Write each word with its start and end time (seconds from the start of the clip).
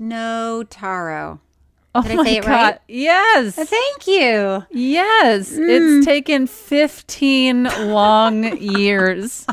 Notaro. 0.00 1.40
oh 1.94 2.02
Did 2.02 2.12
I 2.12 2.14
my 2.16 2.24
say 2.24 2.36
it 2.38 2.42
God. 2.44 2.50
right? 2.50 2.78
Yes. 2.88 3.58
Uh, 3.58 3.64
Thank 3.64 4.06
you. 4.06 4.64
Yes. 4.70 5.52
Mm. 5.52 5.98
It's 5.98 6.06
taken 6.06 6.46
15 6.46 7.64
long 7.92 8.56
years. 8.58 9.46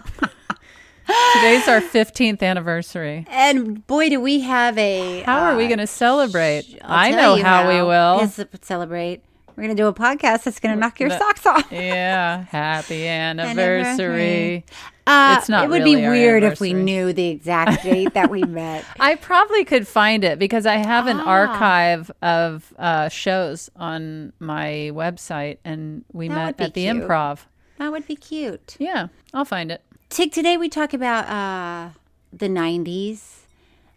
Today's 1.36 1.68
our 1.68 1.82
15th 1.82 2.42
anniversary. 2.42 3.26
And 3.30 3.86
boy, 3.86 4.10
do 4.10 4.20
we 4.20 4.40
have 4.42 4.76
a. 4.78 5.22
How 5.22 5.40
are 5.52 5.56
we 5.56 5.66
uh, 5.66 5.68
going 5.68 5.80
to 5.80 5.88
celebrate? 5.88 6.80
I'll 6.82 6.98
I 6.98 7.12
know 7.12 7.36
you 7.36 7.44
how, 7.44 7.68
we 7.68 7.76
will. 7.82 8.18
Yes, 8.20 8.40
celebrate. 8.64 9.22
We're 9.56 9.64
going 9.64 9.76
to 9.76 9.82
do 9.82 9.88
a 9.88 9.94
podcast 9.94 10.44
that's 10.44 10.60
going 10.60 10.76
to 10.76 10.80
knock 10.80 11.00
your 11.00 11.10
socks 11.10 11.46
off. 11.46 11.68
yeah. 11.72 12.44
Happy 12.50 13.08
Anniversary. 13.08 13.62
anniversary. 13.82 14.66
Uh, 15.08 15.36
It's 15.40 15.48
not 15.50 15.66
It 15.66 15.70
would 15.70 15.84
really 15.84 15.96
be 15.96 16.02
weird 16.08 16.44
if 16.44 16.60
we 16.60 16.74
knew 16.74 17.14
the 17.14 17.28
exact 17.30 17.84
date 17.84 18.14
that 18.16 18.30
we 18.30 18.44
met. 18.44 18.84
I 19.00 19.16
probably 19.16 19.64
could 19.64 19.88
find 19.88 20.24
it 20.24 20.40
because 20.40 20.66
I 20.66 20.76
have 20.76 21.08
an 21.08 21.20
Ah. 21.22 21.26
archive 21.26 22.12
of 22.22 22.74
uh, 22.78 23.08
shows 23.10 23.70
on 23.78 24.34
my 24.40 24.92
website, 24.94 25.60
and 25.64 26.04
we 26.12 26.28
That 26.28 26.36
met 26.36 26.48
at 26.62 26.74
the 26.74 26.82
cute. 26.82 26.98
improv. 26.98 27.40
That 27.78 27.92
would 27.92 28.08
be 28.08 28.16
cute. 28.16 28.76
Yeah, 28.80 29.08
I'll 29.34 29.46
find 29.46 29.72
it. 29.72 29.82
Tig, 30.10 30.32
today 30.32 30.58
we 30.58 30.70
talk 30.70 30.94
about 30.94 31.28
uh, 31.30 31.90
the 32.34 32.48
90s. 32.48 33.45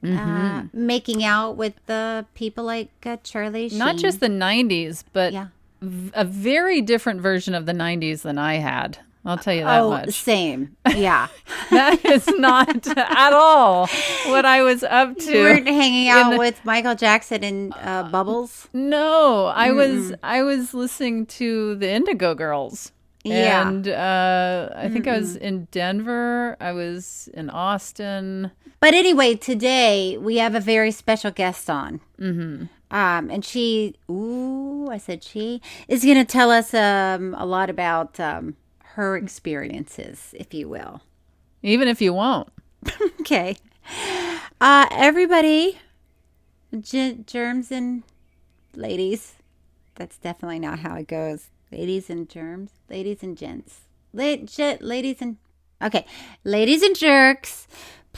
Mm-hmm. 0.03 0.19
Uh, 0.59 0.62
making 0.72 1.25
out 1.25 1.56
with 1.56 1.75
the 1.86 2.25
people 2.34 2.64
like 2.64 2.91
uh, 3.04 3.16
Charlie 3.25 3.69
Sheen. 3.69 3.78
Not 3.78 3.97
just 3.97 4.20
the 4.20 4.28
90s, 4.28 5.03
but 5.12 5.32
Yeah. 5.32 5.48
v- 5.82 6.10
a 6.14 6.25
very 6.25 6.81
different 6.81 7.20
version 7.20 7.53
of 7.54 7.66
the 7.66 7.72
90s 7.72 8.22
than 8.22 8.38
I 8.38 8.54
had. 8.59 8.98
I'll 9.25 9.36
tell 9.36 9.53
you 9.53 9.64
that 9.64 9.81
Oh, 9.81 9.91
much. 9.91 10.10
same. 10.14 10.76
Yeah. 10.94 11.26
That 11.70 12.03
is 12.04 12.26
not 12.28 12.86
at 12.97 13.32
all 13.32 13.88
what 14.28 14.47
I 14.47 14.62
was 14.62 14.82
up 14.84 15.19
to. 15.19 15.32
you 15.32 15.42
weren't 15.42 15.66
hanging 15.66 16.09
out 16.09 16.30
the- 16.30 16.38
with 16.38 16.65
Michael 16.65 16.94
Jackson 16.94 17.42
and 17.42 17.75
uh, 17.82 18.04
Bubbles. 18.04 18.69
No, 18.72 19.47
I 19.47 19.72
was 19.72 20.15
I 20.22 20.42
was 20.44 20.72
listening 20.75 21.26
to 21.26 21.75
the 21.75 21.91
Indigo 21.91 22.34
Girls. 22.36 22.92
Yeah. 23.25 23.69
And 23.69 23.88
uh, 23.88 24.70
I 24.76 24.88
think 24.88 25.06
I 25.09 25.19
was 25.19 25.34
in 25.36 25.66
Denver. 25.72 26.56
I 26.60 26.70
was 26.72 27.28
in 27.34 27.50
Austin. 27.50 28.53
But 28.81 28.94
anyway, 28.94 29.34
today 29.34 30.16
we 30.19 30.37
have 30.37 30.55
a 30.55 30.61
very 30.61 30.91
special 30.91 31.31
guest 31.31 31.69
on. 31.69 32.00
Mm-hmm. 32.21 32.66
Um, 32.91 33.31
and 33.31 33.44
she, 33.44 33.97
ooh, 34.11 34.89
I 34.91 34.99
said 34.99 35.22
she 35.22 35.61
is 35.89 36.05
going 36.05 36.16
to 36.16 36.25
tell 36.25 36.50
us 36.50 36.72
um, 36.72 37.34
a 37.37 37.44
lot 37.44 37.69
about 37.69 38.19
um, 38.21 38.56
her 38.83 39.16
experiences, 39.16 40.34
if 40.39 40.55
you 40.55 40.69
will. 40.69 41.03
Even 41.62 41.89
if 41.89 42.00
you 42.00 42.12
won't. 42.12 42.49
Okay. 43.21 43.56
Uh, 44.61 44.87
everybody, 44.91 45.78
ge- 46.81 47.27
germs 47.27 47.71
and 47.71 48.03
ladies. 48.75 49.34
That's 49.97 50.16
definitely 50.16 50.60
not 50.60 50.78
how 50.78 50.95
it 50.97 51.09
goes. 51.09 51.49
Ladies 51.71 52.09
and 52.09 52.28
germs, 52.28 52.71
ladies 52.89 53.22
and 53.22 53.37
gents, 53.37 53.81
La- 54.15 54.37
ladies 54.81 55.21
and 55.21 55.37
okay, 55.83 56.06
ladies 56.45 56.83
and 56.83 56.97
jerks. 56.97 57.66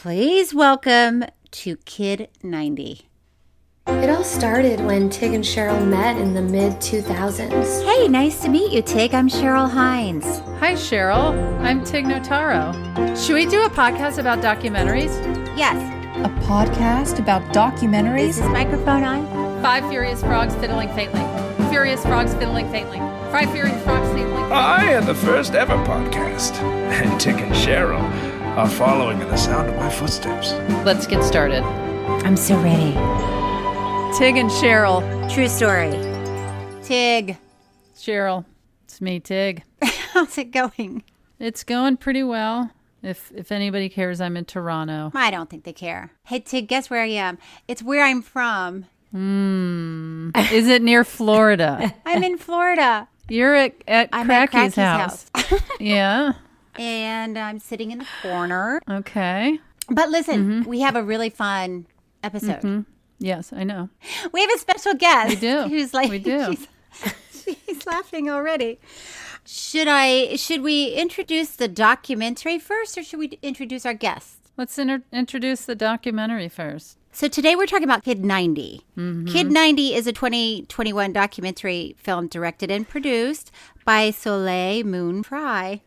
Please 0.03 0.55
welcome 0.55 1.25
to 1.51 1.77
Kid 1.85 2.29
ninety. 2.43 3.03
It 3.87 4.09
all 4.09 4.25
started 4.25 4.81
when 4.81 5.11
Tig 5.11 5.35
and 5.35 5.45
Cheryl 5.45 5.87
met 5.87 6.17
in 6.17 6.33
the 6.33 6.41
mid 6.41 6.73
2000s. 6.77 7.85
Hey, 7.85 8.09
nice 8.09 8.41
to 8.41 8.49
meet 8.49 8.73
you, 8.73 8.81
Tig. 8.81 9.13
I'm 9.15 9.29
Cheryl 9.29 9.69
Hines. 9.69 10.25
Hi, 10.59 10.73
Cheryl. 10.73 11.35
I'm 11.61 11.85
Tig 11.85 12.07
Notaro. 12.07 12.73
Should 13.15 13.35
we 13.35 13.45
do 13.45 13.63
a 13.67 13.69
podcast 13.69 14.17
about 14.17 14.39
documentaries? 14.39 15.13
Yes, 15.55 15.77
A 16.25 16.31
podcast 16.47 17.19
about 17.19 17.43
is 17.43 17.49
documentaries? 17.55 18.37
this 18.39 18.49
microphone 18.49 19.05
on? 19.05 19.63
Five 19.63 19.87
furious 19.91 20.23
frogs 20.23 20.55
fiddling 20.55 20.89
faintly. 20.95 21.21
Furious 21.69 22.01
frogs 22.05 22.33
fiddling 22.33 22.71
faintly. 22.71 22.99
Five 23.31 23.51
furious 23.53 23.83
frogs 23.85 24.09
fiddling 24.09 24.29
faintly. 24.35 24.51
I 24.53 24.85
am 24.93 25.05
the 25.05 25.15
first 25.15 25.53
ever 25.53 25.75
podcast, 25.85 26.55
and 27.03 27.21
Tig 27.21 27.37
and 27.37 27.53
Cheryl 27.55 28.30
are 28.57 28.69
following 28.69 29.21
in 29.21 29.29
the 29.29 29.37
sound 29.37 29.69
of 29.69 29.77
my 29.77 29.89
footsteps. 29.89 30.53
Let's 30.85 31.07
get 31.07 31.23
started. 31.23 31.63
I'm 32.25 32.37
so 32.37 32.57
ready. 32.61 32.93
Tig 34.19 34.37
and 34.37 34.51
Cheryl. 34.51 35.01
True 35.33 35.49
story. 35.49 35.91
Tig, 36.83 37.39
Cheryl, 37.95 38.45
it's 38.85 39.01
me, 39.01 39.21
Tig. 39.21 39.63
how's 40.13 40.37
it 40.37 40.51
going? 40.51 41.05
It's 41.39 41.63
going 41.63 41.97
pretty 41.97 42.23
well. 42.23 42.71
If 43.03 43.33
if 43.35 43.53
anybody 43.53 43.89
cares, 43.89 44.21
I'm 44.21 44.37
in 44.37 44.45
Toronto. 44.45 45.13
I 45.15 45.31
don't 45.31 45.49
think 45.49 45.65
they 45.65 45.73
care. 45.73 46.11
Hey, 46.25 46.41
Tig, 46.41 46.67
guess 46.69 46.91
where 46.91 47.03
I 47.03 47.07
am? 47.07 47.39
It's 47.69 47.83
where 47.83 48.05
I'm 48.05 48.21
from. 48.21 48.87
Hmm. 49.13 50.31
Is 50.53 50.69
it 50.69 50.83
near 50.83 51.05
Florida? 51.05 51.95
I'm 52.05 52.23
in 52.23 52.37
Florida. 52.37 53.09
You're 53.29 53.55
at, 53.55 53.75
at 53.87 54.09
I'm 54.13 54.31
at 54.31 54.51
Cracky's 54.51 54.75
Cracky's 54.75 55.31
house. 55.35 55.63
yeah. 55.81 56.33
And 56.81 57.39
I'm 57.39 57.59
sitting 57.59 57.91
in 57.91 57.99
the 57.99 58.07
corner. 58.23 58.81
Okay. 58.91 59.59
But 59.89 60.09
listen, 60.11 60.41
Mm-hmm. 60.63 60.69
we 60.69 60.81
have 60.81 60.97
a 60.97 61.03
really 61.03 61.31
fun 61.31 61.87
episode. 62.23 62.85
Yes, 63.19 63.53
I 63.53 63.65
know. 63.65 63.91
We 64.33 64.41
have 64.41 64.51
a 64.55 64.59
special 64.59 64.95
guest. 64.95 65.29
We 65.31 65.37
do. 65.37 65.63
Who's 65.69 65.93
like 65.93 66.11
We 66.11 66.19
do. 66.19 66.55
She's, 66.55 67.55
she's 67.67 67.87
laughing 67.87 68.31
already. 68.31 68.81
Should 69.45 69.89
I? 69.89 70.37
Should 70.37 70.63
we 70.63 70.93
introduce 70.93 71.51
the 71.57 71.67
documentary 71.69 72.59
first, 72.59 72.97
or 72.97 73.03
should 73.03 73.19
we 73.19 73.39
introduce 73.43 73.85
our 73.85 73.95
guest? 73.95 74.37
Let's 74.57 74.79
inter- 74.79 75.03
introduce 75.13 75.65
the 75.65 75.75
documentary 75.75 76.49
first. 76.49 76.99
So 77.13 77.27
today 77.27 77.57
we're 77.57 77.67
talking 77.67 77.85
about 77.85 78.05
Kid 78.05 78.25
90. 78.25 78.83
Kid 79.27 79.51
90 79.51 79.95
is 79.95 80.07
a 80.07 80.13
2021 80.13 81.13
documentary 81.13 81.97
film 81.99 82.29
directed 82.29 82.71
and 82.71 82.89
produced 82.89 83.51
by 83.85 84.11
Soleil 84.13 84.85
Moon 84.85 85.23
Frye. 85.25 85.81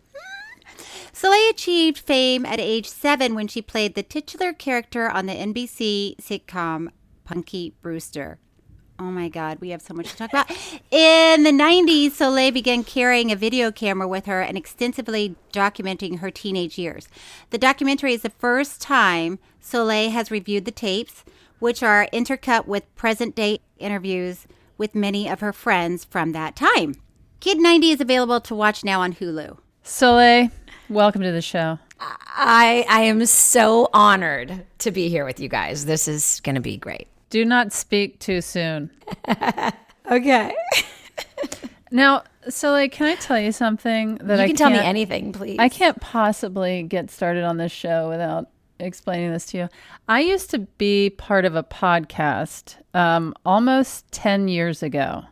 Soleil 1.15 1.51
achieved 1.51 1.99
fame 1.99 2.43
at 2.43 2.59
age 2.59 2.89
seven 2.89 3.35
when 3.35 3.47
she 3.47 3.61
played 3.61 3.93
the 3.93 4.01
titular 4.01 4.51
character 4.51 5.07
on 5.07 5.27
the 5.27 5.33
NBC 5.33 6.17
sitcom 6.17 6.87
Punky 7.23 7.75
Brewster. 7.83 8.39
Oh 8.97 9.11
my 9.11 9.29
God, 9.29 9.59
we 9.59 9.69
have 9.69 9.81
so 9.81 9.93
much 9.93 10.09
to 10.09 10.17
talk 10.17 10.31
about. 10.31 10.49
In 10.91 11.43
the 11.43 11.51
90s, 11.51 12.11
Soleil 12.11 12.51
began 12.51 12.83
carrying 12.83 13.31
a 13.31 13.35
video 13.35 13.71
camera 13.71 14.07
with 14.07 14.25
her 14.25 14.41
and 14.41 14.57
extensively 14.57 15.35
documenting 15.51 16.19
her 16.19 16.31
teenage 16.31 16.79
years. 16.79 17.07
The 17.51 17.57
documentary 17.59 18.13
is 18.13 18.23
the 18.23 18.29
first 18.31 18.81
time 18.81 19.37
Soleil 19.59 20.09
has 20.09 20.31
reviewed 20.31 20.65
the 20.65 20.71
tapes, 20.71 21.23
which 21.59 21.83
are 21.83 22.07
intercut 22.11 22.65
with 22.65 22.93
present 22.95 23.35
day 23.35 23.59
interviews 23.77 24.47
with 24.79 24.95
many 24.95 25.29
of 25.29 25.41
her 25.41 25.53
friends 25.53 26.05
from 26.05 26.31
that 26.31 26.55
time. 26.55 26.95
Kid 27.39 27.59
90 27.59 27.91
is 27.91 28.01
available 28.01 28.41
to 28.41 28.55
watch 28.55 28.83
now 28.83 29.01
on 29.01 29.13
Hulu. 29.13 29.57
Soleil, 29.83 30.49
welcome 30.93 31.21
to 31.21 31.31
the 31.31 31.41
show. 31.41 31.79
I 31.99 32.85
I 32.89 33.01
am 33.01 33.25
so 33.25 33.89
honored 33.93 34.65
to 34.79 34.91
be 34.91 35.09
here 35.09 35.25
with 35.25 35.39
you 35.39 35.49
guys. 35.49 35.85
This 35.85 36.07
is 36.07 36.41
going 36.41 36.55
to 36.55 36.61
be 36.61 36.77
great. 36.77 37.07
Do 37.29 37.45
not 37.45 37.73
speak 37.73 38.19
too 38.19 38.41
soon. 38.41 38.91
Okay. 40.11 40.53
Now, 41.91 42.23
so 42.49 42.71
like, 42.71 42.91
can 42.91 43.05
I 43.05 43.13
tell 43.13 43.39
you 43.39 43.51
something 43.51 44.15
that 44.15 44.37
You 44.39 44.43
I 44.43 44.47
can 44.47 44.55
tell 44.55 44.71
me 44.71 44.79
anything, 44.79 45.31
please. 45.31 45.59
I 45.59 45.69
can't 45.69 46.01
possibly 46.01 46.81
get 46.81 47.11
started 47.11 47.43
on 47.43 47.57
this 47.57 47.71
show 47.71 48.09
without 48.09 48.49
explaining 48.79 49.31
this 49.31 49.45
to 49.47 49.57
you. 49.59 49.69
I 50.09 50.21
used 50.21 50.49
to 50.49 50.59
be 50.59 51.11
part 51.11 51.45
of 51.45 51.55
a 51.55 51.61
podcast 51.61 52.77
um, 52.95 53.35
almost 53.45 54.11
10 54.11 54.47
years 54.47 54.81
ago. 54.81 55.25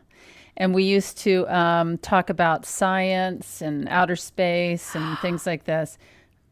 And 0.56 0.74
we 0.74 0.84
used 0.84 1.18
to 1.18 1.46
um, 1.54 1.98
talk 1.98 2.28
about 2.30 2.66
science 2.66 3.62
and 3.62 3.88
outer 3.88 4.16
space 4.16 4.94
and 4.94 5.18
things 5.22 5.46
like 5.46 5.64
this. 5.64 5.98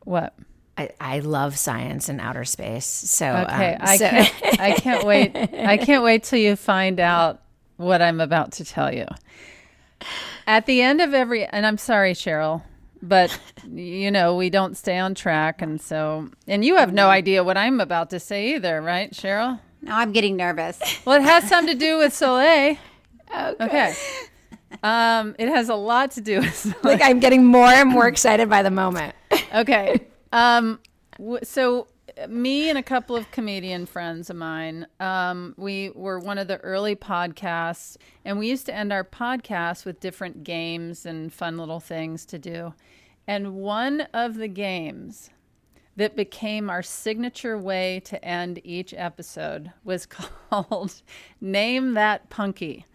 What? 0.04 0.34
I, 0.78 0.90
I 1.00 1.18
love 1.18 1.58
science 1.58 2.08
and 2.08 2.20
outer 2.20 2.44
space. 2.44 2.86
So 2.86 3.26
Okay, 3.26 3.74
um, 3.74 3.78
I 3.82 3.96
so- 3.98 4.08
can't. 4.08 4.60
I 4.60 4.72
can't 4.78 5.04
wait. 5.06 5.36
I 5.36 5.76
can't 5.76 6.02
wait 6.02 6.22
till 6.24 6.38
you 6.38 6.56
find 6.56 6.98
out 6.98 7.42
what 7.76 8.00
I'm 8.00 8.20
about 8.20 8.52
to 8.52 8.64
tell 8.64 8.92
you. 8.92 9.06
At 10.46 10.66
the 10.66 10.80
end 10.80 11.00
of 11.02 11.12
every, 11.12 11.44
and 11.44 11.66
I'm 11.66 11.76
sorry, 11.78 12.14
Cheryl, 12.14 12.62
but 13.02 13.38
you 13.70 14.10
know 14.10 14.34
we 14.36 14.48
don't 14.50 14.76
stay 14.76 14.98
on 14.98 15.14
track, 15.14 15.60
and 15.60 15.80
so, 15.80 16.30
and 16.48 16.64
you 16.64 16.76
have 16.76 16.92
no 16.94 17.08
idea 17.08 17.44
what 17.44 17.56
I'm 17.58 17.80
about 17.80 18.10
to 18.10 18.20
say 18.20 18.54
either, 18.54 18.80
right, 18.80 19.12
Cheryl? 19.12 19.60
Now 19.82 19.98
I'm 19.98 20.12
getting 20.12 20.36
nervous. 20.36 20.80
Well, 21.04 21.16
it 21.20 21.22
has 21.22 21.48
something 21.48 21.74
to 21.74 21.78
do 21.78 21.98
with 21.98 22.14
Soleil. 22.14 22.76
Okay. 23.60 23.94
Um, 24.82 25.34
it 25.38 25.48
has 25.48 25.68
a 25.68 25.74
lot 25.74 26.12
to 26.12 26.20
do 26.20 26.40
with 26.40 26.74
like 26.84 27.00
I'm 27.02 27.20
getting 27.20 27.44
more 27.44 27.66
and 27.66 27.88
more 27.88 28.06
excited 28.06 28.48
by 28.48 28.62
the 28.62 28.70
moment. 28.70 29.14
okay. 29.54 30.06
Um, 30.32 30.80
w- 31.18 31.40
so 31.42 31.88
me 32.28 32.68
and 32.68 32.78
a 32.78 32.82
couple 32.82 33.16
of 33.16 33.30
comedian 33.30 33.86
friends 33.86 34.30
of 34.30 34.36
mine, 34.36 34.86
um, 34.98 35.54
we 35.56 35.90
were 35.90 36.18
one 36.18 36.38
of 36.38 36.48
the 36.48 36.58
early 36.58 36.94
podcasts, 36.96 37.96
and 38.24 38.38
we 38.38 38.48
used 38.48 38.66
to 38.66 38.74
end 38.74 38.92
our 38.92 39.04
podcast 39.04 39.84
with 39.84 40.00
different 40.00 40.44
games 40.44 41.06
and 41.06 41.32
fun 41.32 41.56
little 41.56 41.80
things 41.80 42.24
to 42.26 42.38
do. 42.38 42.74
And 43.26 43.54
one 43.54 44.02
of 44.12 44.36
the 44.36 44.48
games 44.48 45.30
that 46.00 46.16
became 46.16 46.70
our 46.70 46.82
signature 46.82 47.58
way 47.58 48.00
to 48.06 48.24
end 48.24 48.58
each 48.64 48.94
episode 48.96 49.70
was 49.84 50.06
called 50.50 51.02
Name 51.42 51.92
That 51.92 52.30
Punky. 52.30 52.86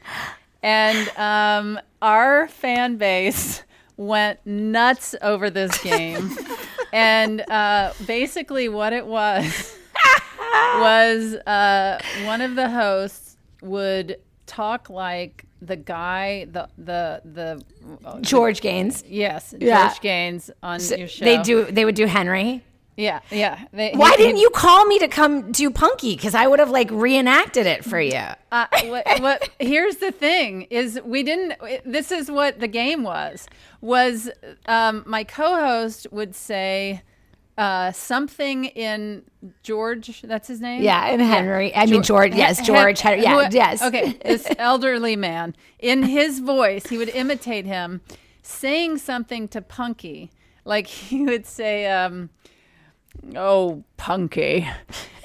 And 0.63 1.07
um, 1.15 1.79
our 2.01 2.47
fan 2.47 2.97
base 2.97 3.61
went 3.95 4.43
nuts 4.43 5.13
over 5.21 5.51
this 5.51 5.77
game. 5.83 6.31
and 6.93 7.41
uh, 7.49 7.93
basically, 8.07 8.69
what 8.69 8.91
it 8.91 9.05
was 9.05 9.77
was 10.77 11.35
uh, 11.45 11.99
one 12.23 12.41
of 12.41 12.55
the 12.55 12.69
hosts 12.71 13.37
would 13.61 14.17
talk 14.47 14.89
like 14.89 15.45
the 15.61 15.75
guy, 15.75 16.47
the 16.51 16.67
the 16.79 17.21
the 17.23 18.21
George 18.21 18.61
Gaynes. 18.61 19.03
yes, 19.07 19.53
Yeah. 19.59 19.89
George 19.89 19.99
Gaynes 20.01 20.49
on 20.63 20.79
your 20.97 21.07
show. 21.07 21.23
They 21.23 21.37
do. 21.43 21.65
They 21.65 21.85
would 21.85 21.95
do 21.95 22.07
Henry. 22.07 22.63
Yeah, 22.97 23.19
yeah. 23.31 23.65
They, 23.73 23.91
Why 23.93 24.11
he- 24.11 24.17
didn't 24.17 24.37
you 24.37 24.49
call 24.51 24.85
me 24.85 24.99
to 24.99 25.07
come 25.07 25.51
do 25.51 25.69
Punky? 25.69 26.15
Because 26.15 26.33
I 26.35 26.47
would 26.47 26.59
have 26.59 26.69
like 26.69 26.89
reenacted 26.91 27.65
it 27.65 27.83
for 27.83 27.99
you. 27.99 28.21
uh, 28.51 28.67
what, 28.85 29.21
what 29.21 29.49
here's 29.59 29.97
the 29.97 30.11
thing 30.11 30.63
is 30.63 30.99
we 31.03 31.23
didn't 31.23 31.53
this 31.85 32.11
is 32.11 32.31
what 32.31 32.59
the 32.59 32.67
game 32.67 33.03
was 33.03 33.47
was 33.81 34.29
um, 34.67 35.03
my 35.05 35.23
co-host 35.23 36.07
would 36.11 36.35
say 36.35 37.01
uh, 37.57 37.89
something 37.91 38.65
in 38.65 39.23
George 39.63 40.21
that's 40.23 40.47
his 40.47 40.59
name 40.59 40.83
Yeah, 40.83 41.05
and 41.07 41.21
Henry. 41.21 41.73
I 41.73 41.85
mean 41.85 42.03
George. 42.03 42.33
Yes, 42.35 42.57
Hen- 42.57 42.65
George. 42.65 42.99
Henry. 42.99 43.23
Yeah. 43.23 43.47
who- 43.49 43.55
yes. 43.55 43.81
Okay, 43.81 44.19
this 44.25 44.47
elderly 44.57 45.15
man 45.15 45.55
in 45.79 46.03
his 46.03 46.39
voice, 46.39 46.87
he 46.87 46.97
would 46.97 47.09
imitate 47.09 47.65
him 47.65 48.01
saying 48.41 48.97
something 48.97 49.47
to 49.49 49.61
Punky, 49.61 50.31
like 50.65 50.87
he 50.87 51.23
would 51.25 51.45
say, 51.45 51.87
um, 51.89 52.29
"Oh, 53.35 53.83
Punky," 53.97 54.67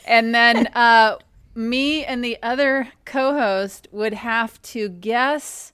and 0.07 0.35
then 0.35 0.67
uh, 0.75 1.17
me 1.55 2.05
and 2.05 2.25
the 2.25 2.39
other 2.43 2.89
co-host 3.05 3.89
would 3.93 4.15
have 4.15 4.61
to 4.63 4.89
guess 4.89 5.73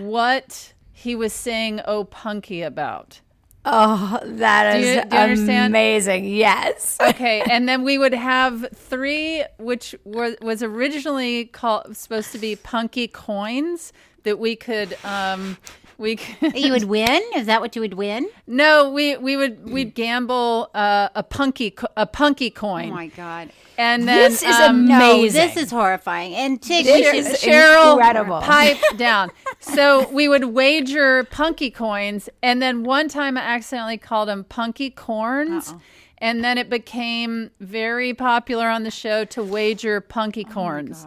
what 0.00 0.72
he 0.92 1.14
was 1.14 1.32
saying 1.32 1.80
"Oh, 1.86 2.04
Punky" 2.04 2.62
about. 2.62 3.20
Oh, 3.66 4.20
that 4.22 4.76
is 4.76 4.84
Do 4.84 4.92
you- 4.92 5.04
do 5.36 5.42
you 5.42 5.50
amazing. 5.62 6.26
Yes. 6.26 6.98
okay, 7.00 7.40
and 7.50 7.66
then 7.66 7.82
we 7.82 7.96
would 7.96 8.12
have 8.12 8.66
three, 8.74 9.42
which 9.58 9.94
was 10.04 10.36
was 10.42 10.62
originally 10.62 11.46
called 11.46 11.96
supposed 11.96 12.30
to 12.32 12.38
be 12.38 12.56
punky 12.56 13.08
coins 13.08 13.92
that 14.24 14.38
we 14.38 14.54
could 14.56 14.96
um 15.04 15.56
we 15.98 16.16
could 16.16 16.56
you 16.58 16.72
would 16.72 16.84
win? 16.84 17.22
Is 17.36 17.46
that 17.46 17.60
what 17.60 17.74
you 17.76 17.82
would 17.82 17.94
win? 17.94 18.28
no 18.46 18.90
we 18.90 19.16
we 19.16 19.36
would 19.36 19.68
we'd 19.70 19.94
gamble 19.94 20.70
uh, 20.74 21.08
a 21.14 21.22
punky 21.22 21.74
a 21.96 22.06
punky 22.06 22.50
coin. 22.50 22.90
Oh 22.90 22.94
my 22.94 23.06
god. 23.08 23.50
and 23.78 24.06
then 24.06 24.30
This 24.30 24.42
is 24.42 24.54
um, 24.56 24.86
No, 24.86 24.96
amazing. 25.16 25.40
this 25.40 25.56
is 25.56 25.70
horrifying. 25.70 26.34
And 26.34 26.60
Tig, 26.62 26.84
This 26.84 27.26
is 27.26 27.42
Cheryl, 27.42 27.94
incredible. 27.94 28.40
pipe 28.40 28.78
down. 28.96 29.30
So 29.60 30.08
we 30.10 30.28
would 30.28 30.44
wager 30.44 31.24
punky 31.24 31.70
coins, 31.70 32.28
and 32.42 32.60
then 32.62 32.84
one 32.84 33.08
time 33.08 33.36
I 33.36 33.40
accidentally 33.42 33.98
called 33.98 34.28
them 34.28 34.44
punky 34.44 34.90
corns, 34.90 35.74
and 36.18 36.44
then 36.44 36.56
it 36.58 36.70
became 36.70 37.50
very 37.60 38.14
popular 38.14 38.68
on 38.68 38.82
the 38.84 38.90
show 38.90 39.24
to 39.26 39.42
wager 39.42 40.00
punky 40.00 40.44
corns. 40.44 41.06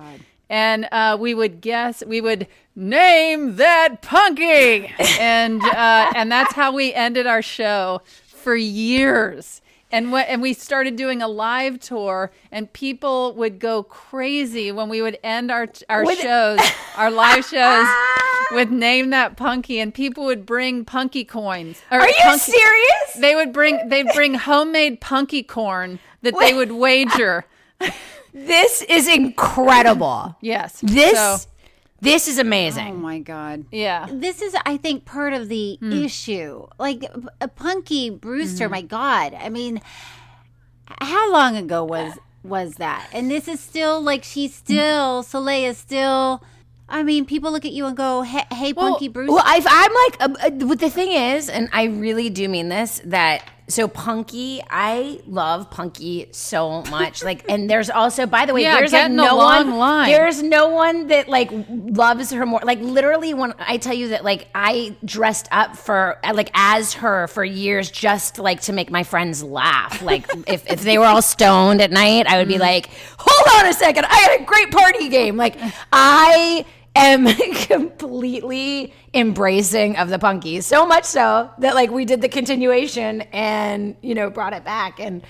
And 0.50 0.88
uh, 0.92 1.18
we 1.20 1.34
would 1.34 1.60
guess, 1.62 2.04
we 2.06 2.22
would 2.22 2.48
name 2.76 3.58
that 3.58 4.02
punky, 4.02 4.94
and 5.20 5.62
uh, 5.62 6.12
and 6.16 6.32
that's 6.32 6.54
how 6.54 6.72
we 6.72 6.94
ended 6.94 7.28
our 7.28 7.42
show 7.42 8.02
for 8.28 8.56
years. 8.56 9.62
And 9.90 10.12
what 10.12 10.28
and 10.28 10.42
we 10.42 10.54
started 10.54 10.96
doing 10.98 11.22
a 11.22 11.28
live 11.30 11.80
tour, 11.80 12.32
and 12.52 12.72
people 12.74 13.34
would 13.36 13.60
go 13.60 13.84
crazy 13.84 14.72
when 14.72 14.90
we 14.90 15.02
would 15.02 15.18
end 15.24 15.50
our 15.50 15.68
our 15.90 16.06
shows, 16.16 16.60
our 16.98 17.10
live 17.10 17.46
shows, 17.46 17.88
with 18.52 18.70
name 18.70 19.12
that 19.12 19.38
punky, 19.38 19.80
and 19.80 19.94
people 19.94 20.26
would 20.26 20.46
bring 20.46 20.84
punky 20.84 21.24
coins. 21.24 21.82
Are 21.90 22.06
you 22.06 22.14
punky- 22.22 22.52
serious? 22.52 23.14
They 23.18 23.34
would 23.36 23.54
bring 23.54 23.88
they'd 23.88 24.08
bring 24.14 24.34
homemade 24.34 25.00
punky 25.00 25.42
corn 25.42 26.00
that 26.22 26.38
they 26.38 26.54
would 26.54 26.74
wager. 26.74 27.46
This 28.46 28.82
is 28.84 29.08
incredible. 29.08 30.36
Yes. 30.42 30.80
This 30.82 31.14
So, 31.18 31.38
this 32.02 32.28
is 32.28 32.38
amazing. 32.38 32.88
Oh 32.88 32.94
my 32.98 33.20
god. 33.20 33.66
yeah. 33.72 34.06
This 34.12 34.42
is, 34.42 34.56
I 34.66 34.78
think, 34.78 35.06
part 35.06 35.34
of 35.34 35.50
the 35.50 35.78
Hmm. 35.82 35.92
issue. 35.92 36.68
Like 36.78 37.04
a 37.42 37.48
Punky 37.48 38.10
Brewster, 38.12 38.66
Mm-hmm. 38.66 38.72
my 38.72 38.82
God. 38.84 39.34
I 39.34 39.50
mean, 39.50 39.82
how 41.02 41.32
long 41.32 41.56
ago 41.56 41.84
was 41.84 42.14
was 42.44 42.76
that? 42.76 43.08
And 43.12 43.30
this 43.30 43.48
is 43.48 43.60
still 43.60 44.02
like 44.02 44.24
she's 44.24 44.54
still 44.54 45.24
Soleil 45.24 45.72
is 45.72 45.78
still. 45.78 46.44
I 46.90 47.04
mean, 47.04 47.26
people 47.26 47.52
look 47.52 47.66
at 47.66 47.74
you 47.74 47.86
and 47.86 47.98
go, 47.98 48.22
"Hey, 48.22 48.46
hey 48.54 48.74
Punky 48.74 49.10
Brewster." 49.10 49.34
Well, 49.34 49.44
I've, 49.46 49.68
I'm 49.70 49.94
like, 50.06 50.16
uh, 50.22 50.48
uh, 50.48 50.66
what 50.68 50.80
the 50.80 50.90
thing 50.90 51.12
is, 51.12 51.50
and 51.50 51.68
I 51.74 51.84
really 51.86 52.30
do 52.30 52.48
mean 52.48 52.70
this, 52.70 53.02
that 53.04 53.44
so 53.70 53.88
Punky, 53.90 54.62
I 54.70 55.20
love 55.28 55.70
Punky 55.70 56.30
so 56.32 56.84
much. 56.84 57.22
Like, 57.24 57.44
and 57.50 57.70
there's 57.70 57.90
also, 57.90 58.26
by 58.26 58.46
the 58.46 58.54
way, 58.54 58.62
Yeah, 58.62 58.78
there's 58.78 58.94
like 58.94 59.12
no 59.12 59.36
one, 59.36 59.78
line. 59.78 60.10
there's 60.10 60.42
no 60.42 60.70
one 60.70 61.08
that 61.08 61.28
like 61.28 61.52
loves 61.70 62.32
her 62.32 62.46
more. 62.46 62.62
Like, 62.64 62.80
literally, 62.80 63.34
when 63.34 63.54
I 63.60 63.78
tell 63.78 63.94
you 63.94 64.10
that, 64.10 64.24
like, 64.24 64.48
I 64.56 64.96
dressed 65.04 65.50
up 65.52 65.76
for 65.76 66.18
like 66.34 66.50
as 66.54 66.94
her 66.94 67.28
for 67.28 67.44
years 67.44 67.92
just 67.92 68.40
like 68.40 68.62
to 68.62 68.74
make 68.74 68.90
my 68.90 69.04
friends 69.04 69.44
laugh. 69.44 70.02
Like, 70.02 70.26
if 70.48 70.66
if 70.72 70.82
they 70.82 70.98
were 70.98 71.06
all 71.06 71.22
stoned 71.22 71.82
at 71.82 71.92
night, 71.92 72.26
I 72.28 72.38
would 72.38 72.48
be 72.48 72.58
like, 72.60 72.90
hold 73.18 73.60
on 73.66 73.70
a 73.70 73.74
second, 73.74 74.06
I 74.06 74.16
had 74.16 74.42
a 74.42 74.46
great 74.46 74.72
party 74.72 75.10
game. 75.10 75.36
Like, 75.36 75.58
I 75.92 76.66
am 77.06 77.26
completely 77.68 78.94
embracing 79.14 79.98
of 79.98 80.10
the 80.10 80.18
punkies 80.18 80.64
so 80.64 80.86
much 80.86 81.06
so 81.06 81.50
that 81.60 81.76
like 81.76 81.92
we 81.92 82.06
did 82.06 82.22
the 82.22 82.30
continuation 82.30 83.22
and 83.34 83.96
you 84.02 84.14
know 84.16 84.30
brought 84.30 84.54
it 84.54 84.64
back 84.64 85.00
and 85.00 85.24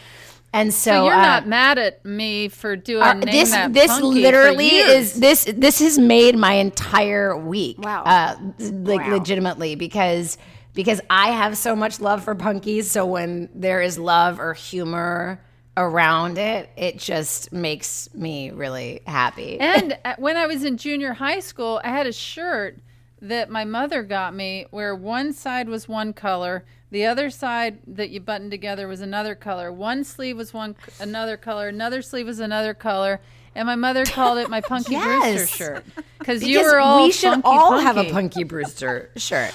and 0.54 0.74
so, 0.74 0.92
So 0.92 1.06
you're 1.06 1.14
uh, 1.14 1.22
not 1.22 1.48
mad 1.48 1.78
at 1.78 2.04
me 2.06 2.48
for 2.48 2.76
doing 2.78 3.04
uh, 3.04 3.20
this 3.20 3.52
that 3.52 3.74
this 3.74 4.00
literally 4.00 4.70
is 4.70 5.14
this 5.14 5.44
this 5.44 5.80
has 5.80 6.00
made 6.00 6.36
my 6.38 6.54
entire 6.54 7.36
week 7.38 7.78
Wow. 7.80 8.04
uh 8.06 8.36
like 8.60 9.02
Wow. 9.02 9.14
legitimately 9.14 9.76
because 9.76 10.38
because 10.74 11.02
I 11.10 11.32
have 11.32 11.58
so 11.58 11.76
much 11.76 12.00
love 12.00 12.24
for 12.24 12.34
punkies 12.34 12.86
so 12.86 13.06
when 13.06 13.50
there 13.54 13.82
is 13.82 14.00
love 14.00 14.40
or 14.40 14.54
humor 14.54 15.42
around 15.78 16.40
it, 16.40 16.70
it 16.76 16.98
just 16.98 17.54
makes 17.54 18.14
me 18.14 18.50
really 18.50 19.02
happy. 19.06 19.60
And 19.60 19.98
uh, 20.04 20.16
when 20.18 20.36
I 20.36 20.48
was 20.48 20.64
in 20.64 20.76
junior 20.78 21.14
high 21.14 21.40
school, 21.40 21.80
I 21.84 21.90
had 21.90 22.08
a 22.08 22.12
shirt 22.12 22.80
that 23.22 23.50
my 23.50 23.64
mother 23.64 24.04
got 24.04 24.36
me 24.36 24.66
where 24.72 24.96
one 24.96 25.34
side 25.34 25.70
was 25.70 25.88
one 25.88 26.14
color, 26.14 26.66
the 26.90 27.06
other 27.06 27.30
side 27.30 27.80
that 27.86 28.10
you 28.10 28.20
buttoned 28.20 28.52
together 28.52 28.88
was 28.88 29.02
another 29.02 29.36
color. 29.36 29.72
One 29.72 30.04
sleeve 30.04 30.38
was 30.38 30.54
one 30.54 30.76
another 31.00 31.38
color, 31.38 31.68
another 31.68 32.02
sleeve 32.02 32.26
was 32.26 32.40
another 32.40 32.74
color. 32.74 33.22
And 33.54 33.66
my 33.66 33.76
mother 33.76 34.06
called 34.06 34.38
it 34.38 34.50
my 34.50 34.62
Punky 34.68 34.96
Brewster 34.96 35.48
shirt 35.48 35.86
because 36.20 36.44
you 36.44 36.64
were 36.64 36.80
all 36.80 37.06
we 37.06 37.12
should 37.12 37.42
all 37.44 37.80
have 37.80 37.98
a 37.98 38.02
punky. 38.04 38.12
Punky 38.12 38.44
Brewster 38.44 39.10
shirt. 39.16 39.54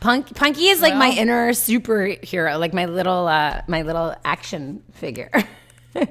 Punk, 0.00 0.34
Punky 0.34 0.66
is 0.68 0.82
like 0.82 0.94
my 0.94 1.10
inner 1.10 1.50
superhero, 1.50 2.58
like 2.60 2.74
my 2.74 2.84
little 2.86 3.26
uh, 3.26 3.62
my 3.68 3.82
little 3.82 4.14
action 4.24 4.82
figure. 4.92 5.30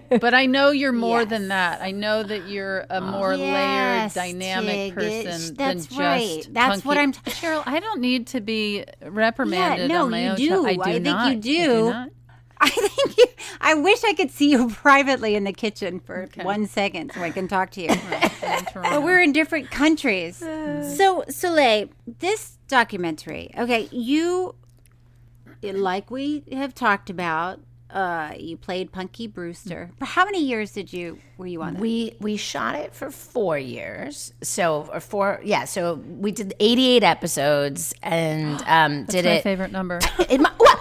But 0.09 0.33
I 0.33 0.45
know 0.45 0.71
you're 0.71 0.93
more 0.93 1.19
Yes. 1.23 1.29
than 1.29 1.47
that. 1.49 1.81
I 1.81 1.91
know 1.91 2.23
that 2.23 2.47
you're 2.47 2.85
a 2.89 3.01
more 3.01 3.33
Yes, 3.33 4.15
layered, 4.15 4.39
dynamic 4.39 4.95
Tig, 4.95 4.97
it's- 5.03 5.23
person 5.25 5.55
that's 5.55 5.85
than 5.87 5.99
right. 5.99 6.35
just 6.37 6.53
That's 6.53 6.69
punky. 6.69 6.87
what 6.87 6.97
I'm- 6.97 7.11
Cheryl, 7.11 7.63
I 7.65 7.81
don't 7.81 7.99
need 7.99 8.27
to 8.27 8.39
be 8.39 8.85
reprimanded 9.01 9.89
Yeah, 9.91 9.97
no, 9.97 10.05
on 10.05 10.11
my 10.11 10.23
you 10.23 10.29
own 10.29 10.35
do. 10.37 10.47
show. 10.47 10.65
I 10.65 10.75
do 10.75 10.81
I 10.83 10.85
think 10.93 11.05
you 11.05 11.11
not. 11.11 11.27
I 11.27 11.35
do. 11.35 12.11
I 12.65 12.69
think 12.69 13.17
you, 13.17 13.25
I 13.59 13.73
wish 13.73 14.03
I 14.03 14.13
could 14.13 14.31
see 14.31 14.51
you 14.51 14.69
privately 14.83 15.35
in 15.35 15.43
the 15.43 15.51
kitchen 15.51 15.99
for 15.99 16.29
one 16.41 16.65
second 16.65 17.11
so 17.13 17.21
I 17.21 17.29
can 17.29 17.47
talk 17.47 17.71
to 17.71 17.81
you. 17.81 17.89
but 18.73 19.03
we're 19.03 19.21
in 19.21 19.33
different 19.33 19.69
countries. 19.69 20.37
So, 20.37 21.25
Soleil, 21.27 21.89
this 22.19 22.57
documentary, 22.69 23.51
okay, 23.57 23.89
you, 23.91 24.55
like 25.61 26.09
we 26.09 26.43
have 26.53 26.73
talked 26.73 27.09
about, 27.09 27.59
uh, 27.89 28.33
you 28.39 28.55
played 28.57 28.91
Punky 28.91 29.27
Brewster. 29.27 29.91
For 29.99 30.05
how 30.05 30.25
many 30.25 30.43
years 30.43 30.71
did 30.71 30.91
you 30.91 31.19
were 31.37 31.45
you 31.45 31.61
on 31.61 31.73
that? 31.75 31.81
we 31.81 32.15
we 32.19 32.37
shot 32.37 32.75
it 32.75 32.95
for 32.95 33.11
four 33.11 33.57
years, 33.59 34.33
so 34.41 34.89
or 34.91 34.99
four 34.99 35.39
yeah. 35.43 35.65
So 35.65 35.95
we 35.95 36.31
did 36.31 36.55
eighty 36.59 36.89
eight 36.89 37.03
episodes 37.03 37.93
and 38.01 38.63
um, 38.67 39.05
did 39.05 39.25
my 39.25 39.31
it. 39.31 39.43
favorite 39.43 39.71
number. 39.71 39.99
It, 40.29 40.41
my, 40.41 40.51
what? 40.57 40.79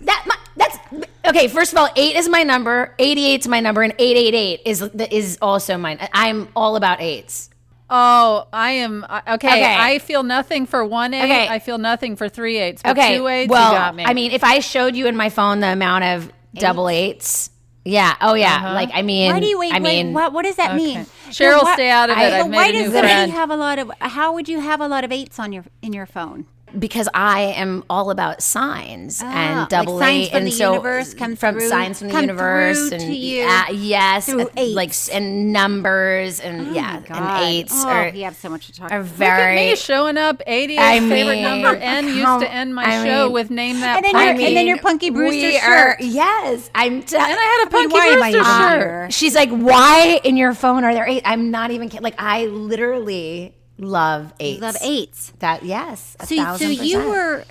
That 0.00 0.24
my, 0.26 0.36
that's 0.62 1.06
okay. 1.26 1.48
First 1.48 1.72
of 1.72 1.78
all, 1.78 1.88
eight 1.96 2.16
is 2.16 2.28
my 2.28 2.42
number. 2.42 2.94
Eighty 2.98 3.26
eight 3.26 3.40
is 3.40 3.48
my 3.48 3.60
number, 3.60 3.82
and 3.82 3.94
eight 3.98 4.16
eight 4.16 4.34
eight 4.34 4.62
is 4.64 4.82
is 5.10 5.38
also 5.42 5.76
mine. 5.78 5.98
I'm 6.12 6.48
all 6.56 6.76
about 6.76 7.00
eights. 7.00 7.48
Oh, 7.94 8.46
I 8.52 8.70
am 8.70 9.04
okay, 9.04 9.32
Okay. 9.34 9.76
I 9.78 9.98
feel 9.98 10.22
nothing 10.22 10.64
for 10.66 10.82
one 10.84 11.12
eight. 11.12 11.24
Okay. 11.24 11.48
I 11.48 11.58
feel 11.58 11.76
nothing 11.76 12.16
for 12.16 12.28
three 12.28 12.56
eights. 12.58 12.82
But 12.82 12.96
Okay, 12.96 13.18
two 13.18 13.26
eights, 13.28 13.50
well, 13.50 13.70
you 13.72 13.78
got 13.78 13.94
me. 13.94 14.04
I 14.06 14.14
mean, 14.14 14.32
if 14.32 14.42
I 14.42 14.60
showed 14.60 14.96
you 14.96 15.06
in 15.08 15.16
my 15.16 15.28
phone 15.28 15.60
the 15.60 15.66
amount 15.72 16.04
of 16.04 16.32
double 16.54 16.88
eights, 16.88 17.50
yeah, 17.84 18.14
oh 18.22 18.32
yeah, 18.32 18.54
Uh-huh. 18.54 18.72
like 18.74 18.88
I 18.94 19.02
mean, 19.02 19.30
Why 19.30 19.40
do 19.40 19.46
you 19.46 19.58
wait? 19.58 19.74
I 19.74 19.78
mean, 19.78 20.06
wait, 20.08 20.12
what, 20.14 20.32
what 20.32 20.42
does 20.44 20.56
that 20.56 20.74
mean? 20.74 21.00
Cheryl, 21.28 21.58
So 21.60 21.64
what- 21.64 21.74
stay 21.74 21.90
out 21.90 22.08
of 22.08 22.16
it. 22.16 22.20
I- 22.20 22.36
I've 22.38 22.42
so 22.44 22.48
made 22.48 22.56
why 22.56 22.66
a 22.68 22.72
new 22.72 22.78
does 22.84 22.92
somebody 22.92 23.08
friend. 23.08 23.32
have 23.32 23.50
a 23.50 23.56
lot 23.56 23.78
of? 23.78 23.90
How 24.00 24.32
would 24.32 24.48
you 24.48 24.60
have 24.60 24.80
a 24.80 24.88
lot 24.88 25.04
of 25.04 25.12
eights 25.12 25.38
on 25.38 25.52
your 25.52 25.64
in 25.82 25.92
your 25.92 26.06
phone? 26.06 26.46
Because 26.78 27.08
I 27.14 27.40
am 27.56 27.84
all 27.90 28.10
about 28.10 28.42
signs 28.42 29.20
Ah, 29.22 29.26
and 29.32 29.58
like 29.60 29.68
double 29.68 29.98
signs 29.98 30.10
eight, 30.26 30.28
from 30.30 30.38
and 30.38 30.46
the 30.46 30.50
so 30.50 30.70
universe 30.72 31.14
come 31.14 31.36
from 31.36 31.54
through- 31.58 31.68
signs 31.68 31.98
from 31.98 32.08
the 32.08 32.12
come 32.14 32.22
universe 32.22 32.90
and 32.92 33.00
to 33.00 33.12
you 33.14 33.42
yeah, 33.42 33.68
yes, 33.70 34.26
through 34.26 34.48
and, 34.56 34.74
like 34.74 34.92
and 35.12 35.52
numbers 35.52 36.40
and 36.40 36.74
yeah, 36.74 37.00
Oh 37.02 37.08
God. 37.08 37.16
and 37.42 37.44
eights 37.44 37.72
oh, 37.84 37.88
are 37.88 38.08
you 38.08 38.24
have 38.24 38.36
so 38.36 38.48
much 38.48 38.66
to 38.66 38.72
talk 38.72 38.90
are 38.90 39.00
about. 39.00 39.10
very. 39.12 39.56
me 39.56 39.76
showing 39.76 40.16
up 40.16 40.42
88 40.46 40.78
I 40.78 41.00
favorite 41.00 41.34
mean, 41.34 41.42
number 41.42 41.74
and 41.76 42.06
used 42.08 42.22
come- 42.22 42.40
to 42.40 42.50
end 42.50 42.74
my 42.74 42.84
I 42.84 43.04
show 43.04 43.24
mean- 43.24 43.32
with 43.32 43.50
name 43.50 43.80
that 43.80 43.96
And 43.96 44.04
then 44.04 44.12
punky. 44.12 44.40
your- 44.40 44.48
and 44.48 44.56
then 44.56 44.66
your 44.66 44.78
Punky 44.78 45.10
Brewster 45.10 45.46
we 45.46 45.52
shirt. 45.58 45.62
Are, 45.64 45.96
yes, 46.00 46.70
I'm. 46.74 47.02
T- 47.02 47.16
and 47.16 47.24
I 47.24 47.28
had 47.30 47.66
a 47.66 47.70
Punky 47.70 47.92
why 47.94 48.06
am 48.06 48.22
I 48.22 48.30
Brewster 48.32 48.52
here? 48.78 49.02
shirt. 49.04 49.12
She's 49.12 49.34
like, 49.34 49.50
why 49.50 50.20
in 50.24 50.36
your 50.36 50.54
phone 50.54 50.84
are 50.84 50.92
there 50.94 51.06
eight? 51.06 51.22
I'm 51.24 51.50
not 51.50 51.70
even 51.70 51.88
kidding. 51.88 52.02
Like, 52.02 52.14
I 52.20 52.46
literally 52.46 53.54
love 53.82 54.32
eights. 54.40 54.60
love 54.62 54.76
eights. 54.82 55.32
That 55.40 55.62
yes. 55.64 56.16
A 56.20 56.26
So, 56.26 56.56
so 56.56 56.68
you 56.68 56.96
percent. 56.98 57.08
were. 57.10 57.44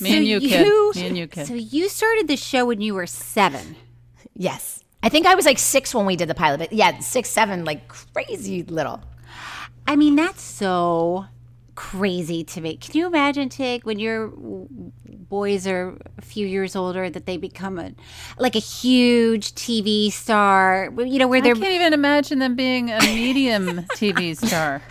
Me 0.00 0.10
so 0.10 0.16
and 0.16 0.26
you, 0.26 0.40
kid. 0.40 0.94
Me 0.96 1.06
and 1.08 1.18
you, 1.18 1.26
kid. 1.26 1.46
So 1.48 1.54
you 1.54 1.88
started 1.88 2.28
the 2.28 2.36
show 2.36 2.66
when 2.66 2.80
you 2.80 2.94
were 2.94 3.06
seven. 3.06 3.74
Yes. 4.36 4.84
I 5.02 5.08
think 5.08 5.26
I 5.26 5.34
was 5.34 5.44
like 5.44 5.58
six 5.58 5.94
when 5.94 6.06
we 6.06 6.14
did 6.16 6.28
the 6.28 6.34
pilot, 6.34 6.58
but 6.58 6.72
yeah, 6.72 6.98
six, 7.00 7.30
seven, 7.30 7.64
like 7.64 7.88
crazy 7.88 8.62
little. 8.64 9.00
I 9.86 9.96
mean, 9.96 10.16
that's 10.16 10.42
so 10.42 11.26
crazy 11.78 12.42
to 12.42 12.60
me. 12.60 12.76
Can 12.76 12.96
you 12.98 13.06
imagine, 13.06 13.48
Tig, 13.48 13.84
when 13.84 14.00
your 14.00 14.32
boys 15.06 15.64
are 15.66 15.96
a 16.18 16.22
few 16.22 16.44
years 16.44 16.74
older, 16.74 17.08
that 17.08 17.24
they 17.24 17.36
become 17.36 17.78
a 17.78 17.92
like 18.36 18.56
a 18.56 18.58
huge 18.58 19.52
TV 19.54 20.10
star? 20.10 20.92
You 20.98 21.20
know, 21.20 21.28
where 21.28 21.40
they're 21.40 21.54
can't 21.54 21.66
even 21.74 21.92
imagine 21.92 22.40
them 22.40 22.56
being 22.56 22.90
a 22.90 22.98
medium 23.02 23.82
TV 23.94 24.36
star. 24.36 24.82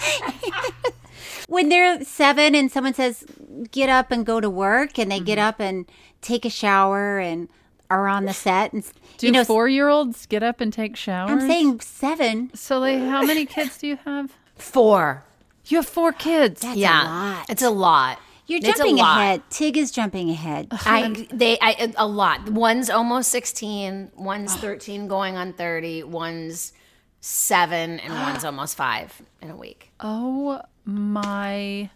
when 1.49 1.67
they're 1.69 2.03
seven 2.05 2.55
and 2.55 2.71
someone 2.71 2.93
says 2.93 3.25
get 3.71 3.89
up 3.89 4.09
and 4.11 4.25
go 4.25 4.39
to 4.39 4.49
work 4.49 4.97
and 4.97 5.11
they 5.11 5.19
get 5.19 5.37
Mm-hmm. 5.37 5.47
up 5.47 5.59
and 5.59 5.85
take 6.21 6.45
a 6.45 6.49
shower 6.49 7.19
and 7.19 7.47
are 7.89 8.07
on 8.07 8.25
the 8.25 8.33
set 8.33 8.71
and 8.73 8.83
Do 9.17 9.27
you 9.27 9.31
know 9.33 9.43
four 9.43 9.67
year 9.69 9.87
olds 9.89 10.25
get 10.25 10.41
up 10.41 10.61
and 10.61 10.71
take 10.73 10.95
showers? 10.95 11.31
i'm 11.31 11.41
saying 11.41 11.79
seven 11.81 12.49
So, 12.55 12.79
like, 12.79 12.99
how 12.99 13.23
many 13.23 13.45
kids 13.45 13.77
do 13.77 13.87
you 13.87 13.97
have? 14.05 14.31
Four. 14.55 15.23
You 15.67 15.77
have 15.77 15.87
four 15.87 16.11
kids. 16.13 16.61
that's 16.61 16.77
yeah. 16.77 17.03
a 17.03 17.05
lot 17.05 17.45
It's 17.49 17.61
a 17.61 17.69
lot. 17.69 18.19
you're 18.45 18.59
It's 18.59 18.67
jumping 18.77 18.99
ahead 18.99 19.41
tig 19.49 19.77
is 19.77 19.91
jumping 19.91 20.29
ahead 20.29 20.67
I 20.71 21.27
they 21.33 21.57
I 21.61 21.93
a 21.97 22.07
lot. 22.07 22.49
One's 22.49 22.89
almost 22.89 23.29
sixteen. 23.29 24.11
One's 24.15 24.55
thirteen, 24.55 25.07
going 25.07 25.35
on 25.35 25.53
thirty. 25.53 26.03
One's 26.03 26.73
seven, 27.19 27.99
and 27.99 28.13
one's 28.27 28.45
almost 28.45 28.77
five 28.77 29.21
in 29.41 29.49
a 29.49 29.55
week. 29.57 29.91
Oh 29.99 30.61
my. 30.85 31.89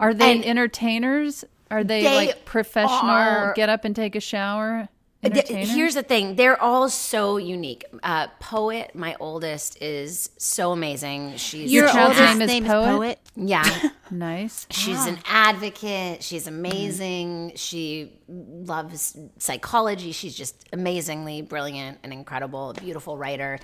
Are 0.00 0.14
they 0.14 0.32
And- 0.36 0.44
entertainers? 0.44 1.44
Are 1.70 1.84
they, 1.84 2.02
They 2.02 2.16
like 2.28 2.44
professional 2.46 3.10
are- 3.10 3.52
get 3.54 3.68
up 3.68 3.84
and 3.84 3.94
take 3.94 4.14
a 4.16 4.20
shower? 4.20 4.88
Here's 5.22 5.94
the 5.94 6.02
thing: 6.02 6.36
they're 6.36 6.60
all 6.62 6.88
so 6.88 7.38
unique. 7.38 7.84
Uh, 8.02 8.28
Poet, 8.38 8.94
my 8.94 9.16
oldest, 9.18 9.82
is 9.82 10.30
so 10.38 10.70
amazing. 10.70 11.36
She's 11.36 11.72
your 11.72 11.88
oldest 11.88 12.20
name 12.20 12.42
is 12.42 12.48
name 12.48 12.64
is 12.64 12.70
Poet? 12.70 12.86
poet 12.86 13.18
yeah. 13.34 13.90
nice. 14.10 14.66
She's 14.70 15.06
an 15.06 15.18
advocate. 15.24 16.22
She's 16.22 16.46
amazing. 16.46 17.52
She 17.56 18.12
loves 18.28 19.16
psychology. 19.38 20.12
She's 20.12 20.36
just 20.36 20.68
amazingly 20.72 21.42
brilliant 21.42 21.98
and 22.02 22.12
incredible, 22.12 22.72
beautiful 22.74 23.16
writer. 23.16 23.58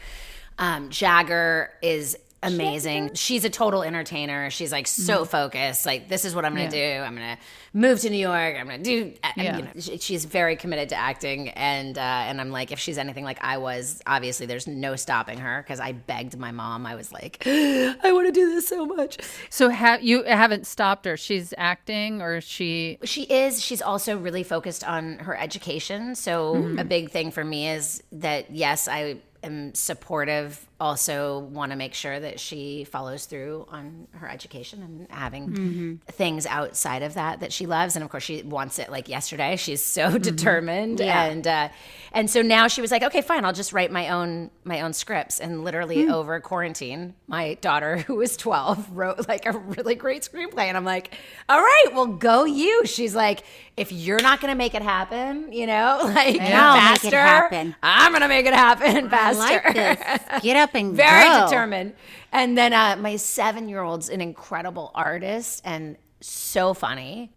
Um, 0.59 0.91
Jagger 0.91 1.71
is 1.83 2.17
amazing. 2.45 3.15
She's 3.15 3.45
a 3.45 3.51
total 3.51 3.83
entertainer. 3.83 4.51
She's 4.51 4.73
like 4.73 4.87
so 4.87 5.25
focused. 5.25 5.87
Like 5.87 6.09
this 6.09 6.25
is 6.25 6.35
what 6.35 6.45
I'm 6.45 6.55
going 6.55 6.71
to 6.71 6.77
do. 6.77 7.03
I'm 7.03 7.17
going 7.17 7.37
to 7.37 7.43
move 7.73 8.01
to 8.01 8.11
New 8.11 8.19
York. 8.19 8.57
I'm 8.59 8.67
going 8.67 8.83
to 8.83 8.85
do. 8.85 9.15
Yeah. 9.37 9.57
You 9.57 9.63
know, 9.65 9.99
she's 9.99 10.25
very 10.25 10.57
committed 10.57 10.91
to 10.91 10.97
acting, 10.97 11.49
and 11.51 11.99
uh, 11.99 12.01
and 12.01 12.41
I'm 12.41 12.51
like, 12.51 12.71
if 12.73 12.79
she's 12.79 12.99
anything 12.99 13.25
like 13.25 13.39
I 13.43 13.59
was, 13.59 14.01
obviously 14.07 14.47
there's 14.47 14.67
no 14.67 14.95
stopping 14.97 15.39
her 15.39 15.63
because 15.63 15.81
I 15.81 15.93
begged 15.93 16.39
my 16.39 16.53
mom. 16.53 16.87
I 16.87 16.95
was 16.95 17.13
like, 17.13 17.43
I 17.47 18.11
want 18.13 18.27
to 18.27 18.33
do 18.33 18.49
this 18.55 18.69
so 18.69 18.87
much. 18.87 19.19
So 19.51 19.69
have 19.71 20.03
you 20.03 20.23
haven't 20.25 20.67
stopped 20.67 21.05
her? 21.07 21.17
She's 21.17 21.53
acting, 21.59 22.23
or 22.23 22.41
she? 22.41 22.99
She 23.05 23.23
is. 23.25 23.63
She's 23.63 23.83
also 23.83 24.17
really 24.19 24.43
focused 24.43 24.85
on 24.85 25.19
her 25.19 25.37
education. 25.37 26.15
So 26.15 26.55
Mm-hmm. 26.55 26.79
a 26.79 26.85
big 26.85 27.11
thing 27.11 27.31
for 27.31 27.45
me 27.45 27.69
is 27.69 28.03
that 28.13 28.51
yes, 28.51 28.87
I 28.89 29.17
am 29.43 29.75
supportive. 29.75 30.67
Also, 30.85 31.39
want 31.39 31.73
to 31.73 31.77
make 31.77 31.95
sure 31.95 32.21
that 32.21 32.39
she 32.39 32.85
follows 32.85 33.25
through 33.25 33.67
on 33.71 34.07
her 34.13 34.29
education 34.29 34.83
and 34.83 35.07
having 35.11 35.49
Mm-hmm. 35.55 35.95
things 36.13 36.45
outside 36.45 37.03
of 37.03 37.15
that 37.15 37.41
that 37.41 37.53
she 37.55 37.65
loves. 37.65 37.97
And 37.97 38.05
of 38.05 38.11
course, 38.11 38.23
she 38.25 38.43
wants 38.43 38.79
it 38.79 38.91
like 38.91 39.09
yesterday. 39.09 39.57
She's 39.57 39.83
so 39.83 40.09
Mm-hmm. 40.09 40.19
determined, 40.19 41.01
and 41.01 41.47
uh, 41.47 41.69
and 42.13 42.29
so 42.29 42.43
now 42.43 42.69
she 42.69 42.83
was 42.83 42.91
like, 42.91 43.03
okay, 43.03 43.23
fine, 43.23 43.47
I'll 43.47 43.55
just 43.55 43.73
write 43.73 43.91
my 43.91 44.11
own 44.11 44.51
my 44.65 44.83
own 44.83 44.93
scripts. 44.93 45.41
And 45.41 45.65
literally 45.65 46.05
Hmm. 46.05 46.11
over 46.13 46.39
quarantine, 46.41 47.15
my 47.29 47.55
daughter, 47.63 47.97
who 48.07 48.17
was 48.17 48.37
twelve, 48.37 48.87
wrote 48.95 49.27
like 49.27 49.47
a 49.47 49.53
really 49.53 49.95
great 49.95 50.23
screenplay, 50.23 50.65
and 50.69 50.77
I'm 50.77 50.85
like, 50.85 51.15
all 51.49 51.61
right, 51.61 51.87
well, 51.95 52.07
go 52.09 52.45
you. 52.45 52.83
She's 52.85 53.15
like, 53.15 53.43
if 53.79 53.91
you're 53.91 54.21
not 54.21 54.41
gonna 54.43 54.55
make 54.55 54.75
it 54.75 54.83
happen, 54.83 55.51
you 55.51 55.67
know, 55.67 56.01
like 56.15 56.37
faster, 56.41 57.09
it 57.09 57.13
happen. 57.15 57.75
I'm 57.83 58.13
gonna 58.13 58.29
make 58.29 58.45
it 58.47 58.53
happen 58.55 59.07
I 59.07 59.09
faster. 59.09 59.63
like 59.65 59.75
this. 59.75 60.43
Get 60.43 60.57
up 60.57 60.74
and 60.75 60.95
Very 60.97 61.29
go. 61.29 61.47
determined. 61.47 61.95
And 62.33 62.57
then 62.59 62.73
uh, 62.73 62.97
my 62.97 63.17
seven 63.17 63.69
year 63.69 63.83
old's 63.83 64.09
an 64.09 64.21
incredible 64.21 64.91
artist 64.95 65.63
and 65.65 65.97
so 66.21 66.73
funny. 66.73 67.31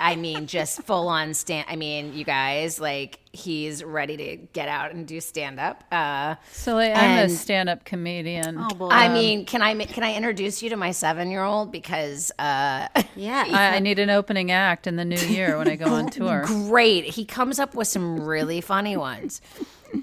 I 0.00 0.16
mean, 0.16 0.48
just 0.48 0.82
full 0.86 1.06
on 1.06 1.32
stand. 1.32 1.66
I 1.68 1.76
mean, 1.76 2.12
you 2.12 2.24
guys, 2.24 2.80
like, 2.80 3.20
he's 3.32 3.84
ready 3.84 4.16
to 4.16 4.36
get 4.52 4.68
out 4.68 4.90
and 4.92 5.06
do 5.06 5.20
stand 5.20 5.60
up. 5.60 5.84
Uh, 5.92 6.34
So 6.50 6.74
like, 6.74 6.92
I'm 6.96 7.26
a 7.26 7.28
stand-up 7.28 7.84
comedian. 7.84 8.58
Oh 8.58 8.74
boy. 8.74 8.88
I 8.88 9.08
mean, 9.08 9.46
can 9.46 9.62
I 9.62 9.76
can 9.84 10.02
I 10.02 10.14
introduce 10.16 10.60
you 10.60 10.70
to 10.70 10.76
my 10.76 10.90
seven 10.90 11.30
year 11.30 11.44
old 11.44 11.70
because 11.70 12.32
uh, 12.38 12.88
yeah. 13.14 13.44
I, 13.48 13.76
I 13.76 13.78
need 13.78 14.00
an 14.00 14.10
opening 14.10 14.50
act 14.50 14.88
in 14.88 14.96
the 14.96 15.04
new 15.04 15.24
year 15.28 15.56
when 15.56 15.68
I 15.68 15.76
go 15.76 15.86
on 15.94 16.06
tour. 16.10 16.42
great. 16.44 17.04
He 17.04 17.24
comes 17.24 17.60
up 17.60 17.76
with 17.76 17.86
some 17.86 18.20
really 18.20 18.60
funny 18.60 18.96
ones. 18.96 19.40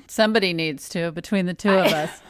Somebody 0.07 0.53
needs 0.53 0.87
to 0.89 1.11
between 1.11 1.45
the 1.45 1.53
two 1.53 1.71
of 1.71 1.91
us. 1.91 2.21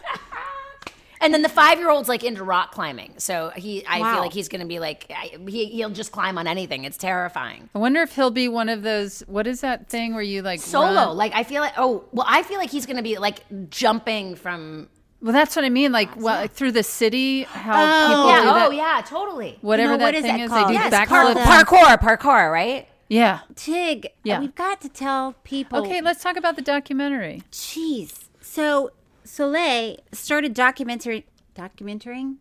And 1.22 1.34
then 1.34 1.42
the 1.42 1.50
five 1.50 1.80
year 1.80 1.90
old's 1.90 2.08
like 2.08 2.24
into 2.24 2.44
rock 2.44 2.72
climbing, 2.72 3.14
so 3.18 3.52
he 3.56 3.86
I 3.86 4.00
Wow. 4.00 4.14
feel 4.14 4.22
like 4.22 4.34
he's 4.34 4.48
gonna 4.48 4.66
be 4.66 4.80
like 4.80 5.06
I, 5.14 5.38
he, 5.48 5.66
he'll 5.66 5.90
just 5.90 6.12
climb 6.12 6.38
on 6.38 6.48
anything. 6.48 6.86
It's 6.86 6.98
terrifying. 6.98 7.70
I 7.76 7.80
wonder 7.80 8.02
if 8.02 8.16
he'll 8.16 8.32
be 8.32 8.48
one 8.48 8.70
of 8.70 8.84
those. 8.84 9.22
What 9.28 9.46
is 9.48 9.62
that 9.62 9.90
thing 9.90 10.14
where 10.14 10.24
you 10.24 10.42
like 10.42 10.62
Solo, 10.62 10.94
run- 11.08 11.18
like 11.18 11.34
I 11.36 11.44
feel 11.44 11.62
like 11.62 11.74
oh 11.78 12.06
well, 12.14 12.26
I 12.30 12.44
feel 12.44 12.58
like 12.58 12.70
he's 12.70 12.86
gonna 12.86 13.04
be 13.04 13.18
like 13.18 13.40
jumping 13.70 14.36
from 14.36 14.88
Well, 15.22 15.34
that's 15.34 15.56
what 15.58 15.66
I 15.66 15.70
mean. 15.70 15.92
Like, 15.92 16.16
well, 16.16 16.40
like 16.42 16.54
through 16.54 16.72
the 16.72 16.84
city, 16.84 17.44
how 17.44 17.74
Oh. 17.84 18.08
people 18.08 18.28
yeah 18.30 18.42
do 18.42 18.50
oh 18.68 18.72
yeah 18.72 19.02
totally 19.06 19.58
Whatever 19.62 19.92
You 19.94 19.98
know, 19.98 20.06
what 20.06 20.12
that 20.14 20.18
is 20.18 20.24
thing 20.24 20.38
that 20.38 20.44
is, 20.44 20.50
called? 20.52 20.70
they 20.70 20.74
do 20.74 20.80
Yes, 20.80 20.94
backflips. 20.94 21.34
parkour. 21.44 21.98
parkour 21.98 22.18
parkour 22.18 22.52
right. 22.52 22.88
Yeah. 23.10 23.40
Tig, 23.56 24.08
Yeah. 24.24 24.40
we've 24.40 24.54
got 24.56 24.80
to 24.82 24.88
tell 24.90 25.34
people. 25.44 25.80
Okay, 25.80 26.00
let's 26.00 26.22
talk 26.24 26.38
about 26.38 26.56
the 26.56 26.62
documentary. 26.62 27.42
Jeez. 27.52 28.14
So 28.40 28.92
Soleil 29.30 29.98
started 30.12 30.56
documentary, 30.56 31.26
documenting, 31.56 32.38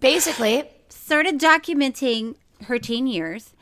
Basically, 0.00 0.64
started 0.90 1.40
documenting 1.40 2.36
her 2.64 2.78
teen 2.78 3.06
years, 3.06 3.54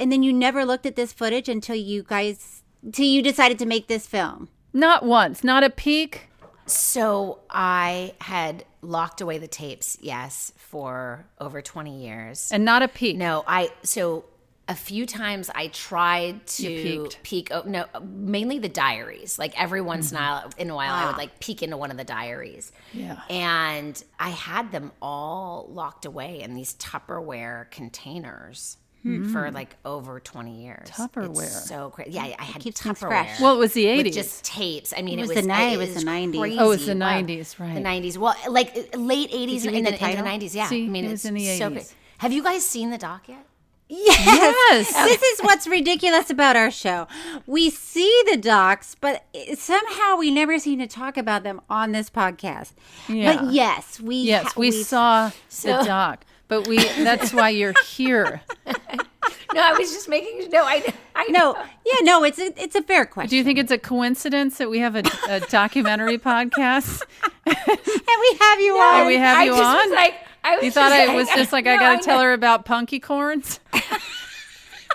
and 0.00 0.10
then 0.10 0.22
you 0.24 0.32
never 0.32 0.64
looked 0.64 0.84
at 0.84 0.96
this 0.96 1.12
footage 1.12 1.48
until 1.48 1.76
you 1.76 2.02
guys, 2.02 2.62
until 2.82 3.06
you 3.06 3.22
decided 3.22 3.58
to 3.60 3.66
make 3.66 3.86
this 3.86 4.06
film. 4.06 4.48
Not 4.72 5.04
once, 5.04 5.44
not 5.44 5.62
a 5.62 5.70
peek. 5.70 6.28
so 6.66 7.38
I 7.48 8.14
had 8.20 8.64
locked 8.82 9.20
away 9.20 9.38
the 9.38 9.48
tapes, 9.48 9.96
yes, 10.00 10.52
for 10.56 11.24
over 11.40 11.62
twenty 11.62 12.02
years. 12.04 12.50
And 12.52 12.64
not 12.64 12.82
a 12.82 12.88
peek. 12.88 13.16
No, 13.16 13.44
I 13.46 13.70
so 13.84 14.24
a 14.70 14.74
few 14.74 15.04
times 15.04 15.50
I 15.52 15.66
tried 15.66 16.46
to 16.46 17.08
peek. 17.24 17.48
Oh, 17.50 17.64
no, 17.66 17.86
mainly 18.02 18.60
the 18.60 18.68
diaries. 18.68 19.36
Like 19.36 19.60
every 19.60 19.80
once 19.80 20.12
in 20.12 20.16
a 20.16 20.20
while, 20.20 20.50
in 20.58 20.70
a 20.70 20.74
while, 20.76 20.94
I 20.94 21.06
would 21.06 21.16
ah. 21.16 21.18
like 21.18 21.40
peek 21.40 21.60
into 21.62 21.76
one 21.76 21.90
of 21.90 21.96
the 21.96 22.04
diaries. 22.04 22.70
Yeah. 22.94 23.20
and 23.28 24.02
I 24.18 24.30
had 24.30 24.70
them 24.70 24.92
all 25.02 25.66
locked 25.70 26.04
away 26.06 26.40
in 26.40 26.54
these 26.54 26.74
Tupperware 26.74 27.70
containers. 27.70 28.78
Hmm. 29.02 29.32
For 29.32 29.50
like 29.50 29.76
over 29.86 30.20
twenty 30.20 30.62
years, 30.62 30.86
It's 30.86 30.98
Tupperware. 30.98 31.48
so 31.48 31.88
crazy. 31.88 32.10
Yeah, 32.10 32.34
I 32.38 32.44
had 32.44 32.60
keeps 32.60 32.82
Tupperware. 32.82 33.08
fresh. 33.08 33.40
Well, 33.40 33.54
it 33.54 33.58
was 33.58 33.72
the 33.72 33.86
80s. 33.86 34.12
just 34.12 34.44
tapes. 34.44 34.92
I 34.94 35.00
mean, 35.00 35.18
It 35.18 35.22
it, 35.22 35.28
was 35.28 35.36
was 35.36 35.46
the 35.46 35.52
oh, 35.54 35.68
it 35.72 35.76
was 35.78 35.94
the 35.94 36.00
90s. 36.02 36.38
Crazy. 36.38 36.58
Oh, 36.58 36.70
it's 36.72 36.84
the 36.84 36.92
90s, 36.92 37.58
right. 37.58 37.74
The 37.74 37.80
nineties. 37.80 38.18
Well, 38.18 38.36
like 38.50 38.94
late 38.94 39.30
eighties 39.32 39.64
and 39.64 39.86
the, 39.86 39.92
the 39.92 40.22
nineties. 40.22 40.54
Yeah, 40.54 40.66
See, 40.68 40.84
I 40.84 40.88
mean, 40.90 41.06
it 41.06 41.12
it's 41.12 41.24
was 41.24 41.24
in 41.24 41.34
the 41.34 41.46
so 41.56 41.70
80s. 41.70 41.72
great. 41.72 41.94
Have 42.18 42.32
you 42.32 42.42
guys 42.42 42.62
seen 42.66 42.90
the 42.90 42.98
doc 42.98 43.26
yet? 43.26 43.46
Yes. 43.92 44.92
this 45.04 45.20
is 45.22 45.40
what's 45.40 45.66
ridiculous 45.66 46.30
about 46.30 46.54
our 46.56 46.70
show. 46.70 47.08
We 47.46 47.70
see 47.70 48.22
the 48.30 48.36
docs, 48.36 48.94
but 49.00 49.24
somehow 49.56 50.16
we 50.16 50.30
never 50.30 50.58
seem 50.60 50.78
to 50.78 50.86
talk 50.86 51.16
about 51.16 51.42
them 51.42 51.60
on 51.68 51.90
this 51.92 52.08
podcast. 52.08 52.72
Yeah. 53.08 53.34
But 53.36 53.52
yes, 53.52 53.98
we 54.00 54.16
Yes, 54.16 54.44
ha- 54.44 54.52
we 54.56 54.70
saw 54.70 55.30
the 55.62 55.82
doc, 55.84 56.24
but 56.46 56.68
we 56.68 56.78
that's 57.02 57.34
why 57.34 57.48
you're 57.50 57.74
here. 57.84 58.42
No, 59.54 59.62
I 59.62 59.72
was 59.72 59.90
just 59.92 60.08
making. 60.08 60.48
No, 60.50 60.64
I. 60.64 60.94
I 61.16 61.26
No, 61.28 61.56
yeah, 61.84 61.94
no, 62.02 62.22
it's 62.24 62.38
a, 62.38 62.52
it's 62.62 62.76
a 62.76 62.82
fair 62.82 63.04
question. 63.04 63.30
Do 63.30 63.36
you 63.36 63.42
think 63.44 63.58
it's 63.58 63.72
a 63.72 63.78
coincidence 63.78 64.58
that 64.58 64.70
we 64.70 64.78
have 64.78 64.94
a, 64.94 65.02
a 65.28 65.40
documentary 65.40 66.18
podcast? 66.30 67.02
and 67.46 67.56
we 67.56 68.38
have 68.40 68.60
you 68.60 68.76
on. 68.78 68.94
And 69.00 69.06
we 69.08 69.16
have 69.16 69.38
I 69.38 69.44
you 69.44 69.50
just 69.50 69.62
on? 69.62 69.76
Was 69.88 69.90
like, 69.96 70.14
I 70.44 70.54
was 70.56 70.64
You 70.64 70.70
thought 70.70 70.90
just 70.90 71.10
I 71.10 71.14
was 71.14 71.28
just 71.30 71.52
like 71.52 71.66
I 71.68 71.74
No, 71.74 71.80
got 71.80 71.96
to 71.98 72.04
tell 72.04 72.20
her 72.20 72.32
about 72.32 72.64
punky 72.64 73.00
corns, 73.00 73.58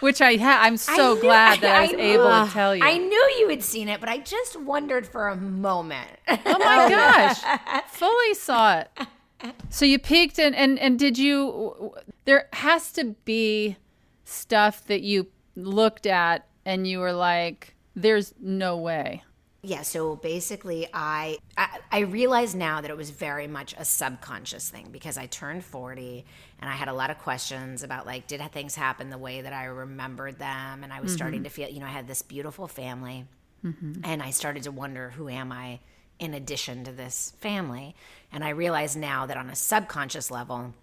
which 0.02 0.22
I 0.22 0.36
ha- 0.38 0.60
I'm 0.62 0.74
I 0.74 0.78
so 0.78 1.16
knew- 1.16 1.22
glad 1.22 1.62
that 1.62 1.76
I 1.76 1.82
was 1.84 1.92
knew- 1.92 2.00
able 2.00 2.46
to 2.46 2.52
tell 2.52 2.76
you. 2.76 2.84
I 2.84 2.98
knew 2.98 3.36
you 3.40 3.50
had 3.50 3.64
seen 3.64 3.90
it, 3.90 4.00
but 4.00 4.10
I 4.10 4.20
just 4.20 4.60
wondered 4.60 5.06
for 5.08 5.28
a 5.28 5.36
moment. 5.36 6.10
Oh 6.28 6.38
my 6.60 6.90
gosh, 6.90 7.40
fully 7.90 8.34
saw 8.36 8.80
it. 8.80 8.90
So 9.70 9.86
you 9.86 10.00
peeked 10.00 10.40
and 10.40 10.56
and 10.56 10.80
and 10.80 10.98
did 10.98 11.18
you? 11.18 11.94
There 12.26 12.48
has 12.54 12.92
to 12.94 13.16
be 13.26 13.78
stuff 14.26 14.86
that 14.88 15.02
you 15.02 15.28
looked 15.56 16.06
at 16.06 16.48
and 16.66 16.86
you 16.86 17.00
were 17.00 17.14
like, 17.14 17.76
"There's 17.96 18.34
no 18.40 18.78
way." 18.78 19.24
Yeah, 19.62 19.82
so 19.82 20.16
basically, 20.16 20.88
I, 20.94 21.40
I 21.58 21.80
I 21.92 22.00
realize 22.02 22.54
now 22.54 22.82
that 22.82 22.92
it 22.92 22.98
was 22.98 23.10
very 23.10 23.48
much 23.48 23.74
a 23.78 23.86
subconscious 23.86 24.70
thing 24.70 24.90
because 24.92 25.18
I 25.18 25.26
turned 25.26 25.64
forty 25.64 26.26
and 26.60 26.70
I 26.70 26.74
had 26.74 26.88
a 26.88 26.94
lot 26.94 27.10
of 27.10 27.18
questions 27.18 27.82
about 27.82 28.06
like, 28.06 28.28
did 28.28 28.42
things 28.52 28.76
happen 28.76 29.10
the 29.10 29.18
way 29.18 29.42
that 29.42 29.54
I 29.54 29.66
remembered 29.66 30.38
them? 30.38 30.84
And 30.84 30.94
I 30.94 31.02
was 31.02 31.14
starting 31.14 31.40
mm-hmm. 31.40 31.46
to 31.46 31.50
feel, 31.50 31.70
you 31.70 31.80
know, 31.80 31.88
I 31.88 31.90
had 31.90 32.08
this 32.08 32.22
beautiful 32.22 32.68
family, 32.68 33.26
mm-hmm. 33.64 34.02
and 34.04 34.22
I 34.22 34.30
started 34.30 34.64
to 34.64 34.72
wonder, 34.72 35.10
who 35.10 35.30
am 35.30 35.52
I 35.52 35.80
in 36.20 36.34
addition 36.34 36.84
to 36.84 36.92
this 36.92 37.34
family? 37.40 37.96
And 38.32 38.44
I 38.44 38.50
realize 38.50 38.96
now 38.96 39.26
that 39.26 39.36
on 39.36 39.50
a 39.50 39.56
subconscious 39.56 40.30
level, 40.30 40.76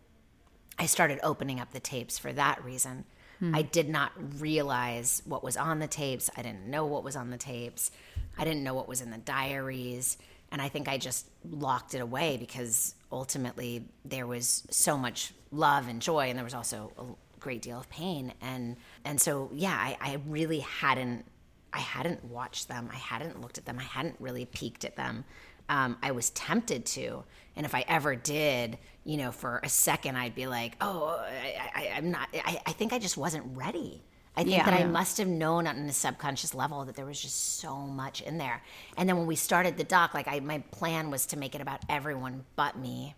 I 0.76 0.86
started 0.86 1.20
opening 1.22 1.60
up 1.60 1.72
the 1.72 1.80
tapes 1.80 2.18
for 2.18 2.32
that 2.32 2.64
reason. 2.64 3.04
Hmm. 3.42 3.56
I 3.56 3.62
did 3.62 3.88
not 3.88 4.12
realize 4.38 5.20
what 5.24 5.42
was 5.42 5.56
on 5.56 5.80
the 5.80 5.88
tapes. 5.88 6.30
I 6.36 6.42
didn't 6.42 6.68
know 6.68 6.86
what 6.86 7.02
was 7.02 7.16
on 7.16 7.30
the 7.30 7.36
tapes. 7.36 7.90
I 8.38 8.44
didn't 8.44 8.62
know 8.62 8.74
what 8.74 8.86
was 8.86 9.00
in 9.00 9.10
the 9.10 9.18
diaries. 9.18 10.16
And 10.52 10.62
I 10.62 10.68
think 10.68 10.86
I 10.86 10.96
just 10.96 11.26
locked 11.50 11.94
it 11.94 11.98
away 11.98 12.36
because 12.36 12.94
ultimately 13.10 13.84
there 14.04 14.28
was 14.28 14.62
so 14.70 14.96
much 14.96 15.34
love 15.50 15.88
and 15.88 16.00
joy, 16.00 16.28
and 16.28 16.38
there 16.38 16.44
was 16.44 16.54
also 16.54 16.92
a 16.96 17.40
great 17.40 17.62
deal 17.62 17.80
of 17.80 17.90
pain. 17.90 18.32
And 18.40 18.76
and 19.04 19.20
so 19.20 19.50
yeah, 19.52 19.74
I, 19.74 19.96
I 20.00 20.20
really 20.28 20.60
hadn't 20.60 21.24
I 21.72 21.80
hadn't 21.80 22.24
watched 22.24 22.68
them. 22.68 22.90
I 22.92 22.96
hadn't 22.96 23.40
looked 23.40 23.58
at 23.58 23.64
them. 23.64 23.80
I 23.80 23.82
hadn't 23.82 24.16
really 24.20 24.44
peeked 24.44 24.84
at 24.84 24.94
them. 24.94 25.24
Um, 25.72 25.96
I 26.02 26.10
was 26.10 26.28
tempted 26.30 26.84
to, 26.86 27.24
and 27.56 27.64
if 27.64 27.74
I 27.74 27.84
ever 27.88 28.14
did, 28.14 28.76
you 29.04 29.16
know, 29.16 29.32
for 29.32 29.58
a 29.64 29.68
second, 29.70 30.16
I'd 30.16 30.34
be 30.34 30.46
like, 30.46 30.76
"Oh, 30.82 31.18
I, 31.26 31.70
I, 31.74 31.92
I'm 31.96 32.10
not." 32.10 32.28
I, 32.34 32.60
I 32.66 32.72
think 32.72 32.92
I 32.92 32.98
just 32.98 33.16
wasn't 33.16 33.56
ready. 33.56 34.02
I 34.36 34.44
think 34.44 34.64
that 34.64 34.74
I 34.74 34.84
must 34.84 35.18
have 35.18 35.28
known 35.28 35.66
on 35.66 35.76
a 35.76 35.92
subconscious 35.92 36.54
level 36.54 36.84
that 36.84 36.94
there 36.94 37.04
was 37.06 37.20
just 37.20 37.58
so 37.60 37.76
much 37.76 38.20
in 38.20 38.38
there. 38.38 38.62
And 38.96 39.08
then 39.08 39.16
when 39.16 39.26
we 39.26 39.36
started 39.36 39.76
the 39.76 39.84
doc, 39.84 40.14
like 40.14 40.28
I, 40.28 40.40
my 40.40 40.58
plan 40.70 41.10
was 41.10 41.26
to 41.26 41.38
make 41.38 41.54
it 41.54 41.60
about 41.60 41.80
everyone 41.88 42.44
but 42.56 42.76
me. 42.78 43.14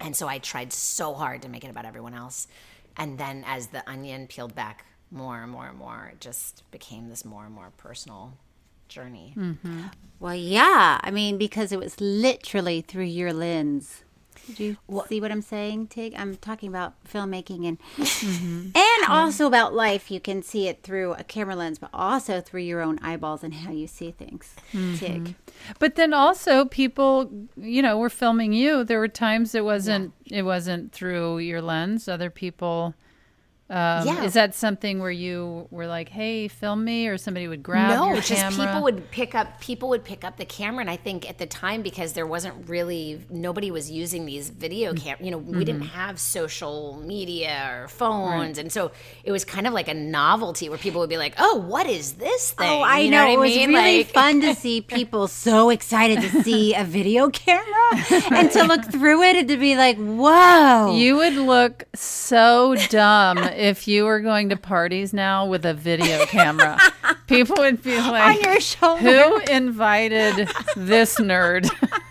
And 0.00 0.14
so 0.16 0.28
I 0.28 0.38
tried 0.38 0.72
so 0.72 1.14
hard 1.14 1.42
to 1.42 1.48
make 1.48 1.64
it 1.64 1.70
about 1.70 1.84
everyone 1.84 2.14
else. 2.14 2.46
And 2.96 3.18
then 3.18 3.44
as 3.46 3.68
the 3.68 3.88
onion 3.90 4.26
peeled 4.28 4.54
back 4.54 4.86
more 5.10 5.42
and 5.42 5.50
more 5.50 5.66
and 5.66 5.76
more, 5.78 6.10
it 6.12 6.20
just 6.20 6.62
became 6.70 7.08
this 7.08 7.24
more 7.24 7.44
and 7.44 7.54
more 7.54 7.70
personal 7.76 8.34
journey. 8.90 9.32
Mm-hmm. 9.36 9.84
Well, 10.18 10.34
yeah. 10.34 11.00
I 11.02 11.10
mean, 11.10 11.38
because 11.38 11.72
it 11.72 11.78
was 11.78 11.98
literally 11.98 12.82
through 12.82 13.04
your 13.04 13.32
lens. 13.32 14.04
Did 14.46 14.60
you 14.60 14.76
see 15.08 15.20
what 15.20 15.30
I'm 15.30 15.42
saying, 15.42 15.88
Tig? 15.88 16.14
I'm 16.16 16.36
talking 16.36 16.68
about 16.68 16.94
filmmaking 17.04 17.68
and 17.68 17.78
mm-hmm. 17.96 18.70
and 18.74 19.08
also 19.08 19.46
about 19.46 19.74
life. 19.74 20.10
You 20.10 20.18
can 20.18 20.42
see 20.42 20.66
it 20.66 20.82
through 20.82 21.12
a 21.12 21.22
camera 21.22 21.54
lens, 21.54 21.78
but 21.78 21.90
also 21.92 22.40
through 22.40 22.62
your 22.62 22.80
own 22.80 22.98
eyeballs 23.00 23.44
and 23.44 23.54
how 23.54 23.70
you 23.70 23.86
see 23.86 24.10
things, 24.10 24.56
mm-hmm. 24.72 24.96
Tig. 24.96 25.34
But 25.78 25.94
then 25.94 26.12
also 26.12 26.64
people, 26.64 27.30
you 27.56 27.80
know, 27.80 27.98
were 27.98 28.10
filming 28.10 28.52
you. 28.52 28.82
There 28.82 28.98
were 28.98 29.08
times 29.08 29.54
it 29.54 29.64
wasn't 29.64 30.12
it 30.26 30.42
wasn't 30.42 30.92
through 30.92 31.38
your 31.38 31.62
lens. 31.62 32.08
Other 32.08 32.30
people 32.30 32.94
um, 33.70 34.06
Yeah. 34.06 34.24
Is 34.24 34.32
that 34.34 34.54
something 34.54 34.98
where 34.98 35.10
you 35.12 35.68
were 35.70 35.86
like, 35.86 36.08
"Hey, 36.08 36.48
film 36.48 36.84
me," 36.84 37.06
or 37.06 37.16
somebody 37.16 37.46
would 37.48 37.62
grab 37.62 37.90
no, 37.90 38.06
your 38.08 38.16
just 38.16 38.30
camera? 38.42 38.66
people 38.66 38.82
would 38.82 39.10
pick 39.12 39.34
up 39.34 39.60
people 39.60 39.88
would 39.90 40.04
pick 40.04 40.24
up 40.24 40.36
the 40.38 40.44
camera, 40.44 40.80
and 40.80 40.90
I 40.90 40.96
think 40.96 41.28
at 41.30 41.38
the 41.38 41.46
time 41.46 41.82
because 41.82 42.12
there 42.14 42.26
wasn't 42.26 42.68
really 42.68 43.20
nobody 43.30 43.70
was 43.70 43.90
using 43.90 44.26
these 44.26 44.50
video 44.50 44.92
Mm-hmm. 44.92 45.04
cam. 45.04 45.16
You 45.20 45.30
know, 45.30 45.38
we 45.38 45.64
didn't 45.64 45.82
have 45.88 46.18
social 46.18 47.00
media 47.04 47.70
or 47.84 47.88
phones, 47.88 48.58
and 48.58 48.72
so 48.72 48.90
it 49.24 49.30
was 49.32 49.44
kind 49.44 49.66
of 49.66 49.72
like 49.72 49.86
a 49.88 49.94
novelty 49.94 50.68
where 50.68 50.78
people 50.78 51.00
would 51.00 51.10
be 51.10 51.16
like, 51.18 51.34
"Oh, 51.38 51.56
what 51.56 51.86
is 51.86 52.14
this 52.14 52.50
thing?" 52.50 52.68
Oh, 52.68 52.82
I 52.82 52.98
You 53.00 53.10
know. 53.12 53.24
what 53.26 53.32
It 53.34 53.38
was 53.38 53.50
mean? 53.56 53.68
really 53.68 53.98
Like- 53.98 54.08
fun 54.12 54.40
to 54.40 54.54
see 54.64 54.80
people 54.80 55.28
so 55.28 55.70
excited 55.70 56.20
to 56.22 56.42
see 56.42 56.74
a 56.74 56.82
video 56.82 57.30
camera 57.30 58.04
and 58.32 58.50
to 58.50 58.64
look 58.64 58.84
through 58.90 59.22
it 59.22 59.36
and 59.36 59.48
to 59.48 59.56
be 59.56 59.76
like, 59.76 59.96
whoa. 59.98 60.96
You 60.96 61.16
would 61.16 61.34
look 61.34 61.84
so 61.94 62.74
dumb 62.88 63.38
if 63.60 63.86
you 63.86 64.04
were 64.04 64.20
going 64.20 64.48
to 64.48 64.56
parties 64.56 65.12
now 65.12 65.46
with 65.46 65.66
a 65.66 65.74
video 65.74 66.24
camera. 66.26 66.78
People 67.26 67.56
would 67.58 67.82
be 67.82 67.96
like, 67.96 68.38
on 68.38 68.42
your 68.42 68.60
shoulder. 68.60 69.02
Who 69.02 69.38
invited 69.52 70.48
this 70.76 71.16
nerd? 71.18 71.70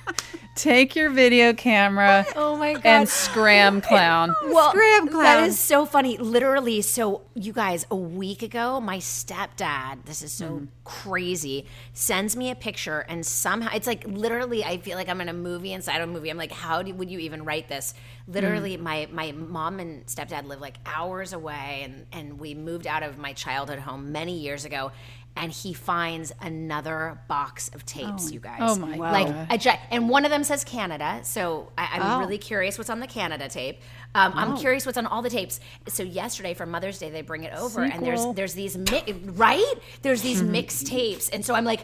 Take 0.60 0.94
your 0.94 1.10
video 1.10 1.54
camera 1.54 2.26
Oh 2.36 2.58
my 2.58 2.74
god! 2.74 2.86
and 2.86 3.08
scram 3.10 3.80
clown. 3.90 4.36
well, 4.44 4.72
Scram 4.72 5.08
clown. 5.08 5.24
that 5.24 5.48
is 5.48 5.58
so 5.58 5.86
funny. 5.86 6.18
Literally, 6.18 6.82
so 6.82 7.22
you 7.34 7.54
guys, 7.54 7.86
a 7.90 7.96
week 7.96 8.42
ago, 8.44 8.82
my 8.82 8.98
stepdad, 8.98 10.04
this 10.04 10.22
is 10.22 10.34
so 10.34 10.50
Mm-hmm. 10.50 10.66
crazy, 10.84 11.66
sends 11.94 12.36
me 12.36 12.50
a 12.52 12.56
picture, 12.56 13.06
and 13.08 13.26
somehow 13.26 13.70
it's 13.74 13.88
like 13.88 14.04
literally, 14.06 14.66
I 14.66 14.80
feel 14.80 14.98
like 14.98 15.08
I'm 15.08 15.22
in 15.22 15.30
a 15.30 15.34
movie 15.34 15.72
inside 15.72 16.02
a 16.02 16.08
movie. 16.08 16.30
I'm 16.30 16.38
like, 16.38 16.52
how 16.52 16.82
do, 16.82 16.94
would 16.94 17.10
you 17.10 17.20
even 17.20 17.46
write 17.46 17.70
this? 17.70 17.94
Literally, 18.28 18.76
Mm. 18.78 18.82
my 18.82 19.08
my 19.12 19.32
mom 19.32 19.80
and 19.80 20.06
stepdad 20.08 20.46
live 20.46 20.60
like 20.60 20.76
hours 20.86 21.32
away, 21.32 21.82
and 21.86 22.06
and 22.12 22.38
we 22.38 22.54
moved 22.54 22.86
out 22.86 23.02
of 23.04 23.18
my 23.18 23.32
childhood 23.32 23.80
home 23.80 24.12
many 24.12 24.38
years 24.38 24.66
ago. 24.66 24.92
And 25.40 25.52
he 25.52 25.74
finds 25.74 26.32
another 26.42 27.18
box 27.28 27.70
of 27.74 27.86
tapes. 27.86 28.32
you 28.32 28.40
guys, 28.40 28.58
Oh 28.62 28.76
my 28.76 28.96
like 28.98 29.28
a 29.50 29.58
gi- 29.58 29.80
and 29.90 30.10
one 30.10 30.26
of 30.26 30.32
them 30.32 30.44
says 30.44 30.64
Canada. 30.64 31.22
So 31.24 31.72
I, 31.78 31.88
I'm 31.94 32.02
Oh. 32.04 32.20
really 32.20 32.38
curious 32.38 32.78
what's 32.78 32.90
on 32.90 33.00
the 33.00 33.08
Canada 33.08 33.48
tape. 33.48 33.80
Um, 34.14 34.34
I'm 34.36 34.58
curious 34.58 34.86
what's 34.86 34.98
on 34.98 35.06
all 35.08 35.22
the 35.22 35.30
tapes. 35.30 35.60
So 35.88 36.04
yesterday 36.04 36.54
for 36.54 36.66
Mother's 36.66 37.00
Day, 37.00 37.10
they 37.10 37.22
bring 37.22 37.44
it 37.46 37.54
over, 37.54 37.84
and 37.84 38.06
there's 38.06 38.26
there's 38.36 38.54
these 38.54 38.78
mi- 38.78 39.14
right 39.24 39.74
there's 40.02 40.22
these 40.22 40.44
mixed 40.44 40.86
tapes, 40.88 41.30
and 41.30 41.44
so 41.46 41.56
I'm 41.56 41.66
like. 41.66 41.82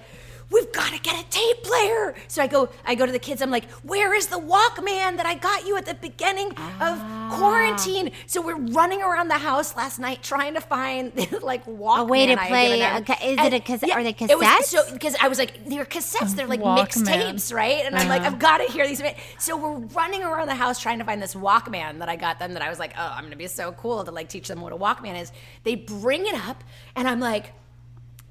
We've 0.51 0.71
got 0.71 0.93
to 0.93 0.99
get 0.99 1.19
a 1.19 1.27
tape 1.29 1.63
player. 1.63 2.13
So 2.27 2.41
I 2.41 2.47
go, 2.47 2.69
I 2.85 2.95
go 2.95 3.05
to 3.05 3.11
the 3.11 3.19
kids. 3.19 3.41
I'm 3.41 3.49
like, 3.49 3.69
"Where 3.81 4.13
is 4.13 4.27
the 4.27 4.37
Walkman 4.37 5.17
that 5.17 5.25
I 5.25 5.35
got 5.35 5.65
you 5.65 5.75
at 5.75 5.85
the 5.85 5.95
beginning 5.95 6.49
of 6.49 6.55
ah. 6.79 7.35
quarantine?" 7.37 8.11
So 8.27 8.41
we're 8.41 8.57
running 8.57 9.01
around 9.01 9.29
the 9.29 9.39
house 9.39 9.75
last 9.75 9.99
night 9.99 10.21
trying 10.21 10.53
to 10.53 10.61
find 10.61 11.11
like 11.41 11.65
Walkman. 11.65 11.99
A 11.99 12.03
way 12.05 12.25
to 12.27 12.37
play 12.37 12.81
a 12.81 12.97
is 12.99 13.39
it 13.39 13.53
a 13.53 13.59
cassette- 13.59 13.91
are 13.91 14.03
they 14.03 14.09
it 14.09 14.37
was- 14.37 14.47
cassettes? 14.47 14.63
so 14.65 14.93
because 14.93 15.15
I 15.21 15.27
was 15.27 15.39
like, 15.39 15.65
they're 15.65 15.85
cassettes. 15.85 16.35
They're 16.35 16.47
like 16.47 16.63
mixed 16.63 17.03
Walkman. 17.03 17.31
tapes, 17.31 17.51
right? 17.51 17.83
And 17.85 17.95
I'm 17.95 18.07
like, 18.07 18.21
uh-huh. 18.21 18.31
I've 18.31 18.39
got 18.39 18.57
to 18.59 18.65
hear 18.65 18.87
these. 18.87 19.01
So 19.39 19.57
we're 19.57 19.79
running 19.87 20.23
around 20.23 20.47
the 20.47 20.55
house 20.55 20.79
trying 20.79 20.99
to 20.99 21.05
find 21.05 21.21
this 21.21 21.33
Walkman 21.33 21.99
that 21.99 22.09
I 22.09 22.15
got 22.15 22.39
them. 22.39 22.53
That 22.53 22.61
I 22.61 22.69
was 22.69 22.79
like, 22.79 22.93
oh, 22.97 23.13
I'm 23.15 23.23
gonna 23.23 23.35
be 23.35 23.47
so 23.47 23.71
cool 23.73 24.03
to 24.03 24.11
like 24.11 24.29
teach 24.29 24.47
them 24.47 24.61
what 24.61 24.73
a 24.73 24.77
Walkman 24.77 25.19
is. 25.19 25.31
They 25.63 25.75
bring 25.75 26.27
it 26.27 26.35
up, 26.35 26.63
and 26.95 27.07
I'm 27.07 27.19
like. 27.19 27.53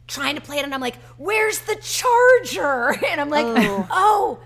Trying 0.06 0.34
to 0.34 0.40
play 0.40 0.58
it, 0.58 0.64
and 0.64 0.74
I'm 0.74 0.80
like, 0.80 0.96
"Where's 1.16 1.60
the 1.60 1.76
charger?" 1.76 2.94
And 3.10 3.20
I'm 3.20 3.30
like, 3.30 3.46
oh. 3.46 3.88
"Oh, 3.90 4.38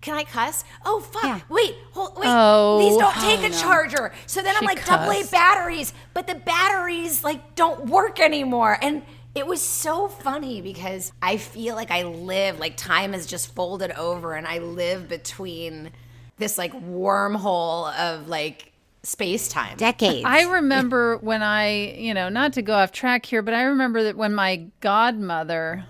can 0.00 0.14
I 0.14 0.24
cuss? 0.24 0.64
Oh 0.84 1.00
fuck! 1.00 1.24
Yeah. 1.24 1.40
Wait, 1.48 1.76
hold, 1.92 2.16
wait. 2.16 2.26
Oh. 2.26 2.78
These 2.78 2.98
don't 2.98 3.14
take 3.14 3.40
oh, 3.40 3.46
a 3.46 3.60
charger." 3.60 4.12
So 4.26 4.42
then 4.42 4.54
I'm 4.56 4.62
She 4.62 4.66
like, 4.66 4.84
"Double 4.84 5.12
A 5.12 5.24
batteries," 5.26 5.94
but 6.12 6.26
the 6.26 6.34
batteries 6.34 7.24
like 7.24 7.54
don't 7.54 7.86
work 7.86 8.20
anymore, 8.20 8.76
and 8.82 9.02
it 9.34 9.46
was 9.46 9.62
so 9.62 10.08
funny 10.08 10.60
because 10.60 11.12
I 11.22 11.38
feel 11.38 11.74
like 11.74 11.90
I 11.90 12.04
live 12.04 12.58
like 12.58 12.76
time 12.76 13.12
has 13.12 13.26
just 13.26 13.54
folded 13.54 13.92
over, 13.92 14.34
and 14.34 14.46
I 14.46 14.58
live 14.58 15.08
between 15.08 15.90
this 16.38 16.58
like 16.58 16.72
wormhole 16.72 17.92
of 17.96 18.28
like 18.28 18.72
space 19.04 19.48
time. 19.48 19.76
Decades. 19.76 20.24
I 20.26 20.42
remember 20.42 21.18
when 21.18 21.42
I, 21.42 21.94
you 21.94 22.14
know, 22.14 22.28
not 22.28 22.52
to 22.54 22.62
go 22.62 22.74
off 22.74 22.92
track 22.92 23.26
here, 23.26 23.42
but 23.42 23.54
I 23.54 23.62
remember 23.62 24.04
that 24.04 24.16
when 24.16 24.34
my 24.34 24.66
godmother 24.80 25.84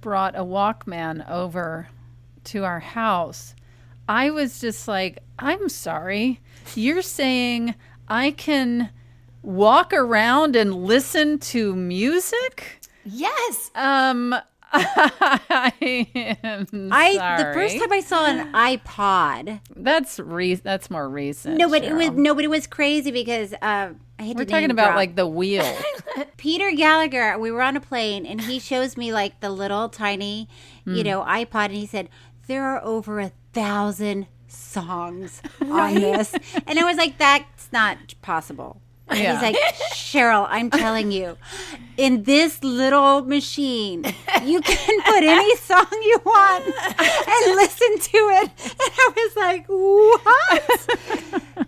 brought 0.00 0.34
a 0.34 0.44
Walkman 0.44 1.28
over 1.28 1.88
to 2.44 2.64
our 2.64 2.80
house, 2.80 3.54
I 4.08 4.30
was 4.30 4.60
just 4.60 4.88
like, 4.88 5.18
I'm 5.38 5.68
sorry. 5.68 6.40
You're 6.74 7.02
saying 7.02 7.74
I 8.08 8.30
can 8.32 8.90
walk 9.42 9.92
around 9.92 10.56
and 10.56 10.74
listen 10.74 11.38
to 11.38 11.74
music? 11.76 12.80
yes. 13.04 13.70
Um, 13.74 14.34
I 14.74 15.72
am 16.44 16.88
I 16.92 17.14
sorry. 17.14 17.38
the 17.42 17.50
first 17.54 17.78
time 17.78 17.92
I 17.92 18.00
saw 18.00 18.26
an 18.26 18.52
iPod. 18.52 19.60
that's 19.76 20.18
re- 20.18 20.54
that's 20.54 20.90
more 20.90 21.08
recent. 21.08 21.58
No, 21.58 21.68
but 21.68 21.84
it 21.84 21.94
was 21.94 22.10
no, 22.10 22.34
but 22.34 22.44
it 22.44 22.48
was 22.50 22.66
crazy 22.66 23.10
because 23.10 23.52
uh, 23.62 23.90
We're 24.18 24.44
talking 24.44 24.70
about 24.70 24.86
drop. 24.88 24.96
like 24.96 25.16
the 25.16 25.26
wheel. 25.26 25.64
Peter 26.36 26.70
Gallagher. 26.72 27.38
We 27.38 27.50
were 27.50 27.62
on 27.62 27.76
a 27.76 27.80
plane 27.80 28.24
and 28.26 28.40
he 28.40 28.58
shows 28.58 28.96
me 28.96 29.12
like 29.12 29.40
the 29.40 29.50
little 29.50 29.88
tiny, 29.88 30.48
Hmm. 30.84 30.94
you 30.94 31.04
know, 31.04 31.22
iPod, 31.22 31.66
and 31.66 31.74
he 31.74 31.86
said 31.86 32.08
there 32.46 32.64
are 32.64 32.82
over 32.82 33.20
a 33.20 33.32
thousand 33.52 34.26
songs 34.48 35.40
on 35.60 35.94
this, 35.94 36.34
and 36.66 36.78
I 36.78 36.84
was 36.84 36.96
like, 36.96 37.18
that's 37.18 37.70
not 37.72 38.14
possible. 38.22 38.80
And 39.12 39.20
Yeah. 39.20 39.32
He's 39.34 39.42
like, 39.42 39.56
Cheryl, 39.92 40.46
I'm 40.48 40.70
telling 40.70 41.12
you, 41.12 41.36
in 41.96 42.22
this 42.24 42.62
little 42.64 43.22
machine, 43.22 44.04
you 44.42 44.60
can 44.60 45.00
put 45.02 45.22
any 45.22 45.56
song 45.56 45.86
you 45.92 46.18
want 46.24 46.64
and 46.66 47.56
listen 47.56 47.98
to 47.98 48.18
it. 48.42 48.50
And 48.64 48.90
I 48.98 49.12
was 49.16 49.36
like, 49.36 49.66
what? 49.66 50.62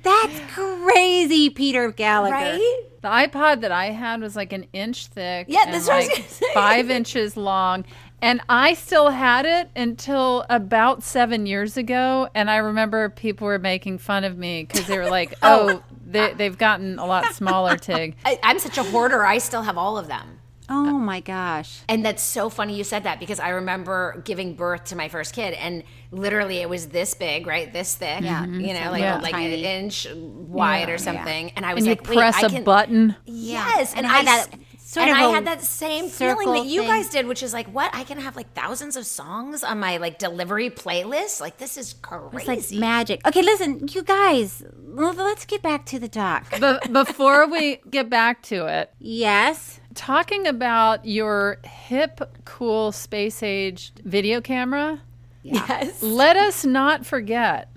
That's 0.02 0.40
crazy, 0.52 1.50
Peter 1.50 1.90
Gallagher. 1.90 2.34
Right? 2.34 2.80
The 3.00 3.08
iPod 3.08 3.60
that 3.60 3.72
I 3.72 3.86
had 3.90 4.20
was 4.20 4.34
like 4.34 4.52
an 4.52 4.66
inch 4.72 5.06
thick. 5.08 5.46
Yeah, 5.48 5.60
and 5.66 5.74
that's 5.74 5.86
what 5.86 5.96
I 5.96 6.08
was 6.08 6.40
like 6.40 6.52
five 6.54 6.90
inches 6.90 7.36
long. 7.36 7.84
And 8.22 8.40
I 8.48 8.72
still 8.72 9.10
had 9.10 9.44
it 9.44 9.68
until 9.76 10.46
about 10.48 11.02
seven 11.02 11.44
years 11.44 11.76
ago. 11.76 12.28
And 12.34 12.50
I 12.50 12.56
remember 12.56 13.10
people 13.10 13.46
were 13.46 13.58
making 13.58 13.98
fun 13.98 14.24
of 14.24 14.38
me 14.38 14.64
because 14.64 14.86
they 14.86 14.96
were 14.96 15.10
like, 15.10 15.34
oh, 15.42 15.82
oh 15.82 15.93
they, 16.14 16.32
they've 16.34 16.56
gotten 16.58 16.98
a 16.98 17.04
lot 17.06 17.34
smaller, 17.34 17.76
Tig. 17.88 18.16
I, 18.24 18.38
I'm 18.42 18.58
such 18.58 18.78
a 18.78 18.82
hoarder. 18.82 19.24
I 19.26 19.38
still 19.38 19.62
have 19.62 19.76
all 19.76 19.98
of 19.98 20.08
them. 20.08 20.40
Oh 20.66 20.98
my 20.98 21.20
gosh. 21.20 21.80
And 21.90 22.02
that's 22.06 22.22
so 22.22 22.48
funny 22.48 22.74
you 22.74 22.84
said 22.84 23.02
that 23.02 23.20
because 23.20 23.38
I 23.38 23.50
remember 23.50 24.22
giving 24.24 24.54
birth 24.54 24.84
to 24.84 24.96
my 24.96 25.10
first 25.10 25.34
kid, 25.34 25.52
and 25.52 25.82
literally 26.10 26.56
it 26.62 26.70
was 26.70 26.86
this 26.88 27.12
big, 27.12 27.46
right? 27.46 27.70
This 27.70 27.94
thick, 27.96 28.22
yeah, 28.22 28.46
you 28.46 28.72
know, 28.72 28.90
like 28.90 29.02
Yeah. 29.02 29.18
like 29.18 29.34
an 29.34 29.42
inch 29.42 30.06
wide 30.14 30.88
or 30.88 30.96
something. 30.96 31.50
And 31.54 31.66
I 31.66 31.74
was 31.74 31.82
And 31.84 31.88
you 31.88 31.92
like, 32.00 32.08
wait, 32.08 32.16
press 32.16 32.42
I 32.42 32.46
a 32.46 32.48
can, 32.50 32.64
button. 32.64 33.14
Yes, 33.26 33.90
And 33.94 34.06
and, 34.06 34.06
it 34.06 34.08
had 34.08 34.20
I 34.20 34.24
that 34.24 34.48
s- 34.54 34.58
sort 34.94 35.08
and 35.08 35.16
of 35.16 35.22
I 35.22 35.28
a 35.30 35.32
had 35.34 35.46
that 35.46 35.62
same 35.62 36.08
feeling 36.08 36.52
that 36.52 36.66
you 36.66 36.80
thing. 36.80 36.88
guys 36.88 37.08
did, 37.08 37.26
which 37.26 37.42
is 37.42 37.52
like, 37.52 37.66
what? 37.68 37.90
I 37.94 38.04
can 38.04 38.18
have 38.20 38.36
like 38.36 38.52
thousands 38.54 38.96
of 38.96 39.04
songs 39.06 39.62
on 39.64 39.80
my 39.80 39.96
like 39.98 40.18
delivery 40.18 40.70
playlist. 40.70 41.40
Like 41.40 41.58
this 41.58 41.76
is 41.76 41.92
It's 41.92 42.00
crazy. 42.00 42.76
like 42.76 42.80
magic. 42.80 43.26
Okay, 43.26 43.42
listen, 43.42 43.86
you 43.92 44.02
guys, 44.02 44.62
let's 44.86 45.44
get 45.46 45.62
back 45.62 45.84
to 45.86 45.98
the 45.98 46.08
doc. 46.08 46.46
But 46.60 46.92
before 46.92 47.46
we 47.48 47.80
get 47.90 48.08
back 48.08 48.42
to 48.44 48.66
it, 48.66 48.92
Yes. 48.98 49.80
talking 49.94 50.46
about 50.46 51.04
your 51.04 51.58
hip, 51.64 52.20
cool, 52.44 52.92
space 52.92 53.42
age 53.42 53.92
video 54.04 54.40
camera. 54.40 55.00
yes. 55.42 56.02
Let 56.02 56.36
us 56.36 56.64
not 56.64 57.04
forget. 57.04 57.68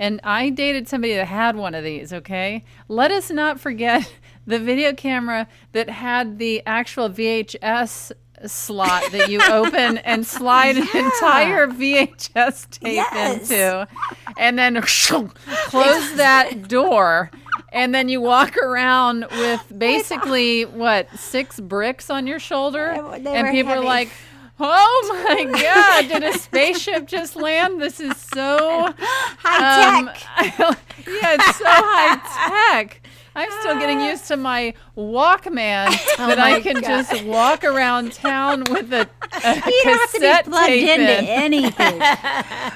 And 0.00 0.20
I 0.22 0.50
dated 0.50 0.86
somebody 0.88 1.14
that 1.14 1.26
had 1.26 1.56
one 1.56 1.74
of 1.74 1.82
these, 1.82 2.12
okay? 2.12 2.62
Let 2.86 3.10
us 3.10 3.30
not 3.32 3.58
forget 3.58 4.08
the 4.48 4.58
video 4.58 4.92
camera 4.94 5.46
that 5.72 5.88
had 5.90 6.38
the 6.38 6.62
actual 6.66 7.08
VHS 7.08 8.10
slot 8.46 9.02
that 9.12 9.28
you 9.30 9.40
open 9.50 9.98
and 9.98 10.26
slide 10.26 10.76
an 10.76 10.82
entire 10.94 11.66
VHS 11.66 12.70
tape 12.70 12.94
Yes. 12.94 13.50
into. 13.50 13.86
And 14.38 14.58
then 14.58 14.80
close 14.82 16.14
that 16.16 16.68
door. 16.68 17.30
And 17.72 17.94
then 17.94 18.08
you 18.08 18.20
walk 18.20 18.56
around 18.56 19.26
with 19.30 19.70
basically 19.76 20.64
what, 20.64 21.08
six 21.18 21.60
bricks 21.60 22.08
on 22.10 22.26
your 22.26 22.38
shoulder? 22.38 22.96
They- 23.20 23.36
and 23.36 23.50
people 23.50 23.72
are 23.72 23.80
like, 23.84 24.08
Oh 24.60 25.24
my 25.24 25.44
God! 25.44 26.08
Did 26.08 26.24
a 26.24 26.36
spaceship 26.36 27.06
just 27.06 27.36
land? 27.36 27.80
This 27.80 28.00
is 28.00 28.16
so 28.16 28.92
High 29.38 29.98
um, 30.00 30.06
tech. 30.06 30.58
yeah, 30.58 31.36
it's 31.38 31.56
so 31.58 31.64
high 31.66 32.80
tech. 32.80 33.00
I'm 33.38 33.52
still 33.60 33.76
ah. 33.76 33.78
getting 33.78 34.00
used 34.00 34.26
to 34.26 34.36
my 34.36 34.74
Walkman 34.96 35.86
Oh 36.18 36.26
that 36.26 36.40
I 36.40 36.60
can 36.60 36.82
just 36.82 37.24
walk 37.24 37.62
around 37.62 38.12
town 38.12 38.64
with 38.68 38.92
a, 38.92 39.08
a 39.44 39.54
you 39.66 39.80
don't 39.84 39.98
have 40.00 40.10
to 40.10 40.18
cassette 40.18 40.44
be 40.46 40.50
plugged 40.50 40.66
tape 40.66 40.98
into 40.98 41.18
in. 41.18 41.24
anything. 41.24 42.02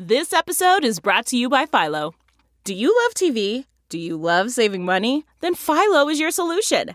This 0.00 0.32
episode 0.32 0.84
is 0.84 1.00
brought 1.00 1.26
to 1.26 1.36
you 1.36 1.48
by 1.48 1.66
Philo. 1.66 2.14
Do 2.62 2.72
you 2.72 2.96
love 3.04 3.14
TV? 3.14 3.66
Do 3.88 3.98
you 3.98 4.16
love 4.16 4.52
saving 4.52 4.84
money? 4.84 5.24
Then 5.40 5.54
Philo 5.54 6.08
is 6.08 6.20
your 6.20 6.30
solution. 6.30 6.94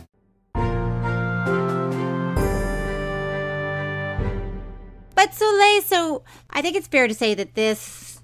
But 5.21 5.33
Soleil, 5.35 5.81
so 5.83 6.23
I 6.49 6.61
think 6.61 6.75
it's 6.75 6.87
fair 6.87 7.07
to 7.07 7.13
say 7.13 7.33
that 7.35 7.53
this 7.55 8.19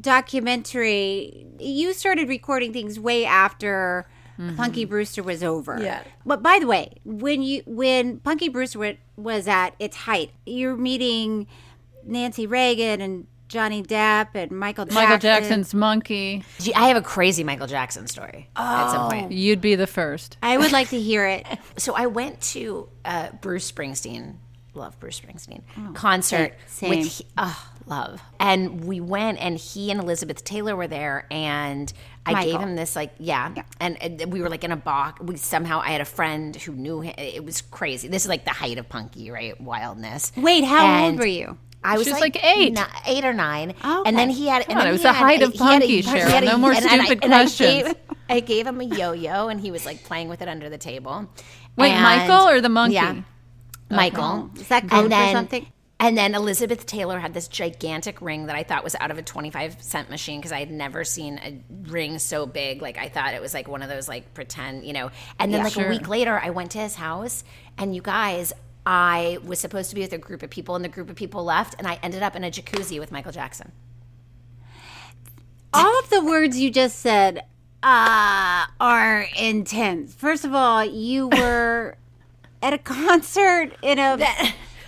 documentary, 0.00 1.46
you 1.58 1.92
started 1.92 2.28
recording 2.28 2.72
things 2.72 2.98
way 3.00 3.24
after 3.24 4.06
Punky 4.56 4.84
Brewster 4.84 5.22
was 5.22 5.42
over. 5.42 5.78
Yeah. 5.82 6.02
But 6.26 6.42
by 6.42 6.58
the 6.60 6.66
way, 6.66 6.92
when 7.04 7.42
you 7.42 7.62
when 7.66 8.18
Punky 8.20 8.48
Brewster 8.50 8.78
wa- 8.78 8.92
was 9.16 9.48
at 9.48 9.70
its 9.78 9.96
height, 9.96 10.30
you're 10.44 10.76
meeting 10.76 11.46
Nancy 12.04 12.46
Reagan 12.46 13.00
and 13.00 13.26
Johnny 13.48 13.82
Depp 13.82 14.28
and 14.34 14.50
Michael 14.52 14.84
Jackson. 14.84 15.02
Michael 15.02 15.18
Jackson's 15.18 15.72
monkey. 15.72 16.44
Gee, 16.58 16.74
I 16.74 16.88
have 16.88 16.96
a 16.98 17.02
crazy 17.02 17.44
Michael 17.44 17.66
Jackson 17.66 18.06
story 18.08 18.50
at 18.56 18.90
some 18.90 19.10
point. 19.10 19.32
You'd 19.32 19.60
be 19.62 19.74
the 19.74 19.86
first. 19.86 20.36
I 20.42 20.58
would 20.58 20.72
like 20.72 20.90
to 20.90 21.00
hear 21.00 21.26
it. 21.26 21.46
So 21.78 21.94
I 21.94 22.06
went 22.06 22.40
to 22.52 22.88
uh, 23.04 23.28
Bruce 23.42 23.70
Springsteen, 23.70 24.36
love 24.76 24.98
Bruce 25.00 25.18
Springsteen, 25.20 25.62
oh, 25.78 25.90
concert 25.94 26.54
same. 26.66 26.90
with 26.90 27.22
oh, 27.38 27.70
love, 27.86 28.20
and 28.38 28.84
we 28.84 29.00
went, 29.00 29.38
and 29.40 29.56
he 29.58 29.90
and 29.90 30.00
Elizabeth 30.00 30.44
Taylor 30.44 30.76
were 30.76 30.86
there, 30.88 31.26
and 31.30 31.92
I 32.24 32.44
gave 32.44 32.60
him 32.60 32.76
this 32.76 32.94
like 32.96 33.12
yeah, 33.18 33.52
And, 33.80 33.96
uh, 33.96 33.98
and 34.22 34.32
we 34.32 34.40
were 34.40 34.48
like 34.48 34.64
in 34.64 34.72
a 34.72 34.76
box. 34.76 35.20
We 35.20 35.36
somehow 35.36 35.80
I 35.80 35.90
had 35.90 36.00
a 36.00 36.04
friend 36.06 36.54
who 36.56 36.72
knew 36.72 37.00
him. 37.00 37.14
It 37.18 37.44
was 37.44 37.60
crazy. 37.62 38.08
This 38.08 38.22
is 38.24 38.28
like 38.28 38.44
the 38.44 38.50
height 38.50 38.78
of 38.78 38.88
punky, 38.88 39.30
right? 39.30 39.60
Wildness. 39.60 40.32
Wait, 40.36 40.64
how 40.64 41.04
old 41.06 41.18
were 41.18 41.26
you? 41.26 41.58
I 41.84 41.96
was 41.98 42.06
was 42.08 42.14
like, 42.20 42.34
like 42.34 42.44
eight. 42.44 42.72
ni- 42.72 42.80
eight 43.06 43.24
or 43.24 43.32
nine. 43.32 43.74
Oh, 43.84 44.02
And 44.04 44.18
then 44.18 44.28
he 44.28 44.48
had. 44.48 44.66
Come 44.66 44.72
and 44.72 44.78
on, 44.80 44.84
then 44.84 44.88
it 44.88 44.92
was 44.92 45.00
he 45.02 45.06
the 45.06 45.12
had- 45.12 45.24
height 45.24 45.42
of 45.42 45.52
he 45.52 45.58
a- 45.58 45.60
punky, 45.60 45.86
he 45.86 46.02
Cheryl. 46.02 46.42
a- 46.42 46.44
No 46.44 46.58
more 46.58 46.72
and 46.72 46.84
stupid 46.84 47.20
and 47.22 47.32
I 47.34 47.38
questions. 47.42 47.82
gave- 47.84 47.94
I 48.28 48.40
gave 48.40 48.66
him 48.66 48.80
a 48.80 48.84
yo-yo, 48.84 49.46
and 49.46 49.60
he 49.60 49.70
was 49.70 49.86
like 49.86 50.02
playing 50.02 50.28
with 50.28 50.42
it 50.42 50.48
under 50.48 50.68
the 50.68 50.78
table. 50.78 51.28
Wait, 51.76 51.92
And- 51.92 52.02
Michael 52.02 52.48
or 52.48 52.60
the 52.60 52.68
monkey? 52.68 52.94
Yeah, 52.94 53.20
Michael. 53.90 54.50
Is 54.56 54.68
that 54.68 54.86
goat 54.86 55.04
and 55.04 55.12
then, 55.12 55.28
or 55.30 55.32
something? 55.32 55.66
And 55.98 56.16
then 56.18 56.34
Elizabeth 56.34 56.84
Taylor 56.84 57.18
had 57.18 57.32
this 57.32 57.48
gigantic 57.48 58.20
ring 58.20 58.46
that 58.46 58.56
I 58.56 58.62
thought 58.64 58.84
was 58.84 58.94
out 58.96 59.10
of 59.10 59.16
a 59.18 59.22
25 59.22 59.80
cent 59.82 60.10
machine 60.10 60.40
because 60.40 60.52
I 60.52 60.58
had 60.58 60.70
never 60.70 61.04
seen 61.04 61.38
a 61.38 61.62
ring 61.88 62.18
so 62.18 62.44
big. 62.46 62.82
Like 62.82 62.98
I 62.98 63.08
thought 63.08 63.32
it 63.32 63.40
was 63.40 63.54
like 63.54 63.66
one 63.66 63.82
of 63.82 63.88
those 63.88 64.06
like 64.08 64.34
pretend, 64.34 64.84
you 64.84 64.92
know. 64.92 65.10
And 65.38 65.52
then 65.54 65.62
like 65.64 65.72
Sure. 65.72 65.86
a 65.86 65.88
week 65.88 66.08
later, 66.08 66.38
I 66.38 66.50
went 66.50 66.72
to 66.72 66.78
his 66.78 66.96
house, 66.96 67.44
and 67.78 67.94
you 67.94 68.02
guys, 68.02 68.52
I 68.84 69.38
was 69.44 69.58
supposed 69.58 69.88
to 69.90 69.94
be 69.94 70.02
with 70.02 70.12
a 70.12 70.18
group 70.18 70.42
of 70.42 70.50
people, 70.50 70.74
and 70.76 70.84
the 70.84 70.88
group 70.90 71.08
of 71.08 71.16
people 71.16 71.44
left, 71.44 71.74
and 71.78 71.86
I 71.86 71.98
ended 72.02 72.22
up 72.22 72.36
in 72.36 72.44
a 72.44 72.50
jacuzzi 72.50 73.00
with 73.00 73.10
Michael 73.10 73.32
Jackson. 73.32 73.72
All 75.72 75.98
of 75.98 76.10
the 76.10 76.22
words 76.24 76.58
you 76.58 76.70
just 76.70 76.98
said 77.00 77.44
uh, 77.82 78.66
are 78.80 79.26
intense. 79.38 80.14
First 80.14 80.44
of 80.44 80.54
all, 80.54 80.84
you 80.84 81.28
were 81.32 81.96
at 82.62 82.72
a 82.72 82.78
concert 82.84 83.72
in 83.82 83.98
a 83.98 84.18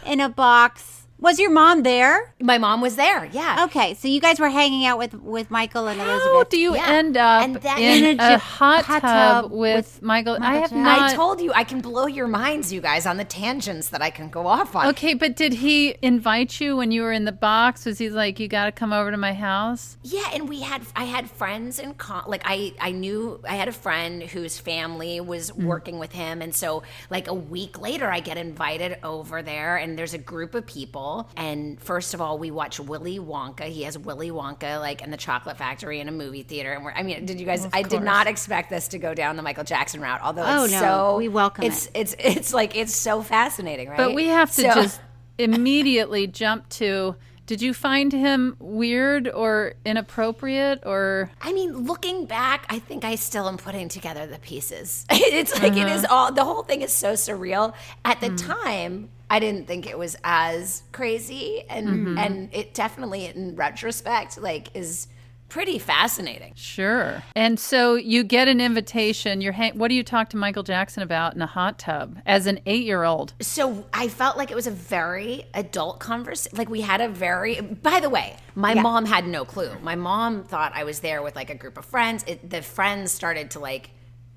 in 0.07 0.21
a 0.21 0.29
box. 0.29 0.98
Was 1.21 1.41
your 1.41 1.51
mom 1.51 1.83
there? 1.83 2.33
My 2.41 2.59
mom 2.59 2.81
was 2.81 2.95
there. 2.95 3.25
Yeah. 3.33 3.65
Okay, 3.65 3.95
so 3.95 4.07
you 4.07 4.21
guys 4.21 4.39
were 4.39 4.51
hanging 4.51 4.87
out 4.87 4.99
with 4.99 5.15
with 5.15 5.51
Michael 5.51 5.89
and 5.89 6.01
Elizabeth. 6.01 6.23
How 6.33 6.45
do 6.45 6.59
you 6.59 6.77
Yeah. 6.77 6.87
end 6.87 7.17
up 7.17 7.43
And 7.43 7.57
that- 7.57 7.79
in, 7.81 8.05
In 8.05 8.21
a 8.21 8.35
a, 8.35 8.39
hot, 8.39 8.85
hot 8.85 9.01
tub, 9.03 9.43
tub 9.45 9.51
with, 9.51 9.77
with 9.77 10.03
Michael? 10.03 10.39
I 10.41 10.55
have 10.55 10.71
Jackson. 10.71 10.83
not. 10.85 11.11
I 11.13 11.15
told 11.15 11.41
you 11.41 11.53
I 11.53 11.65
can 11.65 11.81
blow 11.81 12.07
your 12.07 12.29
minds, 12.29 12.73
you 12.73 12.81
guys, 12.81 13.05
on 13.05 13.17
the 13.17 13.25
tangents 13.25 13.89
that 13.89 14.01
I 14.01 14.11
can 14.11 14.29
go 14.29 14.47
off 14.47 14.77
on. 14.77 14.87
Okay, 14.89 15.15
but 15.15 15.35
did 15.35 15.55
he 15.55 15.97
invite 16.03 16.61
you 16.61 16.77
when 16.77 16.93
you 16.93 17.03
were 17.03 17.13
in 17.13 17.25
the 17.25 17.33
box? 17.33 17.85
Was 17.85 17.99
he 17.99 18.09
like, 18.11 18.39
"You 18.39 18.47
got 18.47 18.67
to 18.67 18.73
come 18.73 18.93
over 18.93 19.11
to 19.11 19.17
my 19.17 19.35
house"? 19.35 19.97
Yeah, 20.05 20.29
and 20.33 20.49
we 20.49 20.61
had 20.61 20.83
I 20.95 21.05
had 21.05 21.29
friends 21.29 21.81
in 21.81 21.95
con- 21.95 22.25
like 22.29 22.43
I 22.45 22.75
I 22.81 22.93
knew 22.93 23.41
I 23.49 23.57
had 23.57 23.67
a 23.67 23.73
friend 23.73 24.23
whose 24.23 24.57
family 24.59 25.21
was 25.21 25.51
mm. 25.51 25.65
working 25.65 25.99
with 25.99 26.13
him, 26.13 26.41
and 26.43 26.55
so 26.55 26.85
like 27.11 27.27
a 27.27 27.35
week 27.35 27.81
later 27.81 28.09
I 28.09 28.21
get 28.21 28.37
invited 28.39 28.99
over 29.03 29.43
there, 29.43 29.77
and 29.77 29.99
there's 29.99 30.15
a 30.15 30.19
group 30.33 30.55
of 30.55 30.65
people, 30.65 31.08
and 31.37 31.81
first 31.81 32.15
of 32.15 32.21
all 32.21 32.39
we 32.39 32.51
watch 32.51 32.81
Willy 32.81 33.19
Wonka. 33.19 33.65
He 33.65 33.83
has 33.83 33.99
Willy 33.99 34.31
Wonka 34.31 34.81
like 34.81 35.03
in 35.03 35.11
the 35.11 35.17
Chocolate 35.17 35.57
Factory 35.57 36.01
in 36.01 36.09
a 36.09 36.13
movie 36.13 36.43
theater, 36.43 36.73
and 36.73 36.85
we're 36.85 36.93
I 36.93 37.03
mean, 37.03 37.27
did 37.27 37.39
you 37.41 37.47
guys? 37.47 37.67
I 37.73 37.83
did 37.83 38.03
not 38.03 38.27
expect 38.27 38.71
this 38.71 38.89
to 38.89 38.99
go 38.99 39.15
down 39.15 39.37
the 39.37 39.43
Michael 39.43 39.65
Jackson 39.65 40.01
route, 40.01 40.21
although 40.23 40.45
Oh, 40.47 40.65
it's 40.65 40.73
no, 40.73 40.81
so 40.81 41.17
we 41.19 41.29
welcome 41.29 41.65
it's, 41.65 41.87
it. 41.87 41.91
It's 41.95 42.17
it's 42.19 42.39
it's 42.39 42.55
like 42.55 42.77
it's 42.77 42.95
so 42.95 43.23
fascinating, 43.23 43.89
right? 43.89 43.99
But 43.99 44.15
we 44.15 44.29
have 44.29 44.51
to 44.53 44.63
So- 44.63 44.75
just 44.75 45.01
immediately 45.39 46.27
jump 46.27 46.69
to. 46.71 47.17
Did 47.47 47.63
you 47.63 47.73
find 47.73 48.13
him 48.13 48.57
weird 48.59 49.27
or 49.27 49.73
inappropriate 49.87 50.83
or? 50.85 51.31
I 51.41 51.55
mean, 51.55 51.87
looking 51.87 52.27
back, 52.27 52.67
I 52.69 52.79
think 52.79 53.05
I 53.05 53.15
still 53.15 53.49
am 53.49 53.57
putting 53.57 53.89
together 53.89 54.27
the 54.27 54.39
pieces. 54.39 55.07
it's 55.11 55.55
like 55.59 55.73
it 55.73 55.87
uh-huh. 55.87 55.95
is 55.95 56.05
all 56.05 56.31
the 56.31 56.45
whole 56.45 56.63
thing 56.63 56.83
is 56.83 56.93
so 56.93 57.15
surreal. 57.15 57.73
At 58.05 58.21
the 58.21 58.29
hmm. 58.29 58.37
time, 58.37 59.09
I 59.31 59.41
didn't 59.41 59.67
think 59.67 59.87
it 59.87 59.99
was 59.99 60.17
as 60.25 60.83
crazy, 60.93 61.65
and 61.69 61.89
mm-hmm. 61.89 62.19
and 62.19 62.49
it 62.53 62.75
definitely, 62.75 63.27
in 63.27 63.57
retrospect, 63.57 64.41
like 64.41 64.75
is 64.75 65.09
pretty 65.49 65.79
fascinating. 65.79 66.53
Sure. 66.55 67.23
And 67.35 67.59
so 67.59 67.95
you 67.95 68.23
get 68.23 68.49
an 68.49 68.61
invitation. 68.61 69.41
You're 69.41 69.53
hang- 69.53 69.79
what 69.79 69.89
do 69.89 69.95
you 69.95 70.03
talk 70.03 70.31
to 70.31 70.37
Michael 70.37 70.63
Jackson 70.63 71.03
about 71.03 71.35
in 71.35 71.43
a 71.43 71.47
hot 71.47 71.79
tub 71.79 72.19
as 72.27 72.47
an 72.47 72.61
eight 72.67 72.85
year 72.85 73.05
old? 73.05 73.35
So 73.41 73.87
I 73.93 74.09
felt 74.09 74.37
like 74.37 74.51
it 74.51 74.55
was 74.55 74.67
a 74.67 74.73
very 74.73 75.45
adult 75.55 76.01
conversation. 76.01 76.57
Like 76.57 76.69
we 76.69 76.81
had 76.81 77.01
a 77.01 77.09
very. 77.09 77.61
By 77.61 78.01
the 78.01 78.11
way, 78.11 78.37
my 78.55 78.75
mom 78.75 79.05
had 79.05 79.27
no 79.27 79.45
clue. 79.45 79.73
My 79.83 79.95
mom 79.95 80.45
thought 80.45 80.73
I 80.75 80.85
was 80.85 81.01
there 81.01 81.23
with 81.23 81.37
like 81.37 81.51
a 81.51 81.55
group 81.55 81.79
of 81.79 81.85
friends. 81.85 82.25
It, 82.27 82.49
the 82.49 82.63
friends 82.63 83.13
started 83.13 83.51
to 83.53 83.61
like 83.61 83.91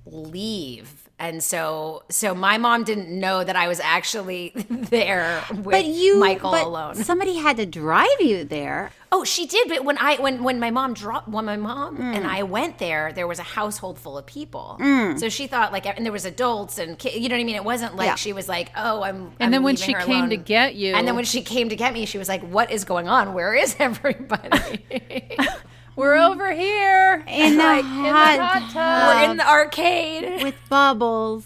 leave. 0.06 1.01
And 1.22 1.44
so, 1.44 2.02
so 2.10 2.34
my 2.34 2.58
mom 2.58 2.84
didn't 2.84 3.08
know 3.08 3.44
that 3.44 3.56
I 3.56 3.68
was 3.68 3.80
actually 3.80 4.54
there 4.70 5.44
with 5.52 5.66
but 5.66 5.86
you, 5.86 6.20
Michael 6.20 6.50
but 6.50 6.66
alone. 6.66 6.96
Somebody 6.96 7.36
had 7.36 7.58
to 7.58 7.68
drive 7.68 8.20
you 8.20 8.44
there. 8.44 8.92
Oh, 9.12 9.24
she 9.24 9.46
did. 9.46 9.70
But 9.70 9.86
when 9.86 10.00
I 10.00 10.16
when 10.16 10.42
when 10.44 10.60
my 10.60 10.72
mom 10.72 10.96
dropped 10.96 11.28
when 11.28 11.46
my 11.46 11.58
mom 11.58 12.00
mm. 12.00 12.16
and 12.16 12.26
I 12.26 12.42
went 12.42 12.80
there, 12.80 13.14
there 13.14 13.28
was 13.28 13.38
a 13.38 13.44
household 13.44 14.00
full 14.00 14.18
of 14.18 14.26
people. 14.26 14.78
Mm. 14.80 15.20
So 15.20 15.30
she 15.30 15.46
thought 15.46 15.72
like, 15.72 15.86
and 15.86 16.04
there 16.04 16.12
was 16.12 16.26
adults 16.26 16.80
and 16.80 16.98
ki- 16.98 17.20
you 17.20 17.30
know 17.30 17.36
what 17.36 17.42
I 17.42 17.44
mean. 17.44 17.56
It 17.56 17.66
wasn't 17.66 17.96
like 17.96 18.08
Yeah. 18.08 18.16
she 18.16 18.34
was 18.34 18.50
like, 18.50 18.72
oh, 18.76 19.04
I'm. 19.04 19.16
And 19.16 19.34
I'm 19.42 19.52
then 19.52 19.62
when 19.62 19.76
she 19.76 19.92
her 19.92 20.02
came 20.02 20.32
to 20.32 20.38
get 20.38 20.74
you- 20.74 20.96
and 20.96 21.08
then 21.08 21.16
when 21.16 21.26
she 21.26 21.44
came 21.44 21.70
to 21.70 21.76
get 21.76 21.94
me, 21.94 22.08
she 22.08 22.18
was 22.18 22.30
like, 22.30 22.42
what 22.42 22.72
is 22.72 22.84
going 22.84 23.08
on? 23.08 23.36
Where 23.36 23.54
is 23.54 23.76
everybody? 23.80 25.38
We're 25.96 26.16
over 26.18 26.54
here 26.54 27.24
In 27.28 27.58
the 27.58 27.64
Like, 27.64 27.84
hot, 27.86 28.34
in 28.34 28.40
the 28.40 28.46
hot 28.46 28.72
tub. 28.72 29.16
We're 29.26 29.32
in 29.32 29.38
the 29.38 29.48
arcade. 29.48 30.44
with 30.44 30.56
bubbles. 30.70 31.46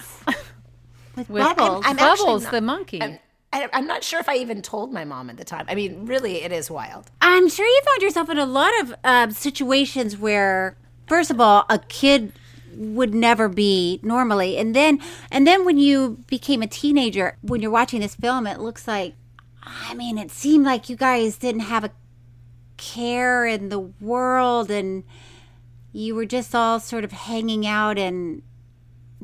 with, 1.16 1.30
With 1.30 1.44
bubbles. 1.44 1.84
I'm 1.86 1.98
actually 2.00 2.26
Bubbles, 2.26 2.44
not- 2.44 2.52
the 2.52 2.62
monkey. 2.62 3.02
I'm- 3.02 3.20
I'm 3.72 3.88
not 3.88 4.04
sure 4.04 4.20
if 4.20 4.28
I 4.28 4.36
even 4.36 4.62
told 4.62 4.92
my 4.92 5.06
mom 5.06 5.30
at 5.30 5.38
the 5.38 5.46
time. 5.46 5.64
I 5.70 5.76
mean, 5.76 6.06
really, 6.06 6.44
it 6.44 6.52
is 6.52 6.70
wild. 6.70 7.10
I'm 7.22 7.48
sure 7.48 7.66
you 7.66 7.82
found 7.86 8.02
yourself 8.02 8.30
in 8.30 8.38
a 8.38 8.46
lot 8.46 8.72
of 8.82 8.94
uh, 9.02 9.30
situations 9.30 10.18
where, 10.18 10.76
first 11.08 11.32
of 11.32 11.40
all, 11.40 11.64
a 11.70 11.80
kid 11.80 12.34
would 12.76 13.16
never 13.16 13.48
be 13.48 14.02
normally, 14.04 14.58
and 14.58 14.76
then 14.76 15.00
and 15.32 15.48
then 15.48 15.64
when 15.64 15.78
you 15.78 16.18
became 16.28 16.62
a 16.62 16.68
teenager, 16.68 17.38
when 17.42 17.62
you're 17.62 17.72
watching 17.72 18.02
this 18.02 18.16
film, 18.16 18.46
it 18.46 18.60
looks 18.60 18.90
like, 18.90 19.14
I 19.64 19.94
mean, 19.94 20.18
it 20.18 20.32
seemed 20.32 20.66
like 20.66 20.90
you 20.90 20.98
guys 20.98 21.38
didn't 21.38 21.62
have 21.62 21.86
a 21.86 21.92
care 22.78 23.46
in 23.46 23.70
the 23.70 23.80
world, 23.80 24.70
and 24.72 25.04
you 25.92 26.16
were 26.16 26.26
just 26.26 26.54
all 26.54 26.80
sort 26.80 27.04
of 27.04 27.12
hanging 27.12 27.66
out 27.66 27.98
and 27.98 28.42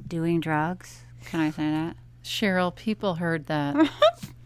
doing 0.08 0.40
drugs. 0.40 1.02
Can 1.26 1.40
I 1.40 1.52
say 1.52 1.70
that? 1.70 1.96
Cheryl, 2.24 2.76
people 2.76 3.16
heard 3.16 3.48
that. 3.48 3.76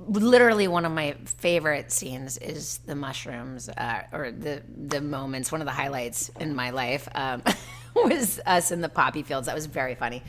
literally 0.07 0.67
one 0.67 0.85
of 0.85 0.91
my 0.91 1.15
favorite 1.25 1.91
scenes 1.91 2.37
is 2.37 2.79
the 2.85 2.95
mushrooms 2.95 3.69
uh, 3.69 4.03
or 4.11 4.31
the 4.31 4.61
the 4.87 5.01
moments 5.01 5.51
one 5.51 5.61
of 5.61 5.65
the 5.65 5.73
highlights 5.73 6.29
in 6.39 6.53
my 6.53 6.69
life 6.69 7.07
um, 7.15 7.41
was 7.95 8.39
us 8.45 8.71
in 8.71 8.81
the 8.81 8.89
poppy 8.89 9.23
fields 9.23 9.47
that 9.47 9.55
was 9.55 9.65
very 9.65 9.95
funny 9.95 10.21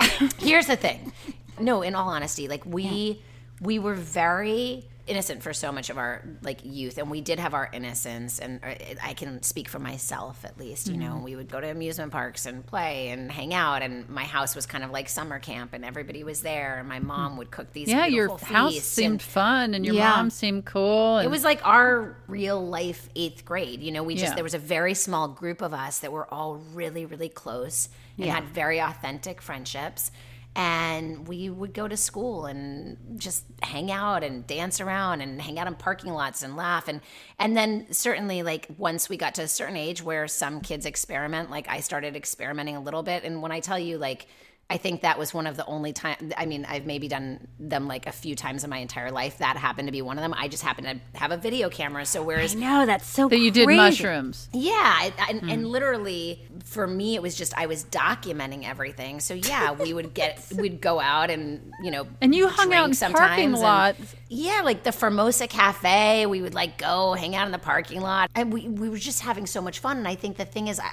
here's 0.38 0.66
the 0.66 0.76
thing 0.76 1.12
no 1.58 1.82
in 1.82 1.94
all 1.94 2.08
honesty 2.08 2.46
like 2.46 2.64
we 2.66 3.20
we 3.60 3.78
were 3.78 3.94
very 3.94 4.86
innocent 5.06 5.42
for 5.42 5.52
so 5.52 5.70
much 5.70 5.88
of 5.88 5.98
our 5.98 6.22
like 6.42 6.60
youth 6.64 6.98
and 6.98 7.08
we 7.10 7.20
did 7.20 7.38
have 7.38 7.54
our 7.54 7.70
innocence 7.72 8.40
and 8.40 8.60
uh, 8.64 8.74
i 9.04 9.14
can 9.14 9.40
speak 9.42 9.68
for 9.68 9.78
myself 9.78 10.44
at 10.44 10.58
least 10.58 10.88
you 10.88 10.96
know 10.96 11.12
Mhm. 11.14 11.22
we 11.22 11.36
would 11.36 11.48
go 11.48 11.60
to 11.60 11.68
amusement 11.70 12.10
parks 12.10 12.44
and 12.44 12.66
play 12.66 13.10
and 13.10 13.30
hang 13.30 13.54
out 13.54 13.82
and 13.82 14.08
my 14.08 14.24
house 14.24 14.56
was 14.56 14.66
kind 14.66 14.82
of 14.82 14.90
like 14.90 15.08
summer 15.08 15.38
camp 15.38 15.74
and 15.74 15.84
everybody 15.84 16.24
was 16.24 16.42
there 16.42 16.78
and 16.78 16.88
my 16.88 16.98
mom 16.98 17.36
would 17.36 17.50
cook 17.52 17.72
these 17.72 17.88
yeah, 17.88 18.06
your 18.06 18.36
house 18.38 18.80
seemed 18.82 19.12
and- 19.12 19.22
fun 19.22 19.74
and 19.74 19.86
your 19.86 19.94
Yeah. 19.94 20.16
mom 20.16 20.30
seemed 20.30 20.64
cool. 20.64 21.18
And 21.18 21.26
it 21.26 21.30
was 21.30 21.44
like 21.44 21.64
our 21.64 22.16
real 22.26 22.60
life 22.66 23.08
eighth 23.14 23.44
grade. 23.44 23.82
You 23.82 23.92
know, 23.92 24.02
we 24.02 24.14
just 24.14 24.32
Yeah. 24.32 24.34
there 24.34 24.44
was 24.44 24.54
a 24.54 24.58
very 24.58 24.94
small 24.94 25.28
group 25.28 25.62
of 25.62 25.72
us 25.72 26.00
that 26.00 26.10
were 26.12 26.32
all 26.34 26.56
really, 26.74 27.06
really 27.06 27.28
close 27.28 27.88
and 28.16 28.26
Yeah. 28.26 28.34
had 28.34 28.44
very 28.48 28.80
authentic 28.80 29.40
friendships. 29.40 30.10
And 30.58 31.28
we 31.28 31.50
would 31.50 31.74
go 31.74 31.86
to 31.86 31.98
school 31.98 32.46
and 32.46 33.20
just 33.20 33.44
hang 33.62 33.92
out 33.92 34.24
and 34.24 34.46
dance 34.46 34.80
around 34.80 35.20
and 35.20 35.40
hang 35.40 35.58
out 35.58 35.66
in 35.66 35.74
parking 35.74 36.14
lots 36.14 36.42
and 36.42 36.56
laugh 36.56 36.88
and 36.88 37.02
and 37.38 37.54
then 37.54 37.92
certainly 37.92 38.42
like 38.42 38.66
once 38.78 39.10
we 39.10 39.18
got 39.18 39.34
to 39.34 39.42
a 39.42 39.48
certain 39.48 39.76
age 39.76 40.02
where 40.02 40.26
some 40.26 40.62
kids 40.62 40.86
experiment, 40.86 41.50
like 41.50 41.68
I 41.68 41.80
started 41.80 42.16
experimenting 42.16 42.74
a 42.74 42.80
little 42.80 43.02
bit. 43.02 43.22
And 43.22 43.42
when 43.42 43.52
I 43.52 43.60
tell 43.60 43.78
you 43.78 43.98
like 43.98 44.28
I 44.68 44.78
think 44.78 45.02
that 45.02 45.16
was 45.16 45.32
one 45.32 45.46
of 45.46 45.56
the 45.56 45.64
only 45.66 45.92
time. 45.92 46.32
I 46.36 46.44
mean, 46.44 46.66
I've 46.68 46.86
maybe 46.86 47.06
done 47.06 47.46
them 47.60 47.86
like 47.86 48.08
a 48.08 48.12
few 48.12 48.34
times 48.34 48.64
in 48.64 48.70
my 48.70 48.78
entire 48.78 49.12
life. 49.12 49.38
That 49.38 49.56
happened 49.56 49.86
to 49.86 49.92
be 49.92 50.02
one 50.02 50.18
of 50.18 50.22
them. 50.22 50.34
I 50.36 50.48
just 50.48 50.64
happened 50.64 51.00
to 51.14 51.18
have 51.20 51.30
a 51.30 51.36
video 51.36 51.70
camera. 51.70 52.04
So 52.04 52.20
whereas 52.24 52.56
No, 52.56 52.84
that's 52.84 53.06
so 53.06 53.28
that 53.28 53.38
you 53.38 53.52
did 53.52 53.68
mushrooms. 53.68 54.48
yeah, 54.52 55.04
it- 55.04 55.14
and, 55.28 55.48
and 55.48 55.68
literally 55.68 56.42
for 56.64 56.84
me, 56.88 57.14
it 57.14 57.22
was 57.22 57.36
just 57.36 57.56
I 57.56 57.66
was 57.66 57.84
documenting 57.84 58.64
everything. 58.68 59.20
So 59.20 59.34
yeah, 59.34 59.70
we 59.84 59.92
would 59.94 60.14
get 60.14 60.44
we'd 60.56 60.80
go 60.80 60.98
out 60.98 61.30
and 61.30 61.72
you 61.80 61.92
know 61.92 62.08
And 62.20 62.34
you 62.34 62.48
hung 62.48 62.66
out 62.72 62.78
drink 62.78 62.88
in 62.88 62.94
sometimes 62.94 63.18
parking 63.28 63.44
and- 63.52 63.58
lots. 63.60 64.16
yeah, 64.28 64.62
like 64.64 64.82
the 64.82 64.90
Formosa 64.90 65.46
Cafe, 65.46 66.26
we 66.26 66.42
would 66.42 66.54
like 66.54 66.76
go 66.76 67.12
hang 67.12 67.36
out 67.36 67.46
in 67.46 67.52
the 67.52 67.58
parking 67.58 68.00
lot, 68.00 68.30
and 68.34 68.52
we 68.52 68.66
we 68.66 68.88
were 68.88 68.98
just 68.98 69.20
having 69.20 69.46
so 69.46 69.60
much 69.62 69.78
fun. 69.78 69.96
And 69.98 70.08
I 70.08 70.16
think 70.16 70.38
the 70.38 70.44
thing 70.44 70.66
is, 70.66 70.80
I, 70.80 70.90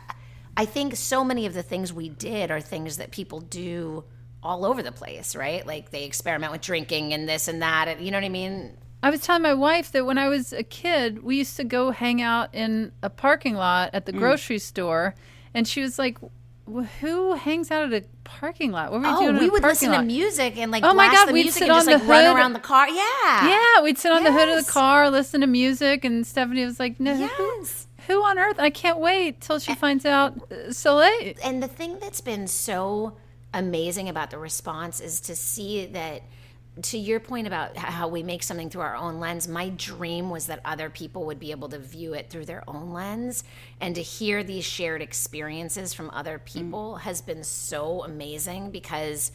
I 0.55 0.65
think 0.65 0.95
so 0.95 1.23
many 1.23 1.45
of 1.45 1.53
the 1.53 1.63
things 1.63 1.91
we 1.91 2.09
did 2.09 2.51
are 2.51 2.61
things 2.61 2.97
that 2.97 3.11
people 3.11 3.39
do 3.41 4.03
all 4.43 4.65
over 4.65 4.83
the 4.83 4.91
place, 4.91 5.35
right? 5.35 5.65
Like 5.65 5.89
they 5.91 6.03
experiment 6.03 6.51
with 6.51 6.61
drinking 6.61 7.13
and 7.13 7.27
this 7.27 7.47
and 7.47 7.61
that. 7.61 7.87
And, 7.87 8.01
you 8.05 8.11
know 8.11 8.17
what 8.17 8.25
I 8.25 8.29
mean? 8.29 8.77
I 9.01 9.09
was 9.09 9.21
telling 9.21 9.41
my 9.41 9.53
wife 9.53 9.91
that 9.93 10.05
when 10.05 10.17
I 10.17 10.27
was 10.29 10.53
a 10.53 10.63
kid, 10.63 11.23
we 11.23 11.37
used 11.37 11.57
to 11.57 11.63
go 11.63 11.91
hang 11.91 12.21
out 12.21 12.53
in 12.53 12.91
a 13.01 13.09
parking 13.09 13.55
lot 13.55 13.89
at 13.93 14.05
the 14.05 14.13
Mm. 14.13 14.19
grocery 14.19 14.59
store, 14.59 15.15
and 15.53 15.67
she 15.67 15.81
was 15.81 15.97
like, 15.99 16.17
"Wh- 16.71 16.85
"Who 17.01 17.33
hangs 17.33 17.69
out 17.71 17.91
at 17.91 18.03
a 18.03 18.05
parking 18.23 18.71
lot? 18.71 18.91
What 18.93 19.01
were 19.01 19.07
you 19.07 19.13
Oh, 19.15 19.21
doing? 19.27 19.37
we 19.39 19.49
would 19.49 19.63
listen 19.63 19.89
to 19.91 19.97
lot?" 19.97 20.05
music 20.05 20.57
and 20.57 20.71
like 20.71 20.83
Oh 20.85 20.93
my 20.93 21.11
God, 21.11 21.25
the 21.25 21.33
we'd 21.33 21.43
music 21.43 21.63
sit 21.63 21.69
and 21.69 21.75
just 21.77 21.87
on 21.87 21.93
the 21.93 21.99
like 21.99 22.07
run 22.07 22.25
hood. 22.25 22.35
around 22.37 22.53
the 22.53 22.59
car. 22.59 22.87
Yeah, 22.87 23.49
Yeah, 23.49 23.81
we'd 23.81 23.97
sit 23.97 24.11
on 24.13 24.23
the 24.23 24.31
hood 24.31 24.47
of 24.49 24.65
the 24.65 24.71
car, 24.71 25.09
listen 25.09 25.41
to 25.41 25.47
music, 25.47 26.05
and 26.05 26.25
Stephanie 26.25 26.63
was 26.63 26.79
like, 26.79 26.97
"No, 26.99 27.13
who, 27.15 27.23
Yes. 27.59 27.87
Who 28.07 28.23
on 28.23 28.37
earth? 28.37 28.59
I 28.59 28.69
can't 28.69 28.99
wait 28.99 29.41
till 29.41 29.59
she 29.59 29.75
finds 29.75 30.05
out 30.05 30.51
uh, 30.51 30.71
Soleil." 30.71 31.33
and 31.43 31.61
the 31.61 31.67
thing 31.67 31.99
that's 31.99 32.21
been 32.21 32.47
so 32.47 33.17
amazing 33.53 34.09
about 34.09 34.31
the 34.31 34.37
response 34.37 34.99
is 34.99 35.19
to 35.21 35.35
see 35.35 35.85
that 35.85 36.23
to 36.81 36.97
your 36.97 37.19
point 37.19 37.45
about 37.45 37.77
how 37.77 38.07
we 38.07 38.23
make 38.23 38.41
something 38.41 38.67
through 38.67 38.81
our 38.81 38.95
own 38.95 39.19
lens 39.19 39.47
my 39.47 39.69
dream 39.69 40.31
was 40.31 40.47
that 40.47 40.59
other 40.65 40.89
people 40.89 41.25
would 41.25 41.39
be 41.39 41.51
able 41.51 41.69
to 41.69 41.77
view 41.77 42.15
it 42.15 42.31
through 42.31 42.45
their 42.45 42.67
own 42.67 42.91
lens 42.91 43.43
and 43.79 43.93
to 43.93 44.01
hear 44.01 44.43
these 44.43 44.65
shared 44.65 45.01
experiences 45.01 45.93
from 45.93 46.09
other 46.09 46.39
people 46.39 46.95
has 46.95 47.21
been 47.21 47.43
so 47.43 48.03
amazing 48.03 48.71
because 48.71 49.31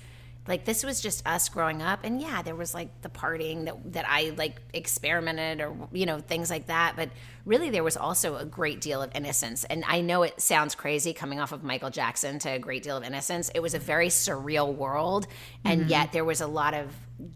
like 0.49 0.65
this 0.65 0.83
was 0.83 1.01
just 1.01 1.25
us 1.27 1.49
growing 1.49 1.83
up 1.83 2.01
and 2.05 2.21
yeah 2.21 2.43
there 2.43 2.57
was 2.57 2.75
like 2.75 2.89
the 3.03 3.09
partying 3.09 3.67
that 3.67 3.93
that 3.93 4.05
I 4.09 4.33
like 4.37 4.61
experimented 4.75 5.61
or 5.61 5.77
you 5.93 6.07
know 6.07 6.19
things 6.19 6.51
like 6.51 6.67
that 6.67 6.95
but 6.97 7.11
really 7.45 7.71
there 7.71 7.85
was 7.85 7.97
also 7.97 8.37
a 8.37 8.45
great 8.45 8.81
deal 8.81 9.01
of 9.03 9.15
innocence 9.15 9.65
and 9.65 9.85
I 9.87 10.01
know 10.01 10.23
it 10.25 10.41
sounds 10.41 10.75
crazy 10.75 11.13
coming 11.13 11.39
off 11.39 11.53
of 11.53 11.63
Michael 11.63 11.91
Jackson 11.91 12.39
to 12.41 12.49
a 12.51 12.59
great 12.59 12.83
deal 12.83 12.97
of 12.97 13.05
innocence 13.05 13.51
it 13.55 13.61
was 13.61 13.75
a 13.75 13.79
very 13.79 14.09
surreal 14.09 14.75
world 14.75 15.27
and 15.65 15.83
Mm-hmm. 15.83 15.91
yet 15.91 16.13
there 16.13 16.25
was 16.25 16.41
a 16.41 16.47
lot 16.47 16.75
of 16.75 16.91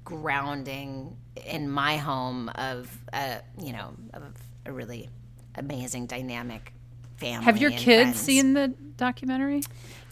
grounding 0.04 1.16
in 1.46 1.68
my 1.70 1.96
home 1.96 2.48
of 2.50 2.90
uh 3.12 3.38
you 3.60 3.72
know 3.72 3.94
of 4.14 4.22
a 4.66 4.72
really 4.72 5.08
amazing 5.56 6.06
dynamic 6.06 6.72
family 7.16 7.44
Have 7.44 7.58
your 7.58 7.70
kids 7.70 7.84
friends 7.84 8.20
seen 8.20 8.54
the 8.54 8.68
documentary? 8.96 9.62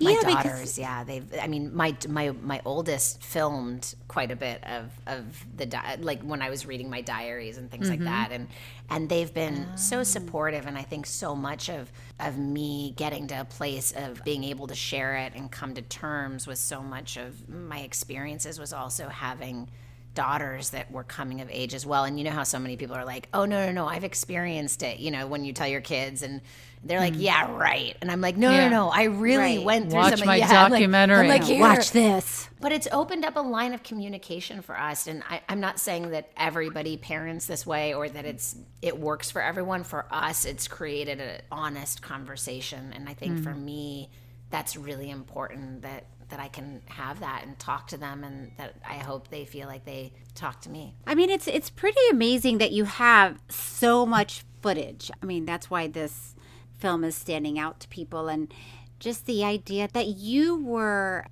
My 0.00 0.12
Yeah, 0.12 0.18
because- 0.20 0.44
daughters 0.44 0.78
yeah 0.78 1.04
they've 1.04 1.26
i 1.40 1.46
mean 1.46 1.74
my 1.74 1.94
my 2.08 2.30
my 2.42 2.60
oldest 2.64 3.22
filmed 3.22 3.94
quite 4.08 4.30
a 4.30 4.36
bit 4.36 4.62
of 4.64 4.90
of 5.06 5.44
the 5.56 5.66
di- 5.66 5.96
like 6.00 6.22
when 6.22 6.42
i 6.42 6.50
was 6.50 6.66
reading 6.66 6.88
my 6.88 7.00
diaries 7.00 7.58
and 7.58 7.70
things 7.70 7.88
like 7.88 7.98
mm-hmm. 7.98 8.06
that 8.06 8.32
and 8.32 8.48
and 8.88 9.08
they've 9.08 9.32
been 9.32 9.66
so 9.76 10.00
ah. 10.00 10.02
supportive 10.02 10.66
and 10.66 10.78
i 10.78 10.82
think 10.82 11.06
so 11.06 11.34
much 11.34 11.68
of 11.68 11.90
of 12.18 12.38
me 12.38 12.92
getting 12.96 13.26
to 13.26 13.40
a 13.40 13.44
place 13.44 13.92
of 13.92 14.22
being 14.24 14.44
able 14.44 14.66
to 14.66 14.74
share 14.74 15.16
it 15.16 15.32
and 15.34 15.50
come 15.50 15.74
to 15.74 15.82
terms 15.82 16.46
with 16.46 16.58
so 16.58 16.82
much 16.82 17.16
of 17.16 17.48
my 17.48 17.80
experiences 17.80 18.58
was 18.58 18.72
also 18.72 19.08
having 19.08 19.68
daughters 20.14 20.70
that 20.70 20.90
were 20.90 21.04
coming 21.04 21.40
of 21.40 21.48
age 21.50 21.72
as 21.72 21.86
well 21.86 22.04
and 22.04 22.18
you 22.18 22.24
know 22.24 22.32
how 22.32 22.42
so 22.42 22.58
many 22.58 22.76
people 22.76 22.96
are 22.96 23.04
like 23.04 23.28
oh 23.32 23.44
no 23.44 23.66
no 23.66 23.72
no 23.72 23.86
i've 23.86 24.02
experienced 24.02 24.82
it 24.82 24.98
you 24.98 25.10
know 25.10 25.26
when 25.26 25.44
you 25.44 25.52
tell 25.52 25.68
your 25.68 25.80
kids 25.80 26.22
and 26.22 26.40
they're 26.82 27.00
like 27.00 27.14
hmm. 27.14 27.20
yeah 27.20 27.50
right 27.56 27.96
and 28.00 28.10
i'm 28.10 28.20
like 28.20 28.36
no 28.36 28.50
Yeah. 28.50 28.68
no 28.68 28.86
no 28.86 28.88
i 28.88 29.04
really 29.04 29.58
Right. 29.58 29.64
went 29.64 29.90
through 29.90 30.00
Watch 30.00 30.18
some 30.18 30.26
my 30.26 30.36
yeah, 30.38 30.64
I'm 30.64 30.70
like- 30.70 30.80
documentary. 30.80 31.30
I'm 31.30 31.40
like, 31.40 31.60
Watch 31.60 31.90
this. 31.90 32.48
but 32.60 32.72
it's 32.72 32.88
opened 32.90 33.24
up 33.24 33.36
a 33.36 33.40
line 33.40 33.74
of 33.74 33.82
communication 33.82 34.62
for 34.62 34.78
us 34.78 35.06
and 35.06 35.22
I, 35.28 35.42
i'm 35.48 35.60
not 35.60 35.78
saying 35.78 36.10
that 36.10 36.30
everybody 36.36 36.96
parents 36.96 37.46
this 37.46 37.66
way 37.66 37.94
or 37.94 38.08
that 38.08 38.24
it's 38.24 38.56
it 38.82 38.98
works 38.98 39.30
for 39.30 39.42
everyone 39.42 39.84
for 39.84 40.06
us 40.10 40.44
it's 40.44 40.68
created 40.68 41.20
an 41.20 41.40
honest 41.52 42.02
conversation 42.02 42.92
and 42.94 43.08
i 43.08 43.14
think 43.14 43.42
for 43.42 43.52
hmm. 43.52 43.64
me 43.64 44.10
that's 44.50 44.76
really 44.76 45.10
important 45.10 45.82
that 45.82 46.06
that 46.30 46.40
i 46.40 46.48
can 46.48 46.80
have 46.86 47.20
that 47.20 47.42
and 47.44 47.58
talk 47.58 47.88
to 47.88 47.96
them 47.96 48.24
and 48.24 48.52
that 48.56 48.74
i 48.88 48.94
hope 48.94 49.28
they 49.28 49.44
feel 49.44 49.66
like 49.68 49.84
they 49.84 50.12
talk 50.34 50.60
to 50.60 50.70
me 50.70 50.94
I 51.06 51.14
mean, 51.14 51.28
it's 51.28 51.48
it's 51.48 51.70
pretty 51.70 52.00
amazing 52.10 52.58
that 52.58 52.70
you 52.72 52.84
have 52.84 53.40
so 53.48 54.06
much 54.06 54.44
footage. 54.62 55.10
I 55.20 55.26
mean, 55.26 55.44
that's 55.44 55.68
why 55.70 55.88
this 55.88 56.34
film 56.80 57.04
is 57.04 57.14
standing 57.14 57.58
out 57.58 57.80
to 57.80 57.88
people, 57.88 58.28
and 58.28 58.52
just 59.00 59.26
the 59.26 59.42
idea 59.42 59.88
that 59.92 60.08
you 60.08 60.62
were, 60.62 61.26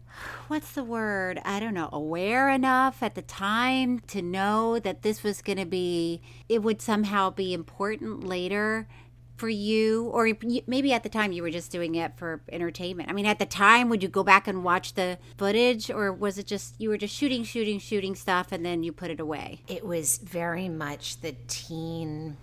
what's 0.48 0.72
the 0.72 0.82
word? 0.82 1.40
I 1.44 1.60
don't 1.60 1.74
know, 1.74 1.90
aware 1.92 2.48
enough 2.50 3.02
at 3.02 3.14
the 3.14 3.22
time 3.22 4.00
to 4.08 4.22
know 4.22 4.78
that 4.78 5.02
this 5.02 5.22
was 5.22 5.42
going 5.42 5.58
to 5.58 5.66
be, 5.66 6.22
it 6.48 6.62
would 6.62 6.80
somehow 6.80 7.30
be 7.30 7.52
important 7.52 8.24
later 8.24 8.88
for 9.36 9.48
you 9.48 10.08
or 10.08 10.28
maybe 10.66 10.92
at 10.92 11.04
the 11.04 11.08
time 11.08 11.30
you 11.30 11.42
were 11.42 11.50
just 11.50 11.70
doing 11.70 11.94
it 11.94 12.12
for 12.16 12.40
entertainment 12.50 13.08
i 13.08 13.12
mean 13.12 13.24
at 13.24 13.38
the 13.38 13.46
time 13.46 13.88
would 13.88 14.02
you 14.02 14.08
go 14.08 14.24
back 14.24 14.48
and 14.48 14.64
watch 14.64 14.94
the 14.94 15.16
footage 15.36 15.90
or 15.90 16.12
was 16.12 16.38
it 16.38 16.46
just 16.46 16.74
you 16.80 16.88
were 16.88 16.98
just 16.98 17.14
shooting 17.14 17.44
shooting 17.44 17.78
shooting 17.78 18.16
stuff 18.16 18.50
and 18.50 18.66
then 18.66 18.82
you 18.82 18.90
put 18.90 19.12
it 19.12 19.20
away 19.20 19.62
it 19.68 19.86
was 19.86 20.18
very 20.18 20.68
much 20.68 21.20
the 21.20 21.36
teen 21.46 22.36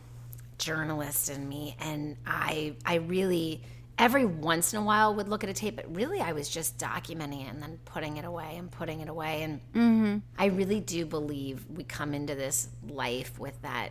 journalist 0.58 1.30
in 1.30 1.47
me 1.47 1.76
and 1.80 2.16
i 2.26 2.74
i 2.86 2.95
really 2.95 3.62
every 3.97 4.26
once 4.26 4.74
in 4.74 4.80
a 4.80 4.84
while 4.84 5.14
would 5.16 5.28
look 5.28 5.43
at 5.43 5.49
a 5.49 5.53
tape 5.53 5.76
but 5.76 5.95
really 5.95 6.20
i 6.20 6.32
was 6.32 6.49
just 6.49 6.78
documenting 6.78 7.45
it 7.45 7.49
and 7.49 7.62
then 7.62 7.78
putting 7.86 8.18
it 8.18 8.26
away 8.26 8.56
and 8.58 8.72
putting 8.72 9.01
it 9.01 9.10
away. 9.10 9.43
And 9.43 9.60
mm-hmm. 9.74 10.18
i 10.38 10.45
really 10.45 10.80
do 10.80 11.06
believe 11.06 11.66
we 11.70 11.84
come 11.84 12.14
into 12.14 12.36
this 12.36 12.70
life 12.88 13.39
with 13.39 13.62
that 13.62 13.89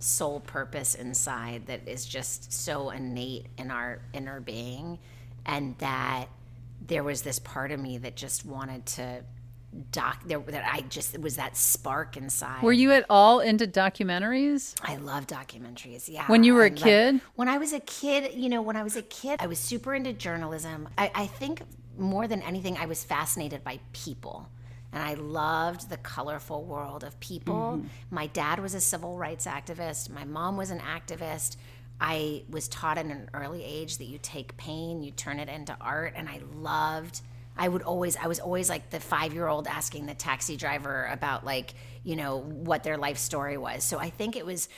sole 0.00 0.40
purpose 0.40 0.94
inside 0.94 1.66
that 1.66 1.86
is 1.86 2.06
just 2.06 2.52
so 2.52 2.90
innate 2.90 3.46
in 3.58 3.70
our 3.70 4.00
inner 4.14 4.40
being 4.40 4.98
and 5.44 5.76
that 5.78 6.26
there 6.86 7.04
was 7.04 7.22
this 7.22 7.38
part 7.38 7.70
of 7.70 7.78
me 7.78 7.98
that 7.98 8.16
just 8.16 8.46
wanted 8.46 8.84
to 8.86 9.22
doc 9.92 10.22
there 10.26 10.40
that 10.40 10.64
I 10.66 10.80
just 10.82 11.14
it 11.14 11.22
was 11.22 11.36
that 11.36 11.56
spark 11.56 12.16
inside. 12.16 12.62
Were 12.62 12.72
you 12.72 12.90
at 12.92 13.06
all 13.08 13.40
into 13.40 13.66
documentaries? 13.66 14.74
I 14.82 14.96
love 14.96 15.26
documentaries. 15.26 16.08
Yeah. 16.08 16.26
When 16.26 16.42
you 16.42 16.54
were 16.54 16.64
a 16.64 16.70
kid? 16.70 17.20
when 17.36 17.48
I 17.48 17.58
was 17.58 17.72
a 17.72 17.80
kid, 17.80 18.34
you 18.34 18.48
know, 18.48 18.62
when 18.62 18.76
I 18.76 18.82
was 18.82 18.96
a 18.96 19.02
kid, 19.02 19.40
I 19.40 19.46
was 19.46 19.58
super 19.58 19.94
into 19.94 20.12
journalism. 20.12 20.88
I, 20.98 21.10
I 21.14 21.26
think 21.26 21.62
more 21.98 22.26
than 22.26 22.42
anything, 22.42 22.76
I 22.78 22.86
was 22.86 23.04
fascinated 23.04 23.62
by 23.62 23.78
people. 23.92 24.48
And 24.92 25.02
I 25.02 25.14
loved 25.14 25.88
the 25.88 25.98
colorful 25.98 26.64
world 26.64 27.04
of 27.04 27.18
people. 27.20 27.78
Mm-hmm. 27.78 27.86
My 28.10 28.26
dad 28.26 28.58
was 28.58 28.74
a 28.74 28.80
civil 28.80 29.16
rights 29.16 29.46
activist. 29.46 30.10
My 30.10 30.24
mom 30.24 30.56
was 30.56 30.70
an 30.70 30.80
activist. 30.80 31.56
I 32.00 32.42
was 32.50 32.66
taught 32.66 32.98
at 32.98 33.06
an 33.06 33.28
early 33.32 33.62
age 33.62 33.98
that 33.98 34.06
you 34.06 34.18
take 34.20 34.56
pain, 34.56 35.02
you 35.02 35.12
turn 35.12 35.38
it 35.38 35.48
into 35.48 35.76
art. 35.80 36.14
And 36.16 36.28
I 36.28 36.40
loved 36.56 37.20
I 37.56 37.68
would 37.68 37.82
always, 37.82 38.16
I 38.16 38.26
was 38.26 38.40
always 38.40 38.68
like 38.68 38.90
the 38.90 39.00
five 39.00 39.34
year 39.34 39.46
old 39.46 39.66
asking 39.66 40.06
the 40.06 40.14
taxi 40.14 40.56
driver 40.56 41.06
about 41.12 41.44
like, 41.44 41.74
you 42.04 42.16
know, 42.16 42.38
what 42.38 42.82
their 42.82 42.96
life 42.96 43.18
story 43.18 43.58
was. 43.58 43.84
So 43.84 43.98
I 43.98 44.10
think 44.10 44.36
it 44.36 44.46
was, 44.46 44.68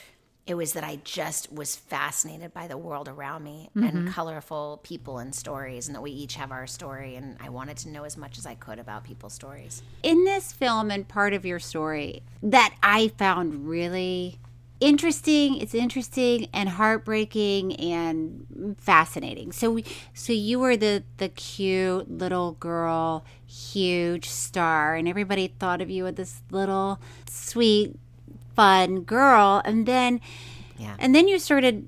it 0.45 0.55
was 0.55 0.73
that 0.73 0.83
I 0.83 0.97
just 1.05 1.53
was 1.53 1.77
fascinated 1.77 2.53
by 2.53 2.67
the 2.67 2.77
world 2.77 3.07
around 3.07 3.45
me 3.45 3.69
and 3.75 3.83
mm-hmm. 3.83 4.07
colorful 4.09 4.81
people 4.83 5.19
and 5.19 5.33
stories, 5.33 5.87
and 5.87 5.95
that 5.95 6.01
we 6.01 6.11
each 6.11 6.35
have 6.35 6.51
our 6.51 6.67
story. 6.67 7.15
And 7.15 7.37
I 7.39 7.47
wanted 7.47 7.77
to 7.77 7.89
know 7.89 8.03
as 8.03 8.17
much 8.17 8.37
as 8.37 8.45
I 8.45 8.55
could 8.55 8.77
about 8.77 9.05
people's 9.05 9.33
stories. 9.33 9.81
in 10.01 10.25
this 10.25 10.51
film 10.51 10.91
and 10.91 11.07
part 11.07 11.33
of 11.33 11.45
your 11.45 11.59
story 11.59 12.23
that 12.41 12.75
I 12.83 13.07
found 13.17 13.69
really 13.69 14.39
interesting. 14.83 15.57
It's 15.57 15.73
interesting 15.73 16.47
and 16.53 16.69
heartbreaking 16.69 17.75
and 17.77 18.75
fascinating. 18.79 19.51
So, 19.51 19.71
we, 19.71 19.85
so 20.13 20.33
you 20.33 20.59
were 20.59 20.75
the 20.77 21.03
the 21.17 21.29
cute 21.29 22.09
little 22.11 22.53
girl, 22.53 23.23
huge 23.47 24.27
star, 24.29 24.95
and 24.95 25.07
everybody 25.07 25.47
thought 25.59 25.81
of 25.81 25.89
you 25.89 26.05
as 26.07 26.15
this 26.15 26.41
little 26.51 26.99
sweet, 27.29 27.95
fun 28.55 29.01
girl, 29.01 29.61
and 29.65 29.85
then, 29.85 30.19
Yeah. 30.77 30.95
and 30.99 31.15
then 31.15 31.27
you 31.27 31.39
started 31.39 31.87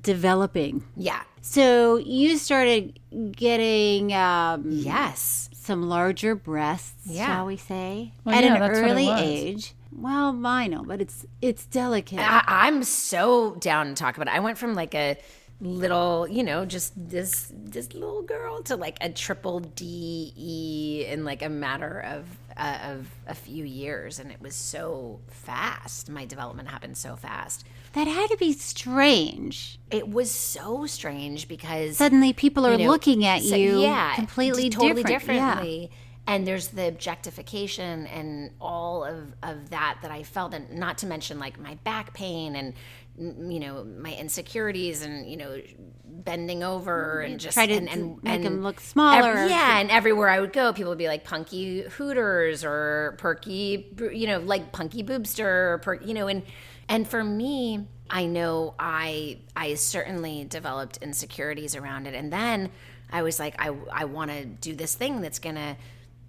developing. 0.00 0.84
Yeah. 0.96 1.22
So 1.42 1.96
you 1.96 2.38
started 2.38 2.98
getting 3.32 4.12
um, 4.12 4.64
Yes. 4.68 5.48
some 5.54 5.88
larger 5.88 6.34
breasts, 6.34 7.06
Yeah. 7.06 7.26
shall 7.26 7.46
we 7.46 7.56
say, 7.56 8.12
Well, 8.24 8.34
at 8.34 8.44
yeah, 8.44 8.54
an 8.54 8.60
that's 8.60 8.80
what 8.80 8.88
it 8.88 8.90
early 8.92 9.08
age. 9.10 9.72
Well, 9.92 10.32
know, 10.66 10.82
but 10.84 11.00
it's 11.00 11.26
it's 11.40 11.66
delicate. 11.66 12.18
I, 12.20 12.42
I'm 12.46 12.82
so 12.82 13.54
down 13.56 13.88
to 13.88 13.94
talk 13.94 14.16
about 14.16 14.28
it. 14.28 14.34
I 14.34 14.40
went 14.40 14.58
from 14.58 14.74
like 14.74 14.94
a 14.94 15.16
little, 15.60 16.28
you 16.28 16.42
know, 16.42 16.66
just 16.66 16.92
this 16.96 17.50
this 17.54 17.94
little 17.94 18.22
girl 18.22 18.62
to 18.64 18.76
like 18.76 18.98
a 19.00 19.08
triple 19.08 19.60
D 19.60 20.32
E 20.36 21.06
in 21.08 21.24
like 21.24 21.42
a 21.42 21.48
matter 21.48 22.00
of 22.00 22.26
uh, 22.56 22.78
of 22.84 23.10
a 23.26 23.34
few 23.34 23.64
years, 23.64 24.18
and 24.18 24.30
it 24.30 24.40
was 24.40 24.54
so 24.54 25.20
fast. 25.28 26.10
My 26.10 26.24
development 26.24 26.68
happened 26.68 26.96
so 26.96 27.16
fast. 27.16 27.64
that 27.92 28.06
had 28.06 28.28
to 28.28 28.36
be 28.36 28.52
strange. 28.52 29.78
It 29.90 30.08
was 30.08 30.30
so 30.30 30.86
strange 30.86 31.48
because 31.48 31.96
Suddenly, 31.96 32.32
people 32.32 32.66
are 32.66 32.72
you 32.72 32.84
know, 32.84 32.90
looking 32.90 33.24
at 33.24 33.42
so- 33.42 33.56
you 33.56 33.80
yeah, 33.80 34.14
completely 34.14 34.70
totally 34.70 35.02
different. 35.04 35.38
Yeah. 35.38 35.86
And 36.28 36.46
there's 36.46 36.68
the 36.68 36.88
objectification 36.88 38.06
and 38.08 38.50
all 38.60 39.04
of, 39.04 39.32
of 39.44 39.70
that 39.70 39.98
that 40.02 40.10
I 40.10 40.24
felt, 40.24 40.54
and 40.54 40.72
not 40.78 40.98
to 40.98 41.06
mention 41.06 41.38
like 41.38 41.58
my 41.60 41.74
back 41.84 42.14
pain 42.14 42.56
and 42.56 42.74
mm, 43.20 43.52
you 43.52 43.60
know 43.60 43.84
my 43.84 44.12
insecurities 44.12 45.02
and 45.02 45.30
you 45.30 45.36
know 45.36 45.60
bending 46.04 46.64
over 46.64 47.20
and 47.20 47.38
just 47.38 47.54
try 47.54 47.66
to 47.66 47.74
and, 47.74 47.88
and, 47.88 48.22
make 48.24 48.44
and 48.44 48.46
'em 48.46 48.62
look 48.62 48.80
smaller. 48.80 49.34
ev- 49.36 49.50
yeah, 49.50 49.78
and 49.78 49.90
everywhere 49.90 50.28
I 50.28 50.40
would 50.40 50.52
go, 50.52 50.72
people 50.72 50.90
would 50.90 50.98
be 50.98 51.06
like 51.08 51.22
punky 51.24 51.82
hooters 51.82 52.64
or 52.64 53.14
perky, 53.18 53.92
you 54.12 54.26
know, 54.26 54.40
like 54.40 54.72
punky 54.72 55.04
boobster, 55.04 55.74
or 55.74 55.78
per, 55.78 55.94
you 55.94 56.14
know, 56.14 56.26
and 56.26 56.42
and 56.88 57.06
for 57.06 57.22
me, 57.22 57.86
I 58.10 58.26
know 58.26 58.74
I 58.78 59.38
I 59.54 59.74
certainly 59.74 60.44
developed 60.44 60.96
insecurities 60.98 61.76
around 61.76 62.06
it, 62.08 62.14
and 62.14 62.32
then 62.32 62.70
I 63.12 63.22
was 63.22 63.38
like, 63.38 63.54
I 63.60 63.76
I 63.92 64.06
want 64.06 64.32
to 64.32 64.44
do 64.44 64.74
this 64.74 64.96
thing 64.96 65.20
that's 65.20 65.38
gonna 65.38 65.76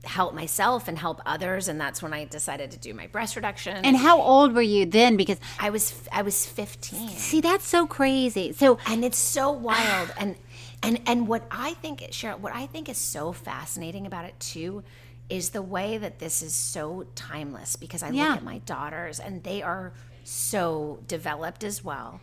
help 0.08 0.34
myself 0.34 0.88
and 0.88 0.98
help 0.98 1.22
others, 1.26 1.68
and 1.68 1.80
that's 1.80 2.02
when 2.02 2.14
I 2.14 2.26
decided 2.26 2.72
to 2.72 2.78
do 2.78 2.94
my 2.94 3.08
breast 3.08 3.36
reduction. 3.36 3.78
And 3.86 3.96
how 3.98 4.22
old 4.22 4.54
were 4.54 4.62
you 4.62 4.86
then? 4.86 5.18
Because 5.18 5.40
I 5.60 5.70
was 5.70 5.94
I 6.12 6.22
was 6.22 6.46
fifteen 6.46 7.10
see, 7.10 7.42
that's 7.42 7.68
so 7.68 7.86
crazy. 7.88 8.54
So 8.54 8.78
and 8.88 9.04
it's 9.06 9.18
so 9.18 9.52
wild 9.52 10.14
and 10.18 10.36
and 10.84 11.02
and 11.08 11.28
what 11.28 11.44
i 11.50 11.74
think 11.76 12.00
Cheryl, 12.12 12.40
what 12.40 12.54
i 12.54 12.68
think 12.68 12.88
is 12.88 12.98
so 12.98 13.32
fascinating 13.32 14.06
about 14.06 14.26
it 14.26 14.40
too 14.40 14.84
is 15.30 15.50
the 15.50 15.62
way 15.62 15.98
that 15.98 16.20
this 16.20 16.42
is 16.44 16.54
so 16.54 17.06
timeless 17.16 17.76
because 17.76 18.04
i 18.04 18.10
Yeah. 18.10 18.28
look 18.30 18.38
at 18.38 18.44
my 18.44 18.60
daughters 18.60 19.20
and 19.20 19.44
they 19.44 19.64
are 19.64 19.94
so 20.24 21.00
developed 21.08 21.64
as 21.64 21.84
well 21.84 22.22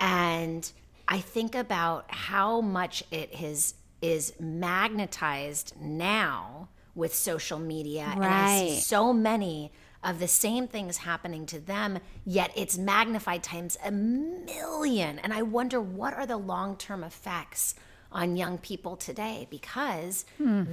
and 0.00 0.70
i 1.08 1.18
think 1.18 1.54
about 1.54 2.06
how 2.12 2.60
much 2.62 3.04
it 3.10 3.30
is 3.38 3.74
is 4.00 4.32
magnetized 4.40 5.74
now 5.80 6.68
with 6.94 7.14
social 7.14 7.58
media 7.58 8.10
and 8.12 8.24
i 8.24 8.68
see 8.68 8.80
so 8.80 9.12
many 9.12 9.72
of 10.02 10.18
the 10.18 10.28
same 10.28 10.66
things 10.66 10.98
happening 10.98 11.44
to 11.46 11.58
them, 11.58 11.98
yet 12.24 12.50
it's 12.56 12.78
magnified 12.78 13.42
times 13.42 13.76
a 13.84 13.90
million. 13.90 15.18
And 15.18 15.32
I 15.32 15.42
wonder 15.42 15.80
what 15.80 16.14
are 16.14 16.26
the 16.26 16.36
long 16.38 16.76
term 16.76 17.04
effects 17.04 17.74
on 18.12 18.36
young 18.36 18.58
people 18.58 18.96
today 18.96 19.46
because 19.50 20.24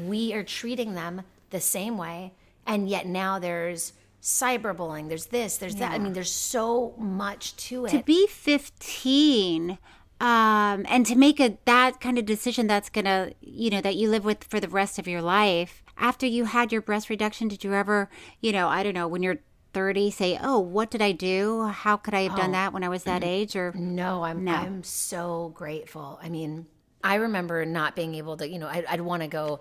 we 0.07 0.34
are 0.34 0.43
treating 0.43 0.95
them 0.95 1.24
the 1.49 1.59
same 1.59 1.97
way, 1.97 2.34
and 2.65 2.89
yet 2.89 3.05
now 3.05 3.38
there's 3.38 3.93
cyberbullying, 4.22 5.09
there's 5.09 5.28
this, 5.28 5.57
there's 5.57 5.76
that. 5.76 5.91
I 5.91 5.99
mean, 5.99 6.13
there's 6.13 6.32
so 6.32 6.93
much 6.97 7.55
to 7.57 7.86
it. 7.86 7.89
to 7.91 8.03
be 8.03 8.28
15 8.28 9.78
um, 10.20 10.86
and 10.89 11.05
to 11.05 11.15
make 11.15 11.39
a 11.39 11.57
that 11.65 12.01
kind 12.01 12.18
of 12.18 12.26
decision 12.26 12.65
that's 12.65 12.89
gonna 12.89 13.32
you 13.39 13.70
know 13.70 13.82
that 13.82 13.95
you 13.95 14.09
live 14.09 14.26
with 14.26 14.43
for 14.45 14.59
the 14.59 14.68
rest 14.68 14.97
of 14.97 15.07
your 15.07 15.22
life 15.22 15.84
after 15.98 16.26
you 16.26 16.45
had 16.45 16.72
your 16.72 16.82
breast 16.82 17.10
reduction 17.10 17.48
did 17.48 17.64
you 17.64 17.74
ever 17.74 18.10
you 18.41 18.52
know 18.52 18.68
i 18.68 18.84
don't 18.84 18.93
know 18.93 19.08
when 19.08 19.24
you're 19.24 19.39
30 19.74 20.10
say 20.12 20.39
oh 20.41 20.60
what 20.60 20.89
did 20.89 21.02
i 21.02 21.12
do 21.12 21.66
how 21.66 21.98
could 21.98 22.14
i 22.14 22.22
have 22.22 22.36
done 22.36 22.52
that 22.52 22.74
when 22.74 22.84
i 22.84 22.89
was 22.89 23.04
that 23.04 23.24
age 23.24 23.56
or 23.56 23.74
No, 23.74 24.24
I'm 24.24 24.43
No. 24.43 24.54
I'm 24.54 24.84
so 24.84 25.52
grateful. 25.54 26.20
I 26.24 26.30
mean, 26.30 26.66
I 27.04 27.16
remember 27.16 27.64
not 27.64 27.95
being 27.95 28.16
able 28.16 28.38
to, 28.38 28.50
you 28.50 28.58
know, 28.58 28.68
I'd, 28.68 28.86
I'd 28.86 29.02
want 29.02 29.22
to 29.22 29.28
go 29.28 29.60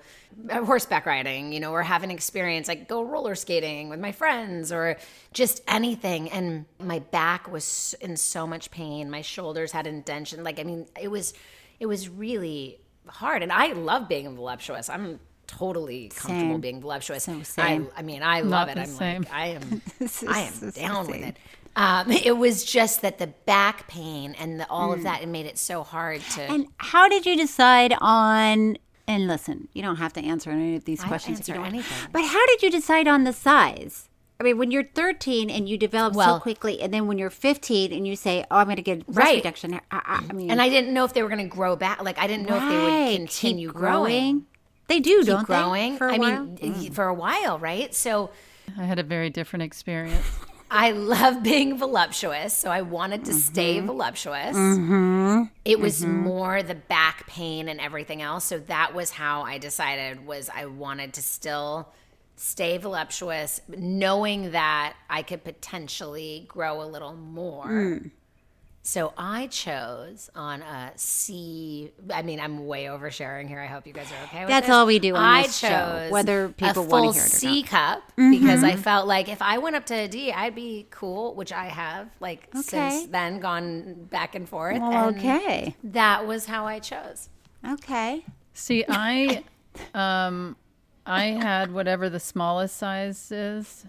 uh, 0.49 0.65
horseback 0.65 1.05
riding, 1.07 1.53
you 1.53 1.61
know, 1.61 1.71
or 1.73 1.83
have 1.83 2.03
an 2.03 2.11
experience 2.11 2.67
like 2.67 2.89
go 2.89 3.03
roller 3.03 3.35
skating 3.35 3.89
with 3.91 4.01
my 4.01 4.11
friends 4.13 4.73
or 4.73 4.97
just 5.35 5.61
anything. 5.69 6.31
And 6.31 6.65
my 6.81 7.01
back 7.01 7.51
was 7.51 7.95
in 8.01 8.17
so 8.17 8.47
much 8.47 8.71
pain. 8.71 9.11
My 9.11 9.21
shoulders 9.21 9.71
had 9.71 9.87
indentation. 9.87 10.43
Like, 10.45 10.59
I 10.59 10.65
mean, 10.65 10.87
it 11.01 11.09
was, 11.09 11.35
it 11.79 11.87
was 11.87 12.09
really 12.09 12.81
hard. 13.07 13.43
And 13.43 13.53
I 13.53 13.73
love 13.73 14.09
being 14.09 14.35
voluptuous. 14.35 14.89
I'm 14.89 15.21
totally 15.47 16.09
comfortable 16.09 16.55
Same. 16.55 16.61
being 16.61 16.81
voluptuous. 16.81 17.25
So 17.25 17.43
same. 17.43 17.89
I, 17.97 18.01
I 18.01 18.03
mean, 18.03 18.23
I 18.23 18.41
love 18.41 18.69
it. 18.69 18.79
I'm 18.79 18.87
same. 18.87 19.23
like, 19.23 19.33
I 19.33 19.47
am, 19.49 19.83
I 20.29 20.41
am 20.41 20.53
is 20.63 20.75
down 20.75 21.07
with 21.07 21.23
it. 21.23 21.37
Um, 21.77 22.11
it 22.11 22.37
was 22.39 22.65
just 22.65 23.03
that 23.03 23.19
the 23.19 23.27
back 23.27 23.87
pain 23.87 24.35
and 24.39 24.61
the, 24.61 24.71
all 24.71 24.93
of 24.93 25.03
that 25.03 25.23
it 25.23 25.29
made 25.29 25.45
it 25.47 25.59
so 25.59 25.83
hard 25.83 26.23
to. 26.23 26.41
Mm. 26.41 26.55
and 26.55 26.67
how 26.79 27.07
did 27.07 27.27
you 27.27 27.37
decide 27.37 27.95
on 28.01 28.79
and 29.07 29.27
listen 29.29 29.69
you 29.75 29.83
don't 29.83 29.97
have 29.97 30.13
to 30.15 30.21
answer 30.21 30.51
any 30.51 30.75
of 30.77 30.87
these 30.87 31.01
don't 31.01 31.09
questions 31.09 31.47
you 31.47 31.53
don't 31.55 31.67
anything. 31.67 32.09
but 32.13 32.25
how 32.25 32.47
did 32.47 32.63
you 32.63 32.71
decide 32.71 33.07
on 33.07 33.25
the 33.25 33.33
size 33.33 34.09
I 34.39 34.45
mean, 34.45 34.59
when 34.59 34.71
you're 34.71 34.85
13 34.85 35.49
and 35.49 35.67
you 35.67 35.79
develop 35.79 36.13
so 36.13 36.19
Well- 36.19 36.41
quickly, 36.41 36.81
and 36.83 36.93
then 36.93 37.07
when 37.07 37.17
you're 37.17 37.31
15 37.31 37.91
and 37.93 38.07
you 38.07 38.17
say, 38.17 38.45
"Oh, 38.51 38.57
I'm 38.57 38.67
going 38.67 38.77
to 38.77 38.83
get 38.83 39.07
breast 39.07 39.19
Right. 39.19 39.37
reduction," 39.37 39.75
I, 39.75 39.81
I, 39.91 40.25
I 40.29 40.33
mean, 40.35 40.51
and 40.51 40.61
I 40.61 40.69
didn't 40.69 40.93
know 40.93 41.05
if 41.05 41.15
they 41.15 41.23
were 41.23 41.31
going 41.31 41.49
to 41.49 41.57
grow 41.57 41.75
back. 41.75 42.03
Like 42.05 42.19
I 42.19 42.27
didn't 42.27 42.47
know 42.47 42.57
if 42.57 42.69
they 42.69 42.77
would 42.77 43.17
continue 43.17 43.69
Keep 43.69 43.77
growing. 43.77 44.47
They 44.89 45.01
do, 45.01 45.19
Keep 45.19 45.27
don't 45.27 45.47
growing. 45.47 45.93
they? 45.93 45.99
For 45.99 46.09
a 46.09 46.15
I 46.15 46.19
while? 46.19 46.45
mean, 46.45 46.93
for 46.93 47.05
a 47.07 47.15
while, 47.15 47.59
right? 47.59 47.95
So 47.95 48.31
I 48.79 48.85
had 48.85 48.99
a 48.99 49.03
very 49.03 49.31
different 49.31 49.63
experience. 49.65 50.25
I 50.71 50.91
love 50.91 51.45
being 51.45 51.79
voluptuous, 51.79 52.53
so 52.53 52.71
I 52.71 52.83
wanted 52.83 53.25
to 53.27 53.35
stay 53.35 53.77
Mm-hmm. 53.77 53.87
voluptuous. 53.87 55.49
It 55.65 55.79
was 55.79 56.05
more 56.05 56.63
the 56.63 56.75
back 56.75 57.27
pain 57.29 57.69
and 57.69 57.81
everything 57.81 58.21
else. 58.21 58.45
So 58.45 58.59
that 58.61 58.93
was 58.95 59.11
how 59.13 59.43
I 59.43 59.59
decided 59.59 60.27
was 60.27 60.51
I 60.53 60.67
wanted 60.67 61.13
to 61.15 61.23
still 61.23 61.93
stay 62.35 62.79
voluptuous, 62.79 63.61
knowing 63.69 64.51
that 64.51 64.95
I 65.09 65.23
could 65.23 65.45
potentially 65.45 66.45
grow 66.49 66.83
a 66.83 66.87
little 66.87 67.15
more. 67.15 67.67
Mm. 67.67 68.11
So 68.87 69.13
I 69.19 69.49
chose 69.49 70.31
on 70.37 70.63
a 70.63 70.93
C. 70.95 71.91
I 72.09 72.23
mean, 72.23 72.39
I'm 72.39 72.69
way 72.69 72.85
oversharing 72.85 73.49
here. 73.49 73.61
I 73.61 73.67
hope 73.67 73.85
you 73.85 73.93
guys 73.93 74.07
are 74.13 74.25
okay 74.27 74.41
with 74.43 74.49
that. 74.49 74.49
That's 74.49 74.67
this. 74.69 74.75
all 74.75 74.87
we 74.87 75.01
do 75.01 75.17
on 75.17 75.25
I 75.25 75.43
this 75.43 75.59
show, 75.59 75.69
chose 75.69 76.13
whether 76.13 76.51
people 76.51 76.85
a 76.85 76.87
wanna 76.87 77.03
full 77.07 77.13
hear 77.15 77.23
it 77.23 77.27
or 77.27 77.29
C 77.29 77.63
not. 77.63 77.69
cup 77.69 78.13
because 78.17 78.63
I 78.63 78.77
felt 78.77 79.09
like 79.09 79.29
if 79.29 79.43
I 79.43 79.59
went 79.59 79.75
up 79.75 79.87
to 79.87 79.95
a 79.95 80.07
D, 80.07 80.31
I'd 80.31 80.55
be 80.55 80.87
cool, 80.93 81.35
which 81.35 81.53
I 81.53 81.65
have 81.65 82.11
like 82.21 82.47
Okay. 82.55 82.63
since 82.63 83.07
then 83.11 83.41
gone 83.41 84.05
back 84.05 84.37
and 84.37 84.49
forth. 84.49 84.79
Well, 84.81 85.09
and 85.09 85.19
okay. 85.19 85.75
that 85.83 86.25
was 86.25 86.47
how 86.47 86.65
I 86.67 86.79
chose. 86.79 87.29
okay. 87.69 88.25
See, 88.55 88.85
I 88.89 89.43
um 89.95 90.55
I 91.05 91.25
had 91.25 91.73
whatever 91.73 92.09
the 92.09 92.21
smallest 92.21 92.77
size 92.77 93.33
is, 93.33 93.85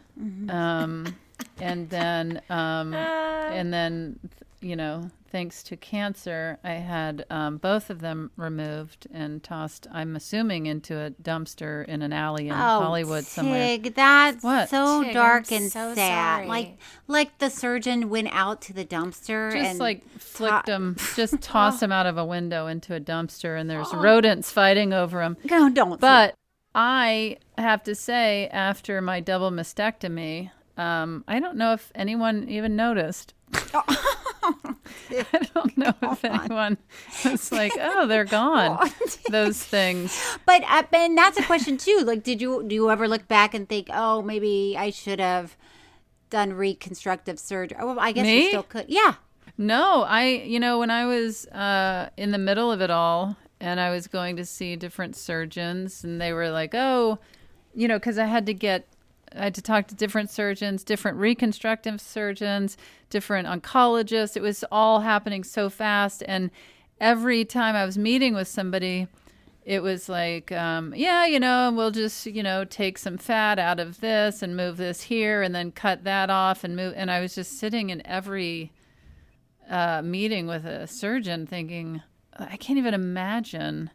um, 0.50 1.16
and 1.60 1.88
then 1.88 2.42
um, 2.50 2.94
and 2.96 3.72
then 3.72 4.20
you 4.60 4.76
know, 4.76 5.12
thanks 5.30 5.62
to 5.64 5.78
cancer, 5.78 6.58
I 6.64 6.72
had 6.74 7.26
um, 7.30 7.58
both 7.58 7.90
of 7.90 8.00
them 8.02 8.32
removed 8.38 9.08
and 9.14 9.44
tossed. 9.44 9.88
I'm 9.92 10.16
assuming 10.16 10.66
into 10.66 10.98
a 10.98 11.12
dumpster 11.12 11.86
in 11.86 12.02
an 12.02 12.12
alley 12.14 12.48
in 12.48 12.56
Hollywood 12.56 13.24
somewhere. 13.26 13.78
Tig, 13.78 13.94
that's 13.96 14.44
What? 14.44 14.70
so 14.70 15.04
Tig, 15.04 15.14
dark 15.14 15.52
I'm 15.52 15.58
and 15.58 15.72
so 15.72 15.94
sad. 15.94 16.36
sorry. 16.38 16.48
Like, 16.48 16.78
like 17.08 17.38
the 17.38 17.50
surgeon 17.50 18.10
went 18.10 18.30
out 18.32 18.62
to 18.64 18.74
the 18.74 18.86
dumpster 18.86 19.52
Just 19.52 19.64
and 19.64 19.80
like 19.80 20.08
flicked 20.20 20.66
them, 20.66 20.96
just 21.16 21.40
tossed 21.42 21.80
them 21.82 21.92
out 21.92 22.06
of 22.06 22.18
a 22.18 22.26
window 22.26 22.68
into 22.68 22.96
a 22.96 23.00
dumpster, 23.00 23.60
and 23.60 23.70
there's 23.70 23.94
rodents 23.94 24.52
fighting 24.52 24.94
over 24.94 25.20
them. 25.20 25.38
No, 25.50 25.70
don't. 25.70 26.00
But 26.00 26.34
I 26.74 27.38
have 27.58 27.84
to 27.84 27.96
say, 27.96 28.48
after 28.52 29.02
my 29.02 29.20
double 29.20 29.52
mastectomy, 29.52 30.52
um, 30.78 31.24
I 31.28 31.40
don't 31.40 31.58
know 31.58 31.74
if 31.74 31.92
anyone 31.96 32.48
even 32.50 32.76
noticed. 32.76 33.34
I 35.12 35.48
don't 35.54 35.78
know 35.78 35.94
if 36.04 36.24
anyone 36.24 36.78
was 37.26 37.52
like, 37.52 37.74
"Oh, 37.80 38.08
they're 38.08 38.26
gone." 38.40 38.90
Those 39.30 39.62
things. 39.64 40.20
But 40.46 40.64
uh, 40.64 40.84
and 40.94 41.18
that's 41.18 41.38
a 41.38 41.44
question 41.44 41.78
too. 41.78 42.04
Like, 42.06 42.24
did 42.24 42.42
you 42.42 42.64
do 42.68 42.76
you 42.76 42.90
ever 42.90 43.08
look 43.08 43.28
back 43.28 43.54
and 43.54 43.68
think, 43.68 43.90
oh, 43.94 44.22
maybe 44.22 44.76
I 44.78 44.90
should 44.90 45.20
have 45.20 45.58
done 46.30 46.54
reconstructive 46.54 47.40
surgery? 47.40 47.78
Oh, 47.80 47.88
well, 47.88 48.00
I 48.00 48.12
guess 48.12 48.28
you 48.28 48.50
still 48.50 48.64
could. 48.64 48.86
Yeah. 48.88 49.16
No, 49.58 50.04
I, 50.04 50.26
you 50.26 50.60
know, 50.60 50.78
when 50.78 50.92
I 50.92 51.06
was 51.06 51.48
uh, 51.48 52.10
in 52.16 52.32
the 52.32 52.38
middle 52.38 52.72
of 52.72 52.80
it 52.80 52.92
all 52.92 53.38
and 53.60 53.80
I 53.80 53.90
was 53.90 54.08
going 54.08 54.36
to 54.36 54.46
see 54.46 54.76
different 54.76 55.16
surgeons, 55.16 56.04
and 56.04 56.22
they 56.22 56.32
were 56.32 56.52
like, 56.52 56.76
oh, 56.76 57.18
you 57.74 57.88
know, 57.88 57.98
because 57.98 58.18
I 58.20 58.26
had 58.26 58.46
to 58.46 58.54
get, 58.54 58.88
I 59.36 59.46
had 59.46 59.56
to 59.56 59.62
talk 59.62 59.88
to 59.88 59.96
different 59.96 60.30
surgeons, 60.30 60.84
different 60.84 61.18
reconstructive 61.18 62.00
surgeons, 62.02 62.78
different 63.10 63.48
oncologists. 63.48 64.36
It 64.38 64.42
was 64.42 64.64
all 64.72 65.02
happening 65.02 65.44
so 65.44 65.70
fast. 65.70 66.24
And 66.28 66.52
every 67.00 67.46
time 67.46 67.76
I 67.76 67.86
was 67.86 67.98
meeting 67.98 68.34
with 68.34 68.48
somebody, 68.48 69.08
it 69.66 69.84
was 69.84 70.08
like, 70.08 70.52
um, 70.54 70.94
yeah, 70.96 71.26
you 71.26 71.40
know, 71.40 71.74
we'll 71.76 71.92
just, 71.92 72.26
you 72.26 72.42
know, 72.42 72.64
take 72.64 72.98
some 72.98 73.18
fat 73.18 73.60
out 73.60 73.82
of 73.82 74.00
this 74.00 74.42
and 74.42 74.56
move 74.56 74.78
this 74.78 75.02
here 75.02 75.42
and 75.42 75.54
then 75.54 75.72
cut 75.72 76.06
that 76.06 76.30
off 76.30 76.64
and 76.64 76.76
move. 76.76 76.94
And 76.96 77.12
I 77.12 77.20
was 77.20 77.36
just 77.36 77.60
sitting 77.60 77.90
in 77.90 78.06
every 78.08 78.72
uh, 79.70 80.02
meeting 80.02 80.48
with 80.48 80.66
a 80.66 80.88
surgeon 80.88 81.46
thinking, 81.46 82.02
I 82.38 82.56
can't 82.56 82.80
even 82.80 82.94
imagine. 82.94 83.90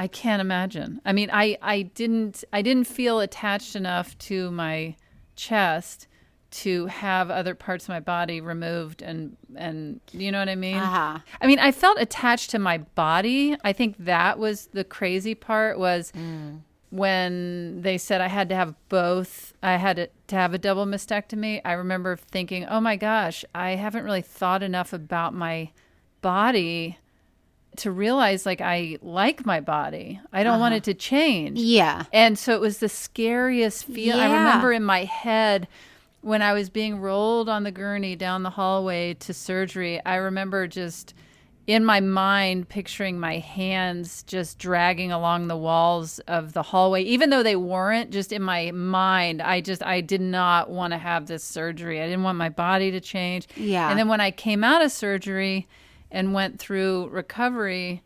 I 0.00 0.06
can't 0.06 0.40
imagine. 0.40 1.02
I 1.04 1.12
mean, 1.12 1.28
I, 1.30 1.58
I 1.60 1.82
didn't 1.82 2.42
I 2.54 2.62
didn't 2.62 2.86
feel 2.86 3.20
attached 3.20 3.76
enough 3.76 4.16
to 4.30 4.50
my 4.50 4.96
chest 5.36 6.06
to 6.52 6.86
have 6.86 7.30
other 7.30 7.54
parts 7.54 7.84
of 7.84 7.90
my 7.90 8.00
body 8.00 8.40
removed 8.40 9.02
and 9.02 9.36
and 9.56 10.00
you 10.12 10.32
know 10.32 10.38
what 10.38 10.48
I 10.48 10.54
mean? 10.54 10.78
Uh-huh. 10.78 11.18
I 11.42 11.46
mean, 11.46 11.58
I 11.58 11.70
felt 11.70 12.00
attached 12.00 12.48
to 12.52 12.58
my 12.58 12.78
body. 12.78 13.58
I 13.62 13.74
think 13.74 13.96
that 13.98 14.38
was 14.38 14.68
the 14.68 14.84
crazy 14.84 15.34
part 15.34 15.78
was 15.78 16.14
when 16.88 17.82
they 17.82 17.98
said 17.98 18.22
I 18.22 18.28
had 18.28 18.48
to 18.48 18.54
have 18.54 18.74
both, 18.88 19.52
I 19.62 19.76
had 19.76 19.96
to, 19.96 20.08
to 20.28 20.34
have 20.34 20.54
a 20.54 20.58
double 20.58 20.86
mastectomy. 20.86 21.60
I 21.62 21.72
remember 21.72 22.16
thinking, 22.16 22.64
"Oh 22.64 22.80
my 22.80 22.96
gosh, 22.96 23.44
I 23.54 23.72
haven't 23.72 24.04
really 24.04 24.22
thought 24.22 24.62
enough 24.62 24.94
about 24.94 25.34
my 25.34 25.72
body 26.22 26.96
to 27.76 27.90
realize 27.90 28.46
like 28.46 28.60
I 28.60 28.98
like 29.02 29.46
my 29.46 29.60
body. 29.60 30.20
I 30.32 30.42
don't 30.42 30.60
want 30.60 30.72
uh-huh. 30.72 30.78
it 30.78 30.84
to 30.84 30.94
change." 30.94 31.58
Yeah. 31.58 32.04
And 32.12 32.38
so 32.38 32.54
it 32.54 32.60
was 32.60 32.78
the 32.78 32.88
scariest 32.88 33.84
feel. 33.84 34.16
I 34.16 34.26
remember 34.26 34.72
in 34.72 34.84
my 34.84 35.04
head 35.04 35.68
when 36.22 36.42
I 36.42 36.52
was 36.52 36.68
being 36.68 37.00
rolled 37.00 37.48
on 37.48 37.64
the 37.64 37.72
gurney 37.72 38.16
down 38.16 38.42
the 38.42 38.50
hallway 38.50 39.14
to 39.14 39.32
surgery, 39.32 40.04
I 40.04 40.16
remember 40.16 40.66
just 40.66 41.14
in 41.66 41.84
my 41.84 42.00
mind 42.00 42.68
picturing 42.68 43.20
my 43.20 43.38
hands 43.38 44.24
just 44.24 44.58
dragging 44.58 45.12
along 45.12 45.46
the 45.46 45.56
walls 45.56 46.18
of 46.20 46.52
the 46.52 46.62
hallway 46.62 47.02
even 47.02 47.30
though 47.30 47.42
they 47.42 47.54
weren't 47.54 48.10
just 48.10 48.32
in 48.32 48.42
my 48.42 48.70
mind 48.72 49.40
i 49.40 49.60
just 49.60 49.82
i 49.84 50.00
did 50.00 50.20
not 50.20 50.68
want 50.68 50.92
to 50.92 50.98
have 50.98 51.26
this 51.26 51.44
surgery 51.44 52.00
i 52.00 52.06
didn't 52.06 52.24
want 52.24 52.36
my 52.36 52.48
body 52.48 52.90
to 52.90 53.00
change 53.00 53.46
Yeah. 53.56 53.88
and 53.88 53.98
then 53.98 54.08
when 54.08 54.20
i 54.20 54.30
came 54.30 54.64
out 54.64 54.82
of 54.82 54.90
surgery 54.90 55.68
and 56.10 56.32
went 56.34 56.58
through 56.58 57.08
recovery 57.08 58.02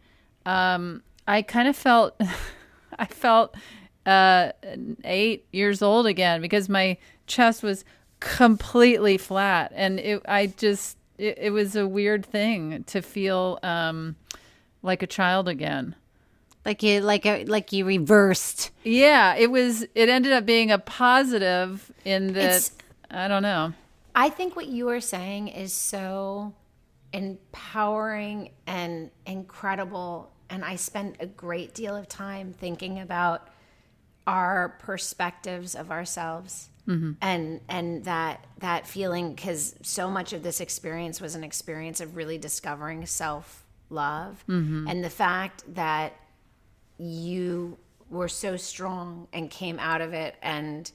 um, 0.47 1.03
i 1.27 1.43
kind 1.43 1.69
of 1.69 1.77
felt 1.77 2.21
i 2.99 3.05
felt 3.07 3.55
uh, 4.07 4.53
eight 5.05 5.47
years 5.53 5.81
old 5.81 6.07
again 6.07 6.41
because 6.43 6.69
my 6.69 6.97
chest 7.27 7.63
was 7.63 7.85
completely 8.21 9.17
flat. 9.19 9.73
And 9.75 9.99
it, 9.99 10.23
i 10.27 10.47
just 10.47 10.99
it, 11.17 11.39
it 11.39 11.51
was 11.51 11.75
a 11.77 11.87
weird 11.89 12.25
thing 12.27 12.85
to 12.85 13.01
feel 13.01 13.59
um, 13.63 14.17
like 14.83 15.03
a 15.03 15.07
child 15.07 15.49
again. 15.49 15.95
Like 16.67 16.83
you, 16.83 17.01
like 17.01 17.25
a, 17.27 17.45
like 17.45 17.73
you 17.73 17.85
reversed. 17.85 18.71
yeah 18.85 19.35
it 19.37 19.51
was 19.51 19.83
it 19.95 20.09
ended 20.09 20.33
up 20.33 20.45
being 20.47 20.71
a 20.71 20.79
positive 20.79 21.91
in 22.05 22.35
that 22.35 22.45
It's- 22.45 22.73
i 23.11 23.27
don't 23.29 23.43
know. 23.43 23.73
I 24.15 24.29
think 24.31 24.55
what 24.55 24.67
you 24.69 24.89
are 24.91 25.01
saying 25.01 25.49
is 25.49 25.73
so 25.73 26.53
empowering 27.15 28.51
and 28.67 29.11
incredible. 29.25 30.33
And 30.51 30.65
I 30.65 30.77
spent 30.77 31.17
a 31.21 31.27
great 31.27 31.73
deal 31.73 31.97
of 31.97 32.09
time 32.09 32.53
thinking 32.53 32.99
about 32.99 33.49
our 34.27 34.77
perspectives 34.81 35.75
of 35.75 35.91
ourselves 35.91 36.71
mm-hmm. 36.89 37.12
and 37.21 37.61
and 37.69 38.05
that 38.05 38.47
that 38.59 38.87
feeling 38.87 39.35
because 39.35 39.75
so 39.83 40.11
much 40.11 40.33
of 40.33 40.43
this 40.43 40.61
experience 40.61 41.21
was 41.21 41.35
an 41.35 41.45
experience 41.45 42.01
of 42.01 42.17
really 42.17 42.39
discovering 42.39 43.05
self 43.05 43.67
love 43.91 44.43
mm-hmm. 44.49 44.89
and 44.89 45.05
the 45.05 45.11
fact 45.11 45.62
that 45.75 46.15
you 46.97 47.77
were 48.09 48.29
so 48.29 48.57
strong 48.57 49.29
and 49.35 49.51
came 49.51 49.79
out 49.79 50.01
of 50.01 50.15
it 50.15 50.37
and 50.43 50.91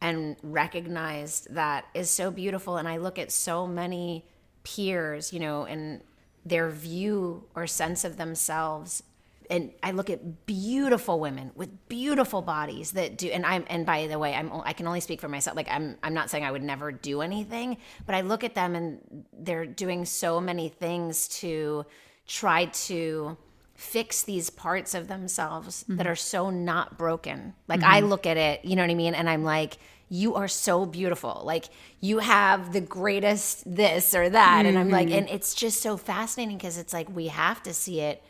and 0.00 0.36
recognized 0.42 1.52
that 1.54 1.84
is 1.92 2.08
so 2.08 2.30
beautiful. 2.30 2.78
And 2.78 2.88
i 2.88 2.96
look 2.96 3.18
at 3.18 3.30
so 3.30 3.66
many 3.66 4.24
peers 4.64 5.32
you 5.32 5.40
know 5.40 5.64
and 5.64 6.02
their 6.44 6.70
view 6.70 7.44
or 7.54 7.66
sense 7.66 8.04
of 8.04 8.16
themselves. 8.16 9.02
And 9.50 9.72
i 9.82 9.90
look 9.90 10.10
at 10.10 10.46
beautiful 10.46 11.18
women 11.18 11.50
with 11.56 11.88
beautiful 11.88 12.40
bodies 12.40 12.92
that 12.92 13.18
do 13.18 13.26
and 13.28 13.44
i'm 13.44 13.64
and 13.68 13.84
by 13.84 14.06
the 14.06 14.16
way 14.16 14.32
i'm 14.32 14.52
i 14.64 14.72
can 14.72 14.86
only 14.86 15.00
speak 15.00 15.20
for 15.20 15.28
myself. 15.28 15.56
Like 15.56 15.68
i'm 15.68 15.96
i'm 16.04 16.14
not 16.14 16.30
saying 16.30 16.44
i 16.44 16.52
would 16.52 16.62
never 16.62 16.92
do 16.92 17.20
anything 17.20 17.76
but 18.06 18.14
i 18.14 18.20
look 18.20 18.44
at 18.44 18.54
them 18.54 18.76
and 18.76 19.24
they're 19.32 19.66
doing 19.66 20.04
so 20.04 20.40
many 20.40 20.68
things 20.68 21.26
to 21.40 21.84
try 22.26 22.66
to 22.66 23.36
fix 23.80 24.22
these 24.22 24.50
parts 24.50 24.94
of 24.94 25.08
themselves 25.08 25.84
that 25.88 26.00
mm-hmm. 26.00 26.06
are 26.06 26.14
so 26.14 26.50
not 26.50 26.98
broken. 26.98 27.54
Like 27.66 27.82
I 27.82 28.00
mm-hmm. 28.00 28.10
look 28.10 28.26
at 28.26 28.36
it, 28.36 28.62
you 28.62 28.76
know 28.76 28.82
what 28.82 28.90
I 28.90 28.94
mean, 28.94 29.14
and 29.14 29.28
I'm 29.28 29.42
like, 29.42 29.78
you 30.10 30.34
are 30.34 30.48
so 30.48 30.84
beautiful. 30.84 31.42
Like 31.44 31.66
you 32.00 32.18
have 32.18 32.72
the 32.72 32.80
greatest 32.80 33.62
this 33.64 34.12
or 34.14 34.28
that, 34.28 34.66
and 34.66 34.76
I'm 34.76 34.90
like, 34.90 35.08
mm-hmm. 35.08 35.18
and 35.18 35.30
it's 35.30 35.54
just 35.54 35.80
so 35.80 35.96
fascinating 35.96 36.58
because 36.58 36.76
it's 36.76 36.92
like 36.92 37.08
we 37.14 37.28
have 37.28 37.62
to 37.62 37.72
see 37.72 38.00
it 38.00 38.22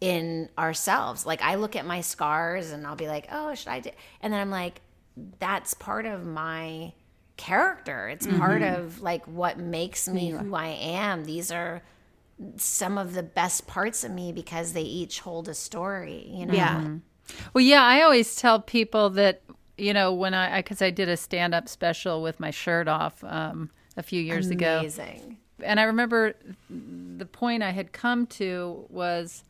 in 0.00 0.48
ourselves. 0.58 1.26
Like 1.26 1.42
I 1.42 1.56
look 1.56 1.76
at 1.76 1.86
my 1.86 2.00
scars 2.00 2.72
and 2.72 2.86
I'll 2.86 2.96
be 2.96 3.08
like, 3.08 3.28
oh, 3.30 3.54
should 3.54 3.68
I 3.68 3.80
do? 3.80 3.90
And 4.22 4.32
then 4.32 4.40
I'm 4.40 4.50
like, 4.50 4.80
that's 5.38 5.74
part 5.74 6.06
of 6.06 6.26
my 6.26 6.92
character. 7.36 8.08
It's 8.08 8.26
part 8.26 8.62
mm-hmm. 8.62 8.82
of 8.82 9.02
like 9.02 9.26
what 9.26 9.58
makes 9.58 10.08
me 10.08 10.30
who 10.30 10.54
I 10.54 10.68
am. 10.68 11.26
These 11.26 11.52
are 11.52 11.82
some 12.56 12.96
of 12.96 13.12
the 13.12 13.22
best 13.22 13.66
parts 13.66 14.02
of 14.02 14.10
me 14.10 14.32
because 14.32 14.72
they 14.72 14.82
each 14.82 15.20
hold 15.20 15.48
a 15.48 15.54
story, 15.54 16.26
you 16.30 16.46
know? 16.46 16.54
Yeah. 16.54 16.88
Well, 17.52 17.62
yeah, 17.62 17.82
I 17.84 18.02
always 18.02 18.34
tell 18.34 18.60
people 18.60 19.10
that 19.10 19.42
you 19.82 19.92
know 19.92 20.12
when 20.12 20.34
I 20.34 20.60
because 20.60 20.80
I, 20.80 20.90
did 20.90 21.08
a 21.08 21.16
stand 21.16 21.54
up 21.54 21.68
special 21.68 22.22
with 22.22 22.38
my 22.40 22.50
shirt 22.50 22.88
off 22.88 23.22
um, 23.24 23.70
a 23.96 24.02
few 24.02 24.22
years 24.22 24.48
ago, 24.48 24.80
Amazing. 24.80 25.38
and 25.62 25.80
I 25.80 25.84
remember 25.84 26.34
the 26.70 27.26
point 27.26 27.62
I 27.62 27.70
had 27.70 27.92
come 27.92 28.26
to 28.28 28.86
was 28.88 29.44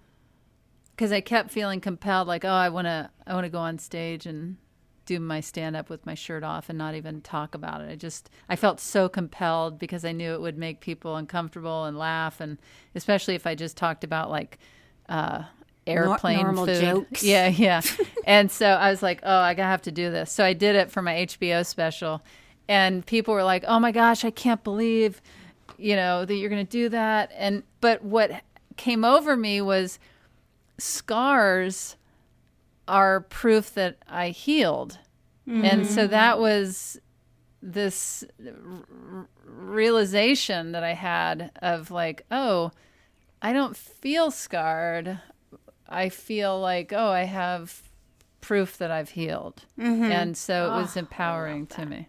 because 0.96 1.12
I 1.12 1.20
kept 1.20 1.50
feeling 1.50 1.80
compelled, 1.80 2.28
like, 2.28 2.44
oh, 2.44 2.48
I 2.48 2.68
want 2.68 2.86
to, 2.86 3.10
I 3.26 3.34
want 3.34 3.44
to 3.44 3.50
go 3.50 3.58
on 3.58 3.78
stage 3.78 4.26
and 4.26 4.56
do 5.04 5.18
my 5.18 5.40
stand 5.40 5.74
up 5.74 5.90
with 5.90 6.06
my 6.06 6.14
shirt 6.14 6.44
off 6.44 6.68
and 6.68 6.78
not 6.78 6.94
even 6.94 7.20
talk 7.22 7.54
about 7.54 7.80
it. 7.80 7.90
I 7.90 7.96
just, 7.96 8.30
I 8.48 8.56
felt 8.56 8.78
so 8.78 9.08
compelled 9.08 9.78
because 9.78 10.04
I 10.04 10.12
knew 10.12 10.32
it 10.32 10.40
would 10.40 10.56
make 10.56 10.80
people 10.80 11.16
uncomfortable 11.16 11.84
and 11.84 11.98
laugh, 11.98 12.40
and 12.40 12.58
especially 12.94 13.34
if 13.34 13.46
I 13.46 13.54
just 13.54 13.76
talked 13.76 14.04
about 14.04 14.30
like 14.30 14.58
uh, 15.08 15.42
airplane 15.86 16.42
normal 16.42 16.66
food. 16.66 16.80
jokes. 16.80 17.22
Yeah, 17.24 17.48
yeah. 17.48 17.82
and 18.26 18.50
so 18.50 18.66
I 18.66 18.90
was 18.90 19.02
like, 19.02 19.20
oh, 19.22 19.38
I 19.38 19.54
gotta 19.54 19.68
have 19.68 19.82
to 19.82 19.92
do 19.92 20.10
this. 20.10 20.30
So 20.30 20.44
I 20.44 20.52
did 20.52 20.76
it 20.76 20.90
for 20.90 21.02
my 21.02 21.14
HBO 21.14 21.64
special, 21.64 22.22
and 22.68 23.04
people 23.04 23.34
were 23.34 23.44
like, 23.44 23.64
oh 23.66 23.78
my 23.78 23.92
gosh, 23.92 24.24
I 24.24 24.30
can't 24.30 24.62
believe, 24.62 25.20
you 25.78 25.96
know, 25.96 26.24
that 26.24 26.34
you're 26.34 26.50
gonna 26.50 26.64
do 26.64 26.88
that. 26.90 27.30
And 27.36 27.62
but 27.80 28.04
what 28.04 28.42
came 28.76 29.04
over 29.04 29.36
me 29.36 29.60
was 29.60 29.98
scars 30.78 31.96
are 32.88 33.20
proof 33.20 33.74
that 33.74 33.96
I 34.08 34.30
healed. 34.30 34.98
And 35.44 35.86
so 35.86 36.02
mm-hmm. 36.02 36.10
that 36.12 36.38
was 36.38 37.00
this 37.62 38.24
r- 38.44 39.28
realization 39.44 40.72
that 40.72 40.84
I 40.84 40.94
had 40.94 41.50
of 41.60 41.90
like, 41.90 42.24
oh, 42.30 42.70
I 43.40 43.52
don't 43.52 43.76
feel 43.76 44.30
scarred. 44.30 45.20
I 45.88 46.08
feel 46.08 46.58
like, 46.60 46.92
oh, 46.92 47.08
I 47.10 47.24
have 47.24 47.82
proof 48.40 48.78
that 48.78 48.90
I've 48.90 49.10
healed. 49.10 49.62
And 49.78 50.36
so 50.36 50.66
it 50.72 50.76
was 50.80 50.96
empowering 50.96 51.66
to 51.68 51.86
me. 51.86 52.08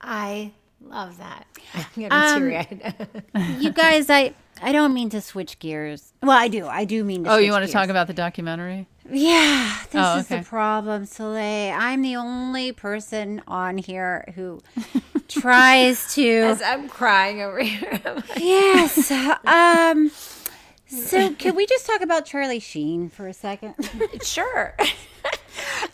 I 0.00 0.52
love 0.80 1.18
that. 1.18 1.46
I'm 1.74 1.84
getting 1.96 2.12
Um, 2.12 2.38
teary-eyed. 2.40 3.06
you 3.60 3.72
guys, 3.72 4.08
I 4.10 4.34
I 4.62 4.72
don't 4.72 4.94
mean 4.94 5.10
to 5.10 5.20
switch 5.20 5.58
gears. 5.58 6.12
Well, 6.22 6.36
I 6.36 6.48
do. 6.48 6.66
I 6.66 6.84
do 6.84 7.04
mean 7.04 7.24
to. 7.24 7.30
Oh, 7.32 7.36
you 7.36 7.46
switch 7.46 7.52
want 7.52 7.66
to 7.66 7.72
talk 7.72 7.88
about 7.88 8.06
the 8.06 8.14
documentary? 8.14 8.86
Yeah, 9.10 9.76
this 9.90 10.02
Oh, 10.04 10.18
is 10.18 10.28
the 10.28 10.42
problem, 10.42 11.06
Soleil. 11.06 11.74
I'm 11.78 12.02
the 12.02 12.16
only 12.16 12.72
person 12.72 13.42
on 13.46 13.78
here 13.78 14.32
who 14.34 14.60
tries 15.28 16.14
to. 16.14 16.26
As 16.44 16.62
I'm 16.62 16.88
crying 16.88 17.42
over 17.42 17.60
here. 17.60 18.00
Yes. 18.36 19.10
Um. 19.10 20.10
So, 20.88 21.32
can 21.34 21.56
we 21.56 21.66
just 21.66 21.84
talk 21.86 22.00
about 22.00 22.26
Charlie 22.26 22.60
Sheen 22.60 23.08
for 23.10 23.26
a 23.26 23.32
second? 23.34 23.74
sure. 24.22 24.74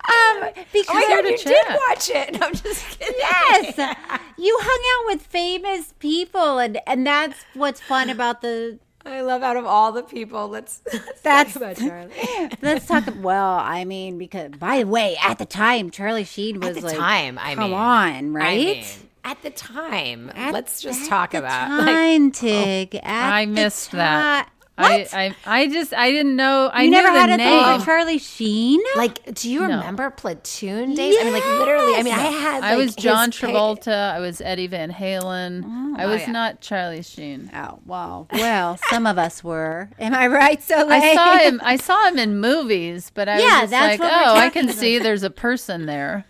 Um, 0.05 0.49
because 0.73 0.87
Oh 0.91 1.23
God, 1.23 1.25
you 1.31 1.39
chat. 1.39 1.55
did 1.69 1.79
watch 1.89 2.11
it. 2.11 2.33
No, 2.41 2.47
I'm 2.49 2.53
just 2.55 2.99
kidding. 2.99 3.15
yes, 3.19 3.97
you 4.37 4.59
hung 4.61 5.07
out 5.09 5.15
with 5.15 5.23
famous 5.25 5.95
people, 6.01 6.59
and 6.59 6.81
and 6.87 7.07
that's 7.07 7.37
what's 7.55 7.81
fun 7.81 8.11
about 8.11 8.43
the. 8.43 8.81
I 9.07 9.21
love 9.21 9.43
out 9.45 9.57
of 9.57 9.65
all 9.65 9.93
the 9.93 10.03
people. 10.03 10.49
Let's, 10.49 10.81
let's 10.93 11.21
That's 11.23 11.53
talk 11.55 11.63
about 11.63 11.77
Charlie. 11.77 12.51
Let's 12.61 12.87
talk. 12.87 13.05
Well, 13.21 13.55
I 13.59 13.85
mean, 13.85 14.19
because 14.19 14.51
by 14.59 14.79
the 14.81 14.87
way, 14.89 15.17
at 15.23 15.39
the 15.39 15.47
time, 15.47 15.91
Charlie 15.91 16.25
Sheen 16.25 16.59
was 16.59 16.71
At 16.71 16.75
the 16.83 16.89
like, 16.89 16.97
time, 16.97 17.39
I 17.39 17.55
come 17.55 17.71
mean, 17.71 17.79
on, 17.79 18.37
I 18.37 18.41
right? 18.41 18.57
mean, 18.67 18.85
at 19.25 19.41
the 19.43 19.51
time, 19.51 20.31
At- 20.35 20.53
let's 20.53 20.83
just 20.83 21.09
talk 21.09 21.35
about 21.35 21.71
like, 21.71 21.87
time, 21.87 22.33
Tig. 22.33 22.97
at 22.97 23.05
I 23.33 23.47
missed 23.47 23.93
that. 23.93 24.49
I, 24.79 24.99
What? 25.01 25.15
I 25.15 25.35
I 25.45 25.69
just 25.69 25.93
I 25.93 26.11
didn't 26.11 26.35
know. 26.35 26.71
I 26.73 26.83
you 26.85 26.91
knew 26.91 26.97
never 26.97 27.13
the 27.13 27.21
had 27.21 27.31
a 27.31 27.37
name. 27.37 27.63
thing 27.65 27.79
for 27.81 27.85
Charlie 27.85 28.19
Sheen? 28.19 28.81
like, 28.97 29.35
do 29.35 29.51
you 29.51 29.61
remember 29.63 30.09
Platoon 30.11 30.95
days? 30.95 31.15
I 31.21 31.25
mean, 31.25 31.33
like 31.35 31.45
literally. 31.45 31.95
I 31.97 32.03
mean, 32.03 32.15
I 32.15 32.23
had. 32.23 32.65
I 32.65 32.77
was 32.77 32.97
John 32.97 33.31
his 33.31 33.39
pa- 33.41 33.49
Travolta. 33.49 34.13
I 34.13 34.19
was 34.21 34.41
Eddie 34.41 34.69
Van 34.69 34.91
Halen. 34.91 35.63
Oh, 35.67 35.95
I 35.99 36.07
was 36.07 36.23
yeah. 36.23 36.31
not 36.33 36.61
Charlie 36.63 37.03
Sheen. 37.03 37.51
Oh 37.55 37.81
wow. 37.85 38.27
Well, 38.33 38.79
some 38.89 39.07
of 39.07 39.19
us 39.19 39.45
were. 39.45 39.91
Am 39.99 40.15
I 40.15 40.27
right? 40.29 40.63
So 40.63 40.89
I 40.89 41.15
saw 41.15 41.37
him. 41.39 41.61
I 41.63 41.77
saw 41.89 42.09
him 42.09 42.19
in 42.19 42.41
movies, 42.41 43.11
but 43.15 43.29
I 43.29 43.41
Yeah, 43.41 43.63
was 43.63 43.71
just 43.71 44.01
like, 44.01 44.01
oh, 44.01 44.05
I 44.37 44.47
talking 44.47 44.69
can 44.69 44.75
see 44.75 44.99
there's 44.99 45.23
a 45.23 45.31
person 45.31 45.85
there. 45.85 46.25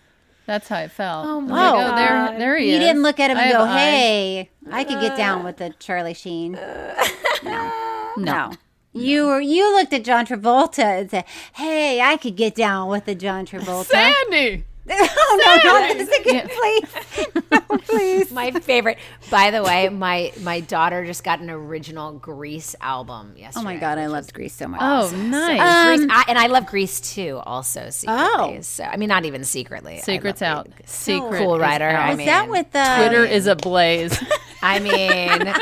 That's 0.46 0.66
how 0.66 0.78
I 0.78 0.88
felt. 0.88 1.26
Oh 1.28 1.40
my 1.40 1.68
oh, 1.70 1.94
there, 1.94 2.38
there 2.40 2.58
he 2.58 2.70
you 2.70 2.72
is. 2.72 2.80
You 2.80 2.86
didn't 2.86 3.02
look 3.04 3.20
at 3.20 3.30
him 3.30 3.36
I 3.38 3.42
and 3.42 3.52
have 3.52 3.60
go, 3.60 3.64
eyes. 3.70 3.78
"Hey, 3.78 4.50
I 4.72 4.82
could 4.82 5.00
get 5.00 5.16
down 5.16 5.44
with 5.44 5.58
the 5.58 5.70
Charlie 5.78 6.14
Sheen." 6.14 6.58
No, 7.44 7.91
no. 8.16 8.52
You 8.94 9.26
were. 9.26 9.40
You 9.40 9.74
looked 9.74 9.92
at 9.94 10.04
John 10.04 10.26
Travolta 10.26 11.00
and 11.00 11.10
said, 11.10 11.24
"Hey, 11.54 12.00
I 12.00 12.16
could 12.18 12.36
get 12.36 12.54
down 12.54 12.88
with 12.88 13.06
the 13.06 13.14
John 13.14 13.46
Travolta." 13.46 13.86
Sandy. 13.86 14.64
Oh 14.90 15.60
no, 15.64 15.78
not 15.78 15.96
this 15.96 16.18
again, 16.20 16.48
please. 16.48 17.42
No, 17.50 17.60
please. 17.78 18.30
My 18.32 18.50
favorite. 18.50 18.98
By 19.30 19.50
the 19.50 19.62
way, 19.62 19.88
my 19.88 20.32
my 20.40 20.60
daughter 20.60 21.04
just 21.06 21.24
got 21.24 21.40
an 21.40 21.50
original 21.50 22.12
Grease 22.12 22.74
album 22.80 23.34
yesterday. 23.36 23.60
Oh 23.60 23.64
my 23.64 23.76
god, 23.76 23.98
I 23.98 24.06
loved 24.06 24.34
Grease 24.34 24.54
so 24.54 24.68
much. 24.68 24.80
Oh, 24.82 25.10
nice. 25.16 25.86
Grease, 25.86 26.02
um, 26.02 26.10
I, 26.10 26.24
and 26.28 26.38
I 26.38 26.46
love 26.48 26.66
Grease 26.66 27.00
too, 27.00 27.40
also 27.44 27.90
secretly. 27.90 28.24
Oh. 28.28 28.58
So 28.62 28.84
I 28.84 28.96
mean, 28.96 29.08
not 29.08 29.24
even 29.24 29.44
secretly. 29.44 30.00
Secret's 30.00 30.42
out. 30.42 30.70
Grease. 30.74 30.90
Secret. 30.90 31.38
Cool 31.38 31.56
is 31.56 31.60
writer. 31.60 31.88
out. 31.88 32.08
I 32.08 32.12
Is 32.12 32.18
mean, 32.18 32.26
that 32.26 32.48
with 32.48 32.70
the 32.72 32.94
Twitter 32.96 33.24
is 33.24 33.46
ablaze. 33.46 34.22
I 34.64 34.78
mean, 34.78 35.52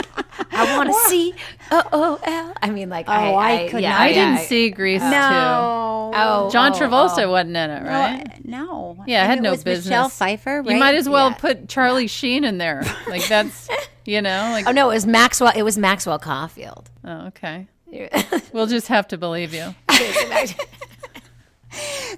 I 0.50 0.76
want 0.76 0.90
to 0.90 1.08
see. 1.08 1.34
Oh, 1.70 1.82
oh, 1.92 2.18
L. 2.22 2.52
I 2.62 2.70
mean, 2.70 2.90
like, 2.90 3.08
Oh, 3.08 3.12
I, 3.12 3.32
I 3.32 3.64
I, 3.64 3.68
could 3.70 3.80
yeah, 3.80 3.92
not. 3.92 4.00
I 4.00 4.08
didn't 4.12 4.34
I- 4.34 4.44
see 4.44 4.70
Grease 4.70 5.00
No. 5.00 5.08
too. 5.10 6.18
Oh, 6.18 6.50
John 6.52 6.72
oh, 6.72 6.76
Travolta 6.76 7.22
oh. 7.24 7.30
wasn't 7.30 7.56
in 7.56 7.70
it, 7.70 7.82
right? 7.84 8.44
No. 8.44 9.02
Yeah, 9.10 9.22
I 9.24 9.26
had 9.26 9.42
no 9.42 9.52
business. 9.52 9.86
Michelle 9.86 10.08
Pfeiffer, 10.08 10.62
right? 10.62 10.72
You 10.72 10.78
might 10.78 10.94
as 10.94 11.08
well 11.08 11.30
Yeah. 11.30 11.34
put 11.36 11.68
Charlie 11.68 12.06
Sheen 12.06 12.44
in 12.44 12.58
there. 12.58 12.82
Like 13.08 13.26
that's, 13.26 13.68
you 14.04 14.22
know, 14.22 14.50
like 14.52 14.68
Oh 14.68 14.72
no, 14.72 14.90
it 14.90 14.94
was 14.94 15.06
Maxwell. 15.06 15.52
It 15.54 15.62
was 15.62 15.76
Maxwell 15.76 16.18
Caulfield. 16.18 16.90
oh, 17.04 17.26
okay. 17.28 17.66
We'll 18.52 18.66
just 18.68 18.86
have 18.88 19.08
to 19.08 19.18
believe 19.18 19.52
you. 19.52 19.74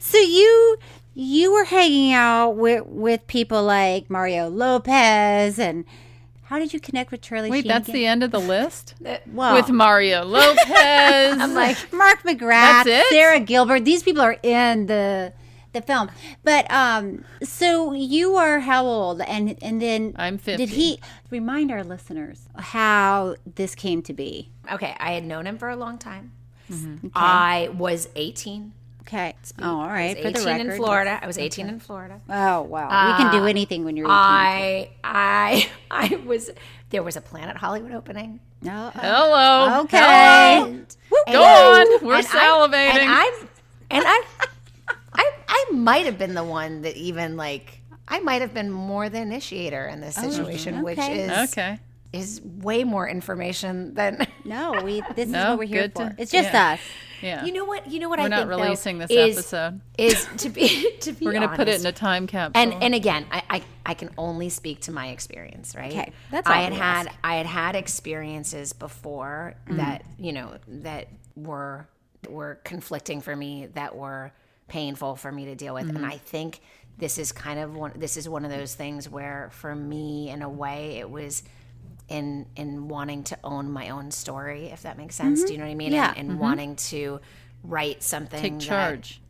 So 0.00 0.18
you 0.18 0.76
you 1.14 1.52
were 1.52 1.64
hanging 1.64 2.12
out 2.12 2.52
with 2.52 2.86
with 2.86 3.26
people 3.26 3.62
like 3.62 4.08
Mario 4.08 4.48
Lopez 4.48 5.58
and 5.58 5.84
how 6.44 6.58
did 6.58 6.72
you 6.72 6.80
connect 6.80 7.10
with 7.10 7.20
Charlie 7.22 7.50
Wait, 7.50 7.62
Sheen 7.62 7.68
that's 7.68 7.88
again? 7.88 8.00
the 8.00 8.06
end 8.06 8.22
of 8.22 8.30
the 8.30 8.38
list 8.38 8.94
uh, 9.06 9.16
well, 9.32 9.54
with 9.54 9.70
Mario 9.70 10.22
Lopez. 10.24 11.38
I'm 11.38 11.54
like, 11.54 11.76
Mark 11.92 12.22
McGrath? 12.24 12.84
Sara 13.10 13.40
Gilbert. 13.40 13.84
These 13.86 14.02
people 14.02 14.20
are 14.22 14.36
in 14.42 14.84
the 14.86 15.32
the 15.72 15.82
film. 15.82 16.10
But 16.44 16.70
um 16.70 17.24
so 17.42 17.92
you 17.92 18.36
are 18.36 18.60
how 18.60 18.84
old 18.84 19.20
and 19.22 19.56
and 19.62 19.80
then 19.80 20.14
I'm 20.16 20.38
50. 20.38 20.64
Did 20.64 20.74
he 20.74 21.00
remind 21.30 21.70
our 21.70 21.84
listeners 21.84 22.48
how 22.56 23.36
this 23.54 23.74
came 23.74 24.02
to 24.02 24.12
be? 24.12 24.50
okay, 24.72 24.94
I 24.98 25.12
had 25.12 25.24
known 25.24 25.46
him 25.46 25.58
for 25.58 25.68
a 25.70 25.76
long 25.76 25.98
time. 25.98 26.32
Mm-hmm. 26.70 27.08
I 27.14 27.70
was 27.76 28.08
18. 28.14 28.72
Okay. 29.02 29.34
Oh, 29.60 29.64
all 29.64 29.80
I 29.80 29.88
right. 29.88 30.16
was 30.16 30.32
For 30.32 30.44
the 30.44 30.50
18 30.52 30.70
in 30.70 30.76
Florida. 30.76 31.18
I 31.20 31.26
was 31.26 31.36
18 31.36 31.68
in 31.68 31.80
Florida. 31.80 32.20
Oh 32.28 32.62
wow. 32.62 33.08
you 33.10 33.16
can 33.16 33.32
do 33.32 33.46
anything 33.46 33.84
when 33.84 33.96
you're 33.96 34.06
18. 34.06 34.14
I 34.14 34.90
I 35.02 35.70
I 35.90 36.16
was 36.24 36.50
there 36.90 37.02
was 37.02 37.16
a 37.16 37.20
Planet 37.20 37.56
Hollywood 37.56 37.92
opening. 37.92 38.40
No. 38.62 38.92
Hello. 38.94 39.80
Okay. 39.82 40.62
And, 40.62 40.96
Go 41.26 41.42
on. 41.42 42.06
We're 42.06 42.16
and 42.16 42.26
salivating. 42.26 42.74
I, 42.74 43.00
and 43.00 43.10
I'm 43.10 43.48
and 43.90 44.04
I 44.06 44.22
I 45.70 45.72
I 45.72 45.74
might 45.74 46.06
have 46.06 46.18
been 46.18 46.34
the 46.34 46.44
one 46.44 46.82
that 46.82 46.96
even 46.96 47.36
like 47.36 47.80
I 48.08 48.20
might 48.20 48.40
have 48.42 48.52
been 48.54 48.70
more 48.70 49.08
the 49.08 49.20
initiator 49.20 49.86
in 49.86 50.00
this 50.00 50.14
situation, 50.16 50.82
which 50.82 50.98
okay. 50.98 51.20
is 51.20 51.50
okay. 51.50 51.78
is 52.12 52.40
way 52.42 52.84
more 52.84 53.08
information 53.08 53.94
than 53.94 54.26
No, 54.44 54.80
we 54.84 55.02
this 55.14 55.28
is 55.28 55.34
what 55.34 55.58
we're 55.58 55.64
here 55.64 55.88
for. 55.94 56.10
to- 56.10 56.14
it's 56.18 56.30
just 56.32 56.52
yeah. 56.52 56.72
us. 56.72 56.80
Yeah. 57.22 57.44
you 57.44 57.52
know 57.52 57.64
what 57.64 57.86
you 57.88 58.00
know 58.00 58.08
what 58.08 58.18
We're 58.18 58.24
I 58.24 58.28
not 58.28 58.36
think 58.48 58.50
though, 58.50 58.64
releasing 58.64 58.98
this 58.98 59.10
is- 59.10 59.38
episode. 59.38 59.80
is 59.96 60.26
to 60.38 60.48
be 60.48 60.96
to 61.02 61.12
be 61.12 61.24
We're 61.24 61.32
gonna 61.32 61.54
put 61.56 61.68
it 61.68 61.80
in 61.80 61.86
a 61.86 61.92
time 61.92 62.26
capsule. 62.26 62.60
and 62.60 62.82
and 62.82 62.94
again 62.96 63.26
I, 63.30 63.42
I 63.48 63.62
i 63.86 63.94
can 63.94 64.10
only 64.18 64.48
speak 64.48 64.80
to 64.82 64.92
my 64.92 65.10
experience 65.10 65.76
right 65.76 65.92
Okay, 65.92 66.12
that's 66.32 66.48
all 66.48 66.52
i 66.52 66.62
had 66.62 66.72
had 66.72 67.06
ask. 67.06 67.18
i 67.22 67.36
had 67.36 67.46
had 67.46 67.76
experiences 67.76 68.72
before 68.72 69.54
Mm. 69.68 69.76
that 69.76 70.04
you 70.18 70.32
know 70.32 70.56
that 70.66 71.06
were 71.36 71.86
were 72.28 72.56
conflicting 72.64 73.20
for 73.20 73.36
me 73.36 73.66
that 73.74 73.94
were 73.94 74.32
painful 74.72 75.16
for 75.16 75.30
me 75.30 75.44
to 75.44 75.54
deal 75.54 75.74
with 75.74 75.86
Mm-hmm. 75.86 75.96
and 75.96 76.06
i 76.06 76.16
think 76.16 76.60
this 76.98 77.18
is 77.18 77.30
kind 77.32 77.58
of 77.60 77.74
one 77.74 77.92
this 77.96 78.16
is 78.16 78.28
one 78.28 78.44
of 78.44 78.50
those 78.50 78.74
things 78.74 79.08
where 79.16 79.48
for 79.52 79.74
me 79.74 80.30
in 80.30 80.40
a 80.42 80.48
way 80.48 80.96
it 80.98 81.08
was 81.10 81.42
in 82.08 82.46
in 82.56 82.88
wanting 82.88 83.22
to 83.24 83.36
own 83.44 83.70
my 83.70 83.90
own 83.90 84.10
story 84.10 84.66
if 84.66 84.82
that 84.82 84.96
makes 84.98 85.14
sense 85.14 85.44
do 85.44 85.52
you 85.52 85.58
know 85.58 85.64
what 85.64 85.70
i 85.70 85.74
mean 85.74 85.92
Mm-hmm. 85.92 85.94
Yeah. 85.96 86.14
and, 86.16 86.30
and 86.30 86.38
wanting 86.40 86.76
to 86.92 87.20
write 87.64 88.02
something 88.02 88.40
take 88.40 88.58
that- 88.58 88.60
charge. 88.60 89.20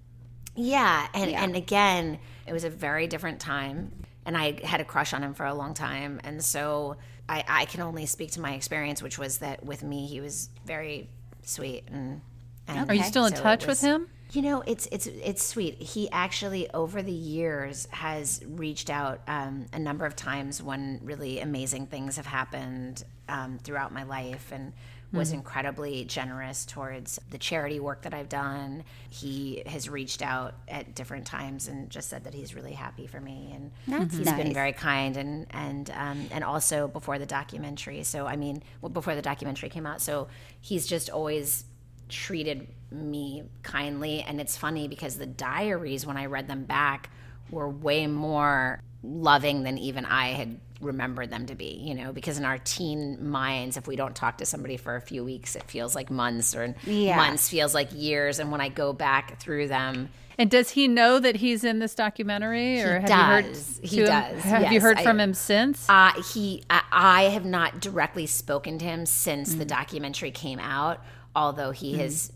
yeah, 0.54 1.06
and 1.14 1.30
and 1.32 1.56
again, 1.56 2.18
it 2.46 2.52
was 2.52 2.64
a 2.64 2.70
very 2.70 3.06
different 3.06 3.40
time, 3.40 3.90
and 4.26 4.36
I 4.36 4.64
had 4.64 4.80
a 4.80 4.84
crush 4.84 5.12
on 5.14 5.22
him 5.22 5.34
for 5.34 5.46
a 5.46 5.54
long 5.54 5.72
time, 5.74 6.20
and 6.24 6.42
so 6.44 6.96
I 7.28 7.38
I 7.60 7.64
can 7.66 7.80
only 7.82 8.06
speak 8.06 8.30
to 8.32 8.40
my 8.40 8.52
experience, 8.54 9.02
which 9.02 9.18
was 9.18 9.38
that 9.38 9.64
with 9.64 9.82
me 9.82 10.06
he 10.06 10.20
was 10.20 10.48
very 10.66 11.08
sweet 11.42 11.84
and. 11.90 12.20
and 12.68 12.88
Are 12.90 12.94
you 12.94 13.02
still 13.04 13.26
in 13.26 13.34
so 13.36 13.42
touch 13.42 13.66
with 13.66 13.80
him? 13.80 14.08
You 14.32 14.40
know, 14.42 14.62
it's 14.66 14.88
it's 14.90 15.06
it's 15.06 15.44
sweet. 15.44 15.80
He 15.82 16.10
actually 16.10 16.70
over 16.72 17.02
the 17.02 17.12
years 17.12 17.86
has 17.90 18.40
reached 18.48 18.88
out 18.88 19.20
um, 19.28 19.66
a 19.74 19.78
number 19.78 20.06
of 20.06 20.16
times 20.16 20.62
when 20.62 21.00
really 21.02 21.40
amazing 21.40 21.86
things 21.86 22.16
have 22.16 22.24
happened 22.26 23.04
um, 23.28 23.58
throughout 23.62 23.92
my 23.92 24.04
life, 24.04 24.50
and 24.52 24.72
was 25.12 25.28
Mm-hmm. 25.28 25.38
incredibly 25.40 26.04
generous 26.06 26.64
towards 26.64 27.20
the 27.30 27.36
charity 27.36 27.78
work 27.78 28.00
that 28.02 28.14
I've 28.14 28.30
done. 28.30 28.82
He 29.10 29.62
has 29.66 29.86
reached 29.90 30.22
out 30.22 30.54
at 30.66 30.94
different 30.94 31.26
times 31.26 31.68
and 31.68 31.90
just 31.90 32.08
said 32.08 32.24
that 32.24 32.32
he's 32.32 32.54
really 32.54 32.72
happy 32.72 33.06
for 33.06 33.20
me, 33.20 33.52
and 33.54 33.70
That's 33.86 34.16
he's 34.16 34.32
been 34.32 34.54
very 34.54 34.72
kind 34.72 35.18
and 35.18 35.46
and 35.50 35.90
um, 35.94 36.28
and 36.30 36.42
also 36.42 36.88
before 36.88 37.18
the 37.18 37.26
documentary. 37.26 38.02
So 38.04 38.26
I 38.26 38.36
mean, 38.36 38.62
well, 38.80 38.88
before 38.88 39.14
the 39.14 39.20
documentary 39.20 39.68
came 39.68 39.84
out, 39.84 40.00
so 40.00 40.28
he's 40.62 40.86
just 40.86 41.10
always 41.10 41.64
treated 42.12 42.68
me 42.90 43.42
kindly 43.62 44.22
and 44.22 44.38
it's 44.40 44.56
funny 44.56 44.86
because 44.86 45.16
the 45.16 45.24
diaries 45.26 46.04
when 46.06 46.16
i 46.18 46.26
read 46.26 46.46
them 46.46 46.64
back 46.64 47.08
were 47.50 47.68
way 47.68 48.06
more 48.06 48.80
loving 49.02 49.62
than 49.62 49.78
even 49.78 50.04
i 50.04 50.28
had 50.28 50.60
remembered 50.80 51.30
them 51.30 51.46
to 51.46 51.54
be, 51.54 51.80
you 51.80 51.94
know, 51.94 52.12
because 52.12 52.38
in 52.38 52.44
our 52.44 52.58
teen 52.58 53.24
minds, 53.30 53.76
if 53.76 53.86
we 53.86 53.94
don't 53.94 54.16
talk 54.16 54.38
to 54.38 54.44
somebody 54.44 54.76
for 54.76 54.96
a 54.96 55.00
few 55.00 55.22
weeks, 55.22 55.54
it 55.54 55.62
feels 55.70 55.94
like 55.94 56.10
months, 56.10 56.56
or 56.56 56.74
Yeah. 56.84 57.14
months 57.18 57.48
feels 57.48 57.72
like 57.72 57.90
years. 57.94 58.40
And 58.40 58.50
when 58.50 58.60
I 58.60 58.68
go 58.68 58.92
back 58.92 59.38
through 59.38 59.68
them, 59.68 60.08
And 60.38 60.50
does 60.50 60.70
he 60.70 60.88
know 60.88 61.20
that 61.20 61.36
he's 61.36 61.62
in 61.62 61.78
this 61.78 61.94
documentary, 61.94 62.80
or 62.82 62.98
have 62.98 63.08
you 63.08 63.14
heard? 63.14 63.44
does. 63.44 63.80
He 63.80 63.96
to 63.98 64.02
him? 64.12 64.34
does, 64.34 64.42
Have 64.42 64.62
you 64.62 64.68
yes. 64.72 64.82
heard 64.82 64.98
I- 64.98 65.02
from 65.04 65.20
him 65.20 65.34
since? 65.34 65.86
Uh, 65.88 66.20
he, 66.32 66.64
I, 66.68 66.82
I 66.90 67.22
have 67.26 67.44
not 67.44 67.78
directly 67.78 68.26
spoken 68.26 68.76
to 68.78 68.84
him 68.84 69.06
since 69.06 69.54
Mm. 69.54 69.58
the 69.58 69.64
documentary 69.66 70.32
came 70.32 70.58
out, 70.58 70.98
although 71.34 71.70
he 71.70 71.92
mm-hmm. 71.92 72.00
has 72.02 72.32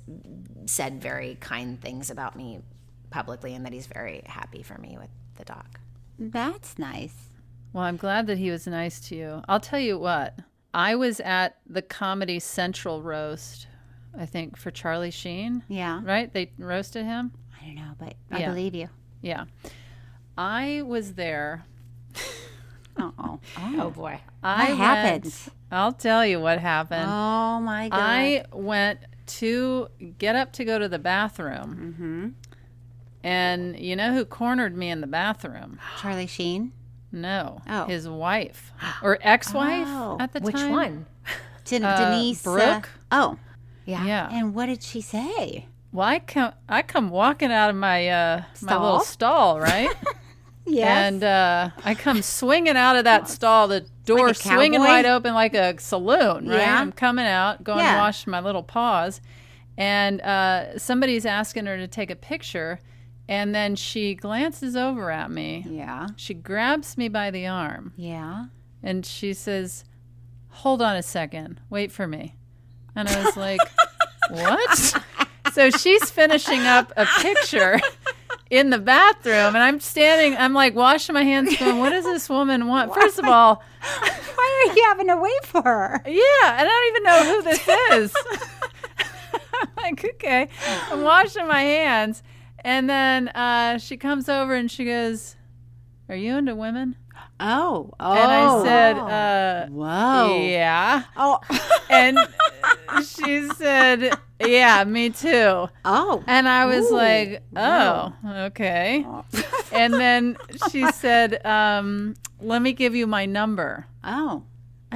said 0.66 1.00
very 1.00 1.36
kind 1.40 1.80
things 1.80 2.10
about 2.10 2.36
me 2.36 2.60
publicly 3.10 3.54
and 3.54 3.64
that 3.64 3.72
he's 3.72 3.86
very 3.86 4.22
happy 4.26 4.62
for 4.62 4.78
me 4.78 4.96
with 4.98 5.10
the 5.36 5.44
doc. 5.44 5.80
That's 6.18 6.78
nice. 6.78 7.14
Well, 7.72 7.84
I'm 7.84 7.96
glad 7.96 8.26
that 8.26 8.38
he 8.38 8.50
was 8.50 8.66
nice 8.66 9.00
to 9.08 9.16
you. 9.16 9.42
I'll 9.48 9.60
tell 9.60 9.80
you 9.80 9.98
what. 9.98 10.38
I 10.72 10.94
was 10.94 11.20
at 11.20 11.56
the 11.66 11.82
Comedy 11.82 12.38
Central 12.38 13.02
roast, 13.02 13.66
I 14.18 14.26
think, 14.26 14.56
for 14.56 14.70
Charlie 14.70 15.10
Sheen. 15.10 15.62
Yeah. 15.68 16.00
Right? 16.02 16.32
They 16.32 16.52
roasted 16.58 17.04
him. 17.04 17.32
I 17.60 17.66
don't 17.66 17.74
know, 17.76 17.92
but 17.98 18.14
I 18.30 18.40
Yeah. 18.40 18.48
believe 18.48 18.74
you. 18.74 18.88
Yeah. 19.20 19.44
I 20.36 20.82
was 20.86 21.14
there. 21.14 21.64
Uh-oh. 22.98 23.40
Oh 23.78 23.90
boy. 23.90 24.20
I 24.42 24.58
What 24.58 24.68
went- 24.68 24.78
happened? 24.80 25.34
I'll 25.70 25.92
tell 25.92 26.24
you 26.24 26.40
what 26.40 26.58
happened. 26.60 27.08
Oh 27.08 27.60
my 27.60 27.88
god. 27.88 27.98
I 28.00 28.44
went 28.52 29.00
to 29.26 29.88
get 30.18 30.36
up 30.36 30.52
to 30.54 30.64
go 30.64 30.78
to 30.78 30.88
the 30.88 30.98
bathroom. 30.98 31.94
Mm-hmm. 31.94 32.28
And 33.24 33.78
you 33.78 33.96
know 33.96 34.14
who 34.14 34.24
cornered 34.24 34.76
me 34.76 34.90
in 34.90 35.00
the 35.00 35.06
bathroom? 35.06 35.78
Charlie 36.00 36.26
Sheen. 36.26 36.72
No. 37.12 37.60
Oh. 37.68 37.86
His 37.86 38.08
wife 38.08 38.72
or 39.02 39.18
ex 39.22 39.52
wife 39.52 39.86
Oh. 39.88 40.16
at 40.20 40.32
the 40.32 40.40
Which 40.40 40.54
time. 40.54 40.64
Which 40.64 40.72
one? 40.72 41.06
Den- 41.64 41.84
Uh, 41.84 42.10
Denise 42.10 42.46
uh, 42.46 42.50
Brooke? 42.52 42.88
oh. 43.10 43.38
Yeah. 43.84 44.04
Yeah. 44.04 44.28
And 44.32 44.54
what 44.54 44.66
did 44.66 44.82
she 44.82 45.00
say? 45.00 45.66
Well, 45.92 46.06
I 46.08 46.18
come, 46.18 46.52
I 46.68 46.82
come 46.82 47.08
walking 47.10 47.50
out 47.52 47.70
of 47.70 47.76
my 47.76 48.08
uh, 48.08 48.42
my 48.60 48.74
little 48.76 49.00
Stall? 49.00 49.58
stall, 49.58 49.60
right? 49.60 49.90
Yes. 50.66 51.12
And 51.12 51.22
uh, 51.24 51.70
I 51.84 51.94
come 51.94 52.22
swinging 52.22 52.76
out 52.76 52.96
of 52.96 53.04
that 53.04 53.28
stall, 53.28 53.68
the 53.68 53.86
door 54.04 54.28
Like 54.28 54.36
swinging 54.36 54.80
cowboy? 54.80 54.86
wide 54.88 55.06
open 55.06 55.32
like 55.34 55.54
a 55.54 55.78
saloon, 55.78 56.48
right? 56.48 56.58
Yeah. 56.58 56.80
I'm 56.80 56.90
coming 56.92 57.26
out, 57.26 57.62
going 57.62 57.78
Yeah. 57.80 57.92
to 57.94 57.98
wash 57.98 58.26
my 58.26 58.40
little 58.40 58.62
paws, 58.64 59.20
and 59.78 60.20
uh, 60.22 60.78
somebody's 60.78 61.24
asking 61.26 61.66
her 61.66 61.76
to 61.76 61.86
take 61.86 62.10
a 62.10 62.16
picture, 62.16 62.80
and 63.28 63.54
then 63.54 63.76
she 63.76 64.14
glances 64.14 64.74
over 64.76 65.10
at 65.10 65.30
me. 65.30 65.64
yeah. 65.68 66.08
She 66.16 66.34
grabs 66.34 66.96
me 66.98 67.08
by 67.08 67.30
the 67.30 67.46
arm, 67.46 67.92
Yeah. 67.96 68.46
and 68.82 69.04
she 69.06 69.34
says, 69.34 69.84
"Hold 70.48 70.82
on 70.82 70.96
a 70.96 71.02
second, 71.02 71.60
wait 71.70 71.92
for 71.92 72.06
me." 72.08 72.34
And 72.94 73.08
I 73.08 73.24
was 73.24 73.36
like, 73.36 73.60
"What?" 74.30 74.94
So 75.52 75.70
she's 75.70 76.10
finishing 76.10 76.62
up 76.62 76.92
a 76.96 77.06
picture 77.20 77.78
in 78.50 78.70
the 78.70 78.78
bathroom, 78.78 79.54
and 79.54 79.58
I'm 79.58 79.80
standing. 79.80 80.36
I'm 80.38 80.54
like 80.54 80.74
washing 80.74 81.14
my 81.14 81.22
hands, 81.24 81.56
going, 81.56 81.78
"What 81.78 81.90
does 81.90 82.04
this 82.04 82.28
woman 82.28 82.66
want?" 82.68 82.94
First 82.94 83.18
of 83.18 83.24
all, 83.26 83.62
Why 84.36 84.66
are 84.68 84.74
you 84.76 84.84
having 84.88 85.08
to 85.08 85.16
wait 85.16 85.44
for 85.44 85.62
her? 85.62 86.02
yeah, 86.06 86.60
and 86.60 86.60
I 86.60 86.64
don't 86.64 86.88
even 86.88 87.02
know 87.02 87.34
who 87.34 87.42
this 87.42 87.68
is. 87.92 88.14
I'm 89.54 89.68
like, 89.76 90.04
okay, 90.04 90.48
I'm 90.90 91.02
washing 91.02 91.46
my 91.46 91.62
hands, 91.62 92.22
and 92.60 92.88
then 92.90 93.28
uh, 93.28 93.78
she 93.78 93.96
comes 93.96 94.28
over 94.28 94.54
and 94.54 94.70
she 94.70 94.84
goes, 94.84 95.36
"Are 96.08 96.16
you 96.16 96.36
into 96.36 96.54
women?" 96.54 96.96
Oh. 97.40 97.92
Oh. 98.00 98.12
And 98.12 98.32
I 98.32 98.62
said, 98.64 98.96
uh, 98.98 99.66
Whoa. 99.68 100.42
"Yeah." 100.42 101.02
Oh. 101.16 101.40
and 101.90 102.18
she 103.04 103.48
said, 103.50 104.18
"Yeah, 104.40 104.84
me 104.84 105.10
too." 105.10 105.68
Oh. 105.84 106.24
And 106.26 106.48
I 106.48 106.66
was 106.66 106.90
Ooh, 106.90 106.96
like, 106.96 107.42
"Oh, 107.54 108.12
okay." 108.24 109.06
And 109.72 109.92
then 109.94 110.36
she 110.70 110.90
said, 110.92 111.44
um, 111.44 112.14
"Let 112.40 112.62
me 112.62 112.72
give 112.72 112.94
you 112.94 113.06
my 113.06 113.26
number." 113.26 113.86
Oh. 114.02 114.44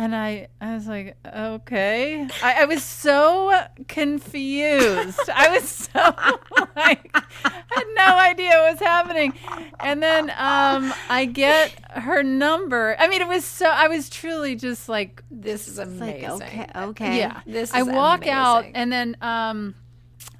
And 0.00 0.16
I, 0.16 0.48
I 0.62 0.76
was 0.76 0.86
like, 0.86 1.14
"Okay." 1.26 2.26
I, 2.42 2.62
I 2.62 2.64
was 2.64 2.82
so 2.82 3.52
confused. 3.86 5.20
I 5.28 5.50
was 5.50 5.68
so 5.68 6.00
like, 6.74 7.10
I 7.14 7.52
had 7.68 7.84
no 7.96 8.16
idea 8.16 8.48
what 8.48 8.72
was 8.72 8.80
happening. 8.80 9.34
And 9.78 10.02
then 10.02 10.30
um, 10.38 10.94
I 11.10 11.26
get 11.26 11.74
her 11.90 12.22
number. 12.22 12.96
I 12.98 13.08
mean, 13.08 13.20
it 13.20 13.28
was 13.28 13.44
so. 13.44 13.66
I 13.66 13.88
was 13.88 14.08
truly 14.08 14.56
just 14.56 14.88
like, 14.88 15.22
This 15.30 15.68
is 15.68 15.76
amazing. 15.76 16.30
Like, 16.30 16.42
okay. 16.42 16.66
Okay. 16.74 17.18
yeah. 17.18 17.42
This 17.44 17.74
I 17.74 17.82
is 17.82 17.88
walk 17.88 18.26
out 18.26 18.64
and 18.74 18.90
then 18.90 19.18
um 19.20 19.74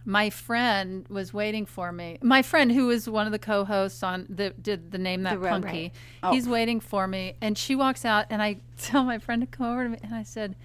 my 0.05 0.31
friend 0.31 1.07
was 1.09 1.33
waiting 1.33 1.66
for 1.66 1.93
me. 1.93 2.18
My 2.22 2.43
friend 2.43 2.72
who 2.72 2.87
was 2.87 3.09
one 3.09 3.26
of 3.26 3.33
the 3.33 3.39
co-hosts 3.39 4.03
on 4.03 4.26
the 4.28 4.51
did 4.51 4.91
the 4.91 4.99
name 4.99 5.22
that 5.24 5.35
The 5.35 5.39
Road, 5.39 5.62
punky. 5.62 5.93
right. 6.22 6.33
He's 6.33 6.49
waiting 6.49 6.81
for 6.81 7.07
me 7.07 7.35
and 7.41 7.57
she 7.57 7.74
walks 7.76 8.05
out 8.05 8.26
and 8.31 8.41
I 8.43 8.61
tell 8.78 9.05
my 9.05 9.18
friend 9.18 9.43
to 9.43 9.47
come 9.47 9.66
over 9.66 9.85
to 9.85 9.91
me 9.91 9.99
and 10.03 10.14
I 10.14 10.22
said 10.22 10.57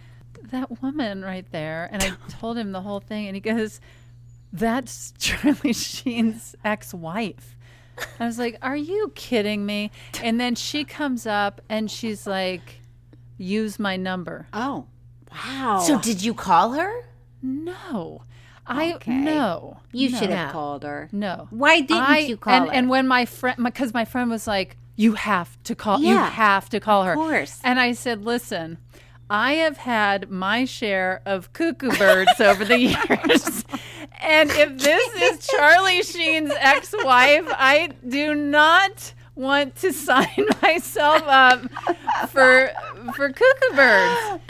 that 0.51 0.81
woman 0.81 1.21
right 1.23 1.45
there 1.51 1.89
and 1.91 2.01
I 2.03 2.11
told 2.29 2.57
him 2.57 2.71
the 2.71 2.81
whole 2.81 2.99
thing 2.99 3.27
and 3.27 3.35
he 3.35 3.41
goes 3.41 3.79
that's 4.53 5.13
Charlie 5.17 5.73
Sheen's 5.73 6.55
ex-wife. 6.63 7.55
I 8.19 8.25
was 8.25 8.37
like, 8.39 8.57
"Are 8.61 8.75
you 8.75 9.11
kidding 9.15 9.65
me?" 9.65 9.91
And 10.21 10.39
then 10.39 10.55
she 10.55 10.83
comes 10.83 11.25
up 11.25 11.61
and 11.69 11.89
she's 11.89 12.25
like, 12.27 12.81
"Use 13.37 13.79
my 13.79 13.95
number." 13.97 14.47
Oh. 14.53 14.85
Wow. 15.31 15.79
So 15.85 15.99
did 15.99 16.21
you 16.23 16.33
call 16.33 16.71
her? 16.73 17.05
No. 17.41 18.23
I 18.67 18.93
Okay. 18.93 19.11
no. 19.13 19.77
you 19.91 20.09
no. 20.09 20.17
should 20.19 20.29
have 20.29 20.51
called 20.51 20.83
her. 20.83 21.09
No. 21.11 21.47
Why 21.51 21.81
didn't 21.81 22.03
I- 22.03 22.17
you 22.19 22.37
call 22.37 22.53
and, 22.53 22.65
her? 22.67 22.73
And 22.73 22.89
when 22.89 23.07
my 23.07 23.25
friend, 23.25 23.57
because 23.63 23.93
my, 23.93 24.05
friend 24.05 24.29
was 24.29 24.47
like, 24.47 24.77
"You 24.95 25.13
have 25.13 25.61
to 25.65 25.75
call. 25.75 25.99
You 25.99 26.17
have 26.17 26.69
to 26.69 26.79
call 26.79 27.03
her." 27.03 27.13
of 27.13 27.17
course. 27.17 27.59
And 27.63 27.79
I 27.79 27.91
said, 27.93 28.23
"Listen, 28.25 28.77
I 29.29 29.53
have 29.53 29.77
had 29.77 30.29
my 30.29 30.65
share 30.65 31.21
of 31.25 31.51
cuckoo 31.53 31.91
birds 31.97 32.39
over 32.39 32.63
the 32.65 32.77
years, 32.91 33.65
and 34.21 34.49
if 34.51 34.77
this 34.79 35.13
is 35.31 35.47
Charlie 35.47 36.03
Sheen's 36.03 36.51
ex-wife, 36.59 37.45
I 37.49 37.91
do 38.07 38.33
not." 38.35 39.13
Want 39.35 39.75
to 39.77 39.91
sign 40.07 40.47
myself 40.61 41.23
up 41.25 41.61
for 42.29 42.71
for 43.15 43.29
cuckoo 43.29 43.75
birds. 43.75 44.41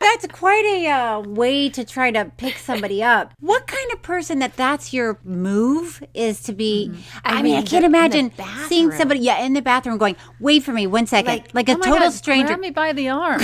That's 0.00 0.26
quite 0.26 0.64
a 0.66 0.86
uh, 0.90 1.20
way 1.20 1.70
to 1.70 1.82
try 1.82 2.10
to 2.10 2.26
pick 2.36 2.58
somebody 2.58 3.02
up. 3.02 3.32
What 3.40 3.66
kind 3.66 3.90
of 3.92 4.02
person 4.02 4.38
that 4.40 4.54
that's 4.54 4.92
your 4.92 5.18
move 5.24 6.02
is 6.12 6.42
to 6.42 6.52
be? 6.52 6.92
I, 7.24 7.40
mean, 7.40 7.54
I 7.56 7.62
can't 7.62 7.80
the- 7.82 7.86
imagine 7.86 8.30
seeing 8.68 8.92
somebody, 8.92 9.20
yeah, 9.20 9.42
in 9.46 9.54
the 9.54 9.62
bathroom 9.62 9.96
going, 9.96 10.16
wait 10.40 10.62
for 10.62 10.72
me 10.72 10.86
one 10.86 11.06
second. 11.06 11.44
Like, 11.54 11.70
a 11.70 11.72
Oh 11.72 11.78
my 11.78 11.86
total 11.86 12.08
God, 12.08 12.12
stranger. 12.12 12.48
Grab 12.48 12.60
me 12.60 12.70
by 12.70 12.92
the 12.92 13.08
arm 13.08 13.40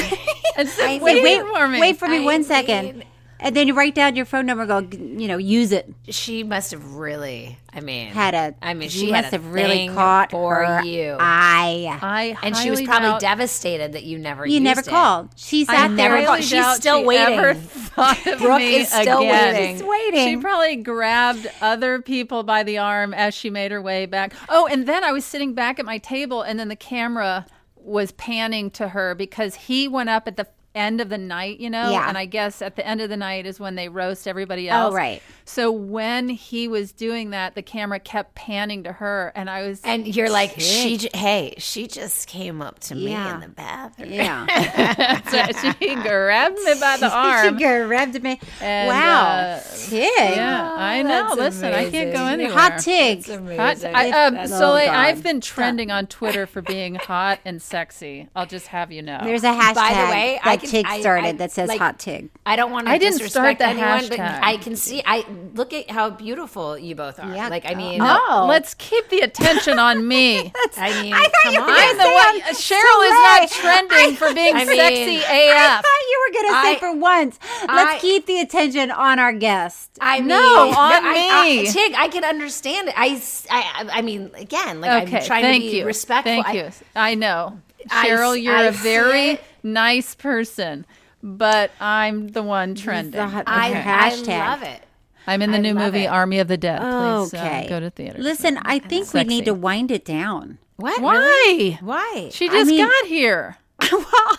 and 0.58 0.68
say, 0.68 0.98
Say, 0.98 1.00
wait, 1.00 1.22
wait, 1.24 1.40
for 1.46 1.66
me. 1.66 1.80
wait 1.80 1.96
for 1.96 2.08
me 2.08 2.18
I 2.18 2.24
one 2.24 2.44
second. 2.44 3.04
Mean- 3.40 3.46
And 3.46 3.56
then 3.56 3.66
you 3.68 3.74
write 3.74 3.94
down 3.94 4.16
your 4.16 4.24
phone 4.26 4.46
number, 4.46 4.66
go, 4.66 4.78
you 4.78 5.26
know, 5.28 5.36
use 5.38 5.72
it. 5.72 5.92
She 6.08 6.42
must 6.44 6.70
have 6.72 6.94
really. 6.94 7.58
I 7.72 7.80
mean, 7.80 8.08
Had 8.08 8.34
a, 8.34 8.54
I 8.60 8.74
mean, 8.74 8.82
you 8.84 8.88
she 8.90 9.12
must 9.12 9.30
have 9.30 9.46
really 9.52 9.88
caught 9.88 10.32
for 10.32 10.56
her 10.64 10.82
you. 10.84 11.16
eye. 11.20 11.98
I 12.02 12.36
and 12.42 12.56
she 12.56 12.68
was 12.70 12.82
probably 12.82 13.10
doubt- 13.10 13.20
devastated 13.20 13.92
that 13.92 14.02
you 14.02 14.18
never. 14.18 14.44
You 14.44 14.54
used 14.54 14.64
never 14.64 14.80
it. 14.80 14.86
called. 14.88 15.28
She 15.36 15.64
I 15.68 15.86
there. 15.86 15.96
never 15.96 16.24
called. 16.26 16.42
She's 16.42 16.66
still 16.74 16.98
she 17.00 17.04
waiting. 17.06 17.38
Ever 17.38 17.54
thought 17.54 18.26
of 18.26 18.38
Brooke 18.40 18.58
me 18.58 18.76
is 18.76 18.88
still 18.90 19.18
again. 19.20 19.54
waiting. 19.54 19.76
She's 19.76 19.84
waiting. 19.86 20.28
She 20.28 20.36
probably 20.40 20.76
grabbed 20.76 21.46
other 21.60 22.02
people 22.02 22.42
by 22.42 22.64
the 22.64 22.78
arm 22.78 23.14
as 23.14 23.34
she 23.34 23.50
made 23.50 23.70
her 23.70 23.80
way 23.80 24.04
back. 24.06 24.32
Oh, 24.48 24.66
and 24.66 24.86
then 24.88 25.04
I 25.04 25.12
was 25.12 25.24
sitting 25.24 25.54
back 25.54 25.78
at 25.78 25.84
my 25.86 25.98
table, 25.98 26.42
and 26.42 26.58
then 26.58 26.66
the 26.68 26.76
camera 26.76 27.46
was 27.76 28.10
panning 28.12 28.70
to 28.72 28.88
her 28.88 29.14
because 29.14 29.54
he 29.54 29.86
went 29.86 30.08
up 30.10 30.26
at 30.26 30.36
the 30.36 30.46
end 30.74 31.00
of 31.00 31.08
the 31.08 31.18
night, 31.18 31.58
you 31.58 31.68
know? 31.68 31.90
Yeah. 31.90 32.08
And 32.08 32.16
I 32.16 32.26
guess 32.26 32.62
at 32.62 32.76
the 32.76 32.86
end 32.86 33.00
of 33.00 33.08
the 33.08 33.16
night 33.16 33.44
is 33.46 33.58
when 33.58 33.74
they 33.74 33.88
roast 33.88 34.28
everybody 34.28 34.68
else. 34.68 34.80
Oh, 34.80 34.84
else. 34.86 34.94
right. 34.94 35.22
So 35.44 35.72
when 35.72 36.28
he 36.28 36.68
was 36.68 36.92
doing 36.92 37.30
that, 37.30 37.56
the 37.56 37.62
camera 37.62 37.98
kept 37.98 38.36
panning 38.36 38.84
to 38.84 38.92
her, 38.92 39.32
and 39.34 39.50
I 39.50 39.62
was. 39.62 39.80
And 39.82 40.06
you're 40.14 40.30
like, 40.30 40.54
she. 40.60 40.96
j- 40.98 41.10
Hey, 41.12 41.54
she 41.58 41.88
just 41.88 42.28
came 42.28 42.62
up 42.62 42.78
to 42.80 42.94
me 42.94 43.10
Yeah. 43.10 43.34
in 43.34 43.40
the 43.40 43.48
bathroom. 43.48 44.12
Yeah. 44.12 45.20
so 45.28 45.70
she 45.80 45.94
grabbed 45.96 46.56
me 46.58 46.74
by 46.80 46.96
the 46.98 47.10
arm. 47.12 47.58
she 47.58 47.64
grabbed 47.64 48.22
me. 48.22 48.38
And, 48.60 48.88
wow. 48.88 49.22
uh, 49.56 49.60
Tig. 49.88 50.08
Yeah, 50.16 50.72
I 50.76 51.02
know. 51.02 51.34
that's 51.34 51.56
Listen, 51.56 51.72
I 51.74 51.90
can't 51.90 52.12
go 52.12 52.22
amazing. 52.22 52.40
anywhere. 52.46 52.58
Hot 52.58 52.78
Tig. 52.78 53.26
Hot, 53.26 53.84
I, 53.84 54.10
um, 54.26 54.34
That's- 54.34 54.50
Soleil, 54.50 54.88
Oh, 54.88 54.92
I've 54.92 55.22
been 55.22 55.40
trending 55.40 55.90
on 55.90 56.06
Twitter 56.06 56.46
for 56.46 56.62
being 56.62 56.94
hot 56.94 57.40
and 57.44 57.60
sexy. 57.60 58.28
I'll 58.36 58.46
just 58.46 58.68
have 58.68 58.92
you 58.92 59.02
know. 59.02 59.20
There's 59.24 59.42
a 59.44 59.48
hashtag 59.52 59.74
By 59.74 59.90
the 60.06 60.10
way, 60.12 60.40
I 60.44 60.56
that 60.60 60.70
can- 60.70 60.70
Tig 60.70 60.86
I- 60.86 61.00
started 61.00 61.26
I- 61.28 61.32
that 61.32 61.52
says 61.52 61.68
like, 61.68 61.78
hot 61.78 61.98
Tig. 61.98 62.30
I 62.46 62.56
don't 62.56 62.70
want 62.70 62.86
to 62.86 62.92
I 62.92 62.98
didn't 62.98 63.14
start 63.28 63.56
disrespect 63.56 63.58
the 63.60 63.66
anyone, 63.66 64.08
but. 64.08 64.20
I 64.44 64.56
can 64.56 64.76
see. 64.76 65.02
I 65.06 65.24
look 65.54 65.72
at 65.72 65.90
how 65.90 66.10
beautiful 66.10 66.76
you 66.78 66.94
both 66.94 67.18
are. 67.20 67.34
Yeah. 67.34 67.48
Like 67.48 67.64
I 67.66 67.74
mean, 67.74 68.00
Oh. 68.02 68.46
Let's 68.48 68.74
keep 68.74 69.08
the 69.08 69.20
attention 69.20 69.78
on 69.78 70.06
me. 70.06 70.52
I 70.76 71.02
mean, 71.02 71.12
I 71.14 71.22
thought 71.22 71.32
come 71.42 71.54
you 71.54 71.60
were 71.60 71.66
on. 71.66 71.76
I'm 71.78 71.96
the 71.96 72.04
one. 72.04 72.12
I'm 72.14 72.40
uh, 72.42 72.58
Cheryl 72.58 73.04
is 73.06 73.12
not 73.12 73.48
Soleil. 73.50 73.88
trending 73.88 74.16
for 74.16 74.34
being 74.34 74.54
I 74.56 74.64
mean, 74.64 74.76
sexy 74.76 75.16
AF. 75.18 75.24
I 75.26 75.80
thought 75.82 76.04
you 76.10 76.26
were 76.26 76.34
gonna 76.42 76.62
say 76.62 76.72
I- 76.74 76.78
for 76.78 76.96
once. 76.96 77.38
Let's 77.68 77.94
I- 77.94 77.98
keep 78.00 78.26
the 78.26 78.40
attention 78.40 78.90
on 78.90 79.18
our 79.18 79.32
guest. 79.32 79.90
I 80.00 80.18
mean, 80.20 80.28
No, 80.28 80.70
on 80.70 81.04
I, 81.04 81.12
me. 81.12 81.60
I, 81.60 81.70
Tig, 81.70 81.94
I 81.96 82.08
can 82.08 82.24
understand 82.24 82.88
it. 82.88 82.94
I, 82.98 83.08
s- 83.10 83.46
I, 83.50 83.88
I 83.92 84.02
mean, 84.02 84.30
again, 84.34 84.80
like 84.80 85.06
Okay, 85.08 85.18
I'm 85.18 85.24
trying 85.26 85.42
thank 85.42 85.64
to 85.64 85.70
be 85.70 85.76
you. 85.78 85.86
respectful. 85.86 86.32
Thank 86.42 86.46
I- 86.46 86.52
you. 86.52 86.70
I 86.96 87.14
know, 87.14 87.60
Cheryl. 87.88 88.36
s- 88.36 88.42
you're 88.42 88.56
I 88.56 88.62
a 88.64 88.72
very 88.72 89.30
it. 89.32 89.44
Nice 89.62 90.14
person, 90.14 90.86
but 91.22 91.70
I'm 91.80 92.28
the 92.28 92.42
one 92.42 92.74
trending. 92.74 93.12
the 93.12 93.26
hot- 93.28 93.44
I, 93.46 93.70
Okay. 93.70 93.78
I 93.80 94.10
Hashtag. 94.10 94.38
love 94.48 94.62
it. 94.62 94.82
I'm 95.26 95.42
in 95.42 95.50
the 95.52 95.58
I 95.58 95.60
new 95.60 95.74
movie 95.74 96.04
it. 96.04 96.06
Army 96.08 96.38
of 96.38 96.48
the 96.48 96.56
Dead. 96.56 96.80
Please 96.80 97.34
okay, 97.34 97.66
uh, 97.66 97.68
go 97.68 97.78
to 97.80 97.90
theater. 97.90 98.18
Listen, 98.20 98.58
I 98.62 98.78
think 98.78 99.12
we 99.12 99.24
need 99.24 99.44
to 99.44 99.54
wind 99.54 99.90
it 99.90 100.04
down. 100.04 100.58
What? 100.76 101.00
Why? 101.02 101.14
Really? 101.18 101.74
Why? 101.82 102.30
She 102.32 102.48
I 102.48 102.52
just 102.52 102.70
mean- 102.70 102.86
got 102.86 103.06
here. 103.06 103.58
well, 103.92 104.38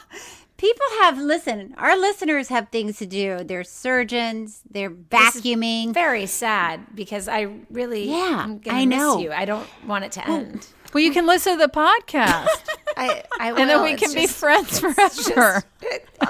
people 0.57 0.85
have 1.01 1.17
listen. 1.19 1.73
Our 1.77 1.95
listeners 1.97 2.49
have 2.49 2.69
things 2.69 2.97
to 2.97 3.05
do. 3.05 3.43
They're 3.43 3.63
surgeons. 3.63 4.61
They're 4.69 4.89
This 4.89 5.35
is 5.35 5.41
vacuuming. 5.43 5.93
Very 5.93 6.25
sad 6.25 6.81
because 6.95 7.27
I 7.27 7.47
really, 7.69 8.09
Yeah, 8.09 8.41
I'm 8.43 8.57
gonna 8.59 8.77
I 8.79 8.85
miss 8.85 8.97
know. 8.97 9.19
you. 9.19 9.31
I 9.31 9.45
don't 9.45 9.67
want 9.87 10.03
it 10.05 10.11
to 10.13 10.27
end. 10.27 10.67
Well, 10.93 11.03
you 11.03 11.11
can 11.11 11.25
listen 11.25 11.53
to 11.53 11.59
the 11.59 11.71
podcast, 11.71 12.47
I, 12.97 13.23
I 13.39 13.49
and 13.49 13.69
then 13.69 13.81
we 13.83 13.93
It's 13.93 14.03
can 14.03 14.13
be 14.13 14.21
just- 14.21 14.37
friends 14.37 14.79
forever. 14.79 15.63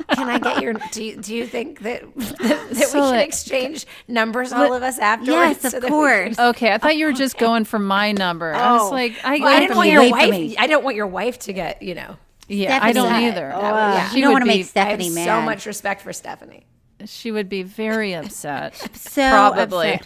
Can 0.10 0.30
I 0.30 0.40
get 0.40 0.62
your? 0.62 0.74
Do 0.92 1.04
you, 1.04 1.18
do 1.18 1.36
you 1.36 1.46
think 1.48 1.80
that 1.82 2.04
that, 2.16 2.70
we 2.70 2.76
So 2.86 3.00
can 3.12 3.16
it- 3.16 3.28
exchange 3.28 3.86
numbers, 4.08 4.54
all 4.54 4.74
of 4.74 4.84
us 4.84 5.00
afterwards? 5.00 5.30
Yes, 5.64 5.66
of 5.66 5.72
so 5.72 5.80
that 5.80 5.84
we 5.86 5.90
course. 5.90 6.40
Okay, 6.40 6.72
I 6.72 6.78
thought 6.78 6.96
you 6.96 7.06
were 7.08 7.14
just 7.14 7.38
going 7.38 7.66
for 7.66 7.80
my 7.80 8.12
number. 8.12 8.54
I 8.54 8.74
was 8.74 8.84
Oh. 8.84 8.90
like, 8.92 9.14
I, 9.24 9.40
Well, 9.40 9.48
I 9.48 9.60
didn't 9.60 9.76
want 9.78 9.90
you. 9.90 10.02
your 10.02 10.12
wife. 10.12 10.56
I 10.60 10.68
don't 10.68 10.84
want 10.84 10.96
your 10.96 11.08
wife 11.08 11.40
to 11.40 11.54
get. 11.54 11.82
You 11.82 11.96
know. 11.96 12.18
yeah, 12.48 12.80
I 12.82 12.92
don't 12.94 13.08
Stephanie. 13.08 13.28
either. 13.28 13.52
Oh, 13.56 13.60
yeah. 13.62 14.14
You 14.14 14.22
don't 14.22 14.32
want 14.34 14.44
to 14.44 14.48
make 14.48 14.66
Stephanie 14.66 15.06
I 15.06 15.08
have 15.08 15.16
mad. 15.16 15.26
so 15.26 15.42
much 15.42 15.66
respect 15.66 16.02
for 16.02 16.14
Stephanie. 16.14 16.66
She 17.06 17.32
would 17.32 17.50
be 17.50 17.64
very 17.64 18.14
upset. 18.14 18.76
So 18.96 19.28
Probably. 19.30 20.00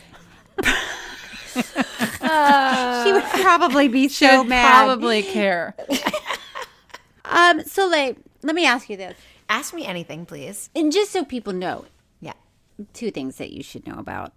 upset. 0.60 0.76
She 1.56 3.12
would 3.12 3.24
probably 3.24 3.88
be 3.88 4.08
so 4.08 4.26
mad. 4.26 4.26
She 4.26 4.28
so 4.28 4.38
would 4.40 4.50
mad. 4.50 4.86
probably 4.86 5.24
care. 5.24 5.76
Um, 7.28 7.64
Soleil, 7.64 8.16
let 8.44 8.54
me 8.54 8.68
ask 8.68 8.88
you 8.88 8.98
this, 8.98 9.18
Ask 9.50 9.74
me 9.74 9.84
anything, 9.84 10.28
please. 10.28 10.70
and 10.76 10.92
just 10.92 11.12
so 11.12 11.26
people 11.26 11.54
know, 11.54 11.86
Yeah. 12.22 12.34
two 12.94 13.10
things 13.10 13.38
that 13.38 13.52
you 13.52 13.64
should 13.64 13.88
know 13.88 13.96
about 13.98 14.32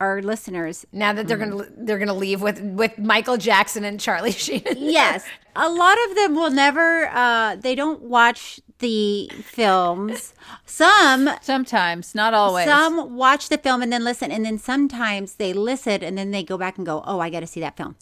our 0.00 0.22
listeners. 0.22 0.86
Now 0.92 1.12
that 1.12 1.26
they're 1.26 1.36
gonna 1.36 1.66
they're 1.76 1.98
gonna 1.98 2.14
leave 2.14 2.40
with 2.40 2.60
with 2.60 2.98
Michael 2.98 3.36
Jackson 3.36 3.84
and 3.84 3.98
Charlie 3.98 4.32
Sheen. 4.44 4.62
Yes, 4.76 5.24
a 5.56 5.68
lot 5.68 5.98
of 6.08 6.14
them 6.16 6.34
will 6.34 6.50
never. 6.50 7.08
Uh, 7.08 7.56
they 7.56 7.74
don't 7.74 8.02
watch 8.02 8.60
the 8.78 9.28
films. 9.42 10.34
Some 10.64 11.30
Sometimes, 11.42 12.14
not 12.14 12.32
always. 12.34 12.66
Some 12.66 13.16
watch 13.16 13.48
the 13.48 13.58
film 13.58 13.82
and 13.82 13.92
then 13.92 14.04
listen, 14.04 14.30
and 14.30 14.44
then 14.44 14.58
sometimes 14.58 15.34
they 15.34 15.52
listen 15.52 16.02
and 16.04 16.16
then 16.16 16.30
they 16.30 16.42
go 16.42 16.56
back 16.56 16.76
and 16.76 16.86
go, 16.86 17.02
"Oh, 17.06 17.18
I 17.20 17.30
got 17.30 17.40
to 17.40 17.46
see 17.46 17.60
that 17.60 17.76
film." 17.76 17.96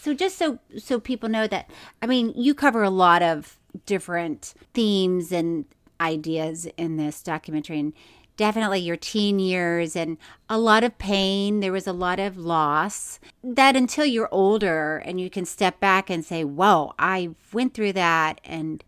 So 0.00 0.12
just 0.14 0.36
so 0.36 0.58
so 0.76 1.00
people 1.00 1.28
know 1.28 1.46
that, 1.46 1.70
I 2.02 2.06
mean, 2.06 2.32
you 2.36 2.54
cover 2.54 2.82
a 2.82 2.90
lot 2.90 3.22
of 3.22 3.56
different 3.86 4.54
themes 4.74 5.32
and 5.32 5.64
ideas 6.00 6.66
in 6.76 6.96
this 6.96 7.22
documentary, 7.22 7.78
and 7.78 7.92
definitely 8.36 8.80
your 8.80 8.96
teen 8.96 9.38
years 9.38 9.94
and 9.94 10.18
a 10.48 10.58
lot 10.58 10.84
of 10.84 10.98
pain. 10.98 11.60
There 11.60 11.72
was 11.72 11.86
a 11.86 11.92
lot 11.92 12.18
of 12.18 12.36
loss. 12.36 13.20
That 13.42 13.76
until 13.76 14.04
you're 14.04 14.28
older 14.32 14.98
and 14.98 15.20
you 15.20 15.30
can 15.30 15.44
step 15.44 15.80
back 15.80 16.10
and 16.10 16.24
say, 16.24 16.44
"Whoa, 16.44 16.94
I 16.98 17.30
went 17.52 17.74
through 17.74 17.92
that," 17.94 18.40
and 18.44 18.82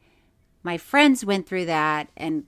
my 0.63 0.79
friends 0.79 1.25
went 1.25 1.47
through 1.47 1.67
that, 1.67 2.09
and 2.17 2.45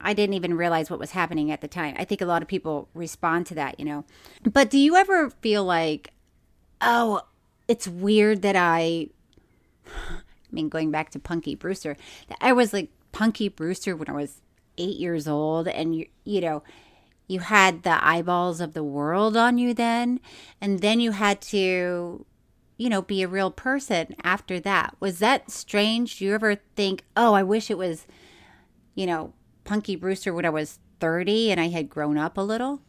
I 0.00 0.14
didn't 0.14 0.34
even 0.34 0.56
realize 0.56 0.90
what 0.90 0.98
was 0.98 1.10
happening 1.10 1.50
at 1.50 1.60
the 1.60 1.68
time. 1.68 1.94
I 1.98 2.04
think 2.04 2.20
a 2.20 2.26
lot 2.26 2.42
of 2.42 2.48
people 2.48 2.88
respond 2.94 3.46
to 3.46 3.54
that, 3.56 3.78
you 3.78 3.84
know. 3.84 4.04
But 4.42 4.70
do 4.70 4.78
you 4.78 4.96
ever 4.96 5.30
feel 5.30 5.64
like, 5.64 6.12
oh, 6.80 7.22
it's 7.66 7.88
weird 7.88 8.42
that 8.42 8.56
I, 8.56 9.08
I 9.86 10.20
mean, 10.50 10.68
going 10.68 10.90
back 10.90 11.10
to 11.10 11.18
Punky 11.18 11.54
Brewster, 11.54 11.96
I 12.40 12.52
was 12.52 12.72
like 12.72 12.90
Punky 13.12 13.48
Brewster 13.48 13.96
when 13.96 14.08
I 14.08 14.12
was 14.12 14.40
eight 14.78 14.96
years 14.96 15.28
old, 15.28 15.68
and 15.68 15.94
you, 15.94 16.06
you 16.24 16.40
know, 16.40 16.62
you 17.26 17.40
had 17.40 17.82
the 17.82 18.04
eyeballs 18.04 18.60
of 18.60 18.72
the 18.72 18.82
world 18.82 19.36
on 19.36 19.58
you 19.58 19.74
then, 19.74 20.20
and 20.60 20.80
then 20.80 21.00
you 21.00 21.12
had 21.12 21.40
to, 21.42 22.24
you 22.78 22.88
know, 22.88 23.02
be 23.02 23.22
a 23.22 23.28
real 23.28 23.50
person 23.50 24.14
after 24.22 24.58
that. 24.60 24.96
Was 24.98 25.18
that 25.18 25.50
strange? 25.50 26.18
Do 26.18 26.24
you 26.24 26.34
ever 26.34 26.56
think, 26.74 27.04
oh, 27.16 27.34
I 27.34 27.42
wish 27.42 27.70
it 27.70 27.78
was, 27.78 28.06
you 28.94 29.06
know, 29.06 29.34
Punky 29.64 29.96
Brewster 29.96 30.32
when 30.32 30.46
I 30.46 30.50
was 30.50 30.78
30 31.00 31.50
and 31.50 31.60
I 31.60 31.68
had 31.68 31.90
grown 31.90 32.16
up 32.16 32.38
a 32.38 32.42
little? 32.42 32.80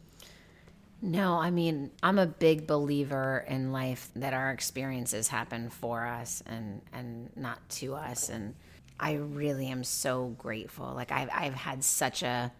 No, 1.02 1.38
I 1.38 1.50
mean, 1.50 1.90
I'm 2.02 2.18
a 2.18 2.26
big 2.26 2.66
believer 2.66 3.44
in 3.48 3.72
life 3.72 4.10
that 4.16 4.34
our 4.34 4.50
experiences 4.50 5.28
happen 5.28 5.70
for 5.70 6.06
us 6.06 6.42
and 6.44 6.82
and 6.92 7.34
not 7.36 7.66
to 7.70 7.94
us 7.94 8.28
and 8.28 8.54
I 9.00 9.14
really 9.14 9.68
am 9.68 9.82
so 9.82 10.36
grateful. 10.38 10.92
Like 10.94 11.10
I've 11.10 11.30
I've 11.32 11.54
had 11.54 11.82
such 11.82 12.22
a 12.22 12.52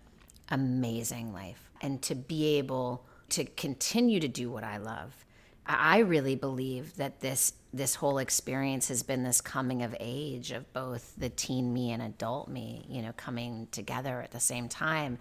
amazing 0.48 1.32
life 1.32 1.70
and 1.80 2.02
to 2.02 2.14
be 2.14 2.58
able 2.58 3.04
to 3.30 3.44
continue 3.44 4.18
to 4.20 4.26
do 4.28 4.50
what 4.50 4.64
I 4.64 4.78
love. 4.78 5.24
I 5.66 5.98
really 5.98 6.34
believe 6.34 6.96
that 6.96 7.20
this 7.20 7.52
this 7.72 7.94
whole 7.94 8.18
experience 8.18 8.88
has 8.88 9.02
been 9.04 9.22
this 9.22 9.40
coming 9.40 9.82
of 9.82 9.94
age 10.00 10.50
of 10.50 10.72
both 10.72 11.14
the 11.16 11.28
teen 11.28 11.72
me 11.72 11.92
and 11.92 12.02
adult 12.02 12.48
me, 12.48 12.84
you 12.88 13.02
know, 13.02 13.12
coming 13.16 13.68
together 13.70 14.20
at 14.20 14.32
the 14.32 14.40
same 14.40 14.68
time 14.68 15.18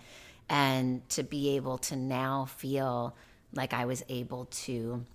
and 0.49 1.07
to 1.09 1.21
be 1.21 1.55
able 1.55 1.77
to 1.77 1.95
now 1.95 2.45
feel 2.45 3.15
like 3.53 3.73
I 3.73 3.85
was 3.85 4.03
able 4.09 4.45
to 4.45 5.05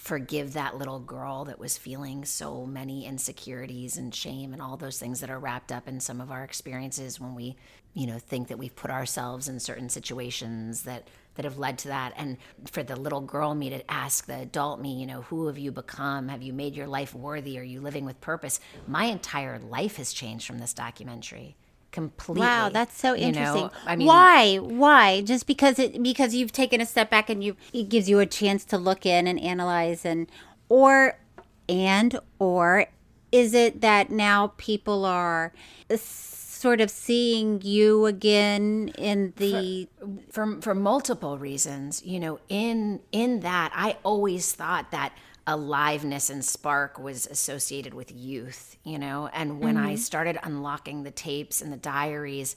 forgive 0.00 0.54
that 0.54 0.78
little 0.78 0.98
girl 0.98 1.44
that 1.44 1.58
was 1.58 1.76
feeling 1.76 2.24
so 2.24 2.64
many 2.64 3.04
insecurities 3.04 3.98
and 3.98 4.14
shame 4.14 4.54
and 4.54 4.62
all 4.62 4.78
those 4.78 4.98
things 4.98 5.20
that 5.20 5.28
are 5.28 5.38
wrapped 5.38 5.70
up 5.70 5.86
in 5.86 6.00
some 6.00 6.22
of 6.22 6.30
our 6.30 6.42
experiences 6.42 7.20
when 7.20 7.34
we 7.34 7.54
you 7.92 8.06
know 8.06 8.18
think 8.18 8.48
that 8.48 8.58
we've 8.58 8.74
put 8.74 8.90
ourselves 8.90 9.46
in 9.46 9.60
certain 9.60 9.90
situations 9.90 10.84
that 10.84 11.06
that 11.34 11.44
have 11.44 11.58
led 11.58 11.76
to 11.76 11.88
that. 11.88 12.14
And 12.16 12.38
for 12.70 12.82
the 12.82 12.96
little 12.96 13.20
girl 13.20 13.54
me 13.54 13.68
to 13.68 13.90
ask 13.90 14.24
the 14.24 14.40
adult 14.40 14.80
me 14.80 14.98
you 14.98 15.06
know 15.06 15.20
who 15.20 15.48
have 15.48 15.58
you 15.58 15.70
become? 15.70 16.28
Have 16.28 16.42
you 16.42 16.54
made 16.54 16.74
your 16.74 16.86
life 16.86 17.14
worthy? 17.14 17.58
Are 17.58 17.62
you 17.62 17.82
living 17.82 18.06
with 18.06 18.22
purpose? 18.22 18.58
My 18.86 19.04
entire 19.04 19.58
life 19.58 19.96
has 19.96 20.14
changed 20.14 20.46
from 20.46 20.60
this 20.60 20.72
documentary 20.72 21.56
completely 21.92 22.42
Wow, 22.46 22.68
that's 22.68 22.96
so 22.96 23.14
you 23.14 23.32
know? 23.32 23.40
interesting. 23.40 23.70
I 23.86 23.96
mean, 23.96 24.06
why? 24.06 24.56
Why? 24.56 25.22
Just 25.22 25.46
because 25.46 25.78
it 25.78 26.02
because 26.02 26.34
you've 26.34 26.52
taken 26.52 26.80
a 26.80 26.86
step 26.86 27.10
back 27.10 27.30
and 27.30 27.42
you 27.42 27.56
it 27.72 27.88
gives 27.88 28.08
you 28.08 28.18
a 28.20 28.26
chance 28.26 28.64
to 28.66 28.78
look 28.78 29.06
in 29.06 29.26
and 29.26 29.38
analyze 29.40 30.04
and 30.04 30.30
or 30.68 31.18
and 31.68 32.18
or 32.38 32.86
is 33.32 33.54
it 33.54 33.80
that 33.80 34.10
now 34.10 34.52
people 34.56 35.04
are 35.04 35.52
sort 36.60 36.80
of 36.80 36.90
seeing 36.90 37.62
you 37.62 38.04
again 38.04 38.92
in 38.98 39.32
the 39.36 39.88
for 40.30 40.60
for 40.60 40.74
multiple 40.74 41.38
reasons 41.38 42.04
you 42.04 42.20
know 42.20 42.38
in 42.50 43.00
in 43.12 43.40
that 43.40 43.72
i 43.74 43.96
always 44.02 44.52
thought 44.52 44.90
that 44.90 45.10
aliveness 45.46 46.30
and 46.30 46.44
spark 46.44 46.98
was 46.98 47.26
associated 47.26 47.94
with 47.94 48.12
youth 48.12 48.76
you 48.82 48.98
know? 48.98 49.28
And 49.32 49.60
when 49.60 49.76
i 49.76 49.92
mm-hmm. 49.92 49.96
started 49.96 50.38
unlocking 50.42 51.02
the 51.02 51.10
tapes 51.10 51.60
and 51.60 51.72
the 51.72 51.76
diaries 51.76 52.56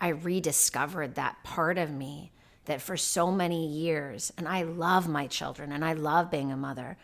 i 0.00 0.08
rediscovered 0.08 1.14
that 1.14 1.36
part 1.44 1.78
of 1.78 1.90
me 1.90 2.32
that 2.64 2.80
for 2.80 2.96
so 2.96 3.32
many 3.32 3.66
years 3.66 4.32
and 4.36 4.46
i 4.48 4.62
love 4.62 5.08
my 5.08 5.26
children 5.26 5.72
and 5.72 5.84
i 5.84 5.92
love 5.92 6.30
being 6.30 6.52
a 6.52 6.56
mother 6.56 6.96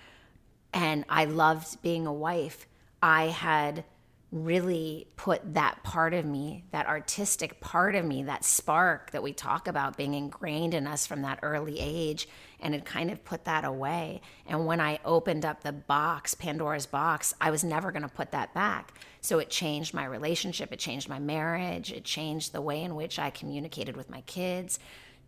and 0.73 1.05
I 1.09 1.25
loved 1.25 1.81
being 1.83 2.07
a 2.07 2.13
wife, 2.13 2.67
I 3.03 3.27
had 3.27 3.85
really 4.31 5.09
put 5.17 5.55
that 5.55 5.83
part 5.83 6.13
of 6.13 6.27
me, 6.27 6.65
that 6.73 6.87
artistic 6.87 7.61
part 7.61 7.95
of 7.95 8.05
me, 8.05 8.25
that 8.25 8.45
spark 8.45 9.11
that 9.13 9.23
we 9.23 9.33
talk 9.33 9.67
about 9.67 9.97
being 9.97 10.15
ingrained 10.15 10.75
in 10.75 10.87
us 10.87 11.07
from 11.07 11.23
that 11.23 11.39
early 11.43 11.79
age, 11.81 12.29
and 12.61 12.75
had 12.75 12.85
kind 12.85 13.11
of 13.11 13.25
put 13.25 13.45
that 13.45 13.65
away. 13.65 14.21
And 14.47 14.67
when 14.67 14.81
I 14.81 14.99
opened 15.05 15.45
up 15.45 15.63
the 15.63 15.73
box, 15.73 16.35
Pandora's 16.35 16.87
box, 16.87 17.35
I 17.41 17.51
was 17.51 17.63
never 17.65 17.93
going 17.93 18.03
to 18.03 18.09
put 18.09 18.33
that 18.33 18.53
back. 18.55 18.95
So 19.21 19.39
it 19.39 19.51
changed 19.51 19.95
my 19.95 20.05
relationship, 20.05 20.73
it 20.73 20.79
changed 20.79 21.09
my 21.09 21.19
marriage, 21.19 21.93
it 21.93 22.05
changed 22.05 22.53
the 22.53 22.61
way 22.61 22.83
in 22.83 22.95
which 22.95 23.19
I 23.19 23.31
communicated 23.31 23.97
with 23.97 24.11
my 24.11 24.21
kids 24.23 24.79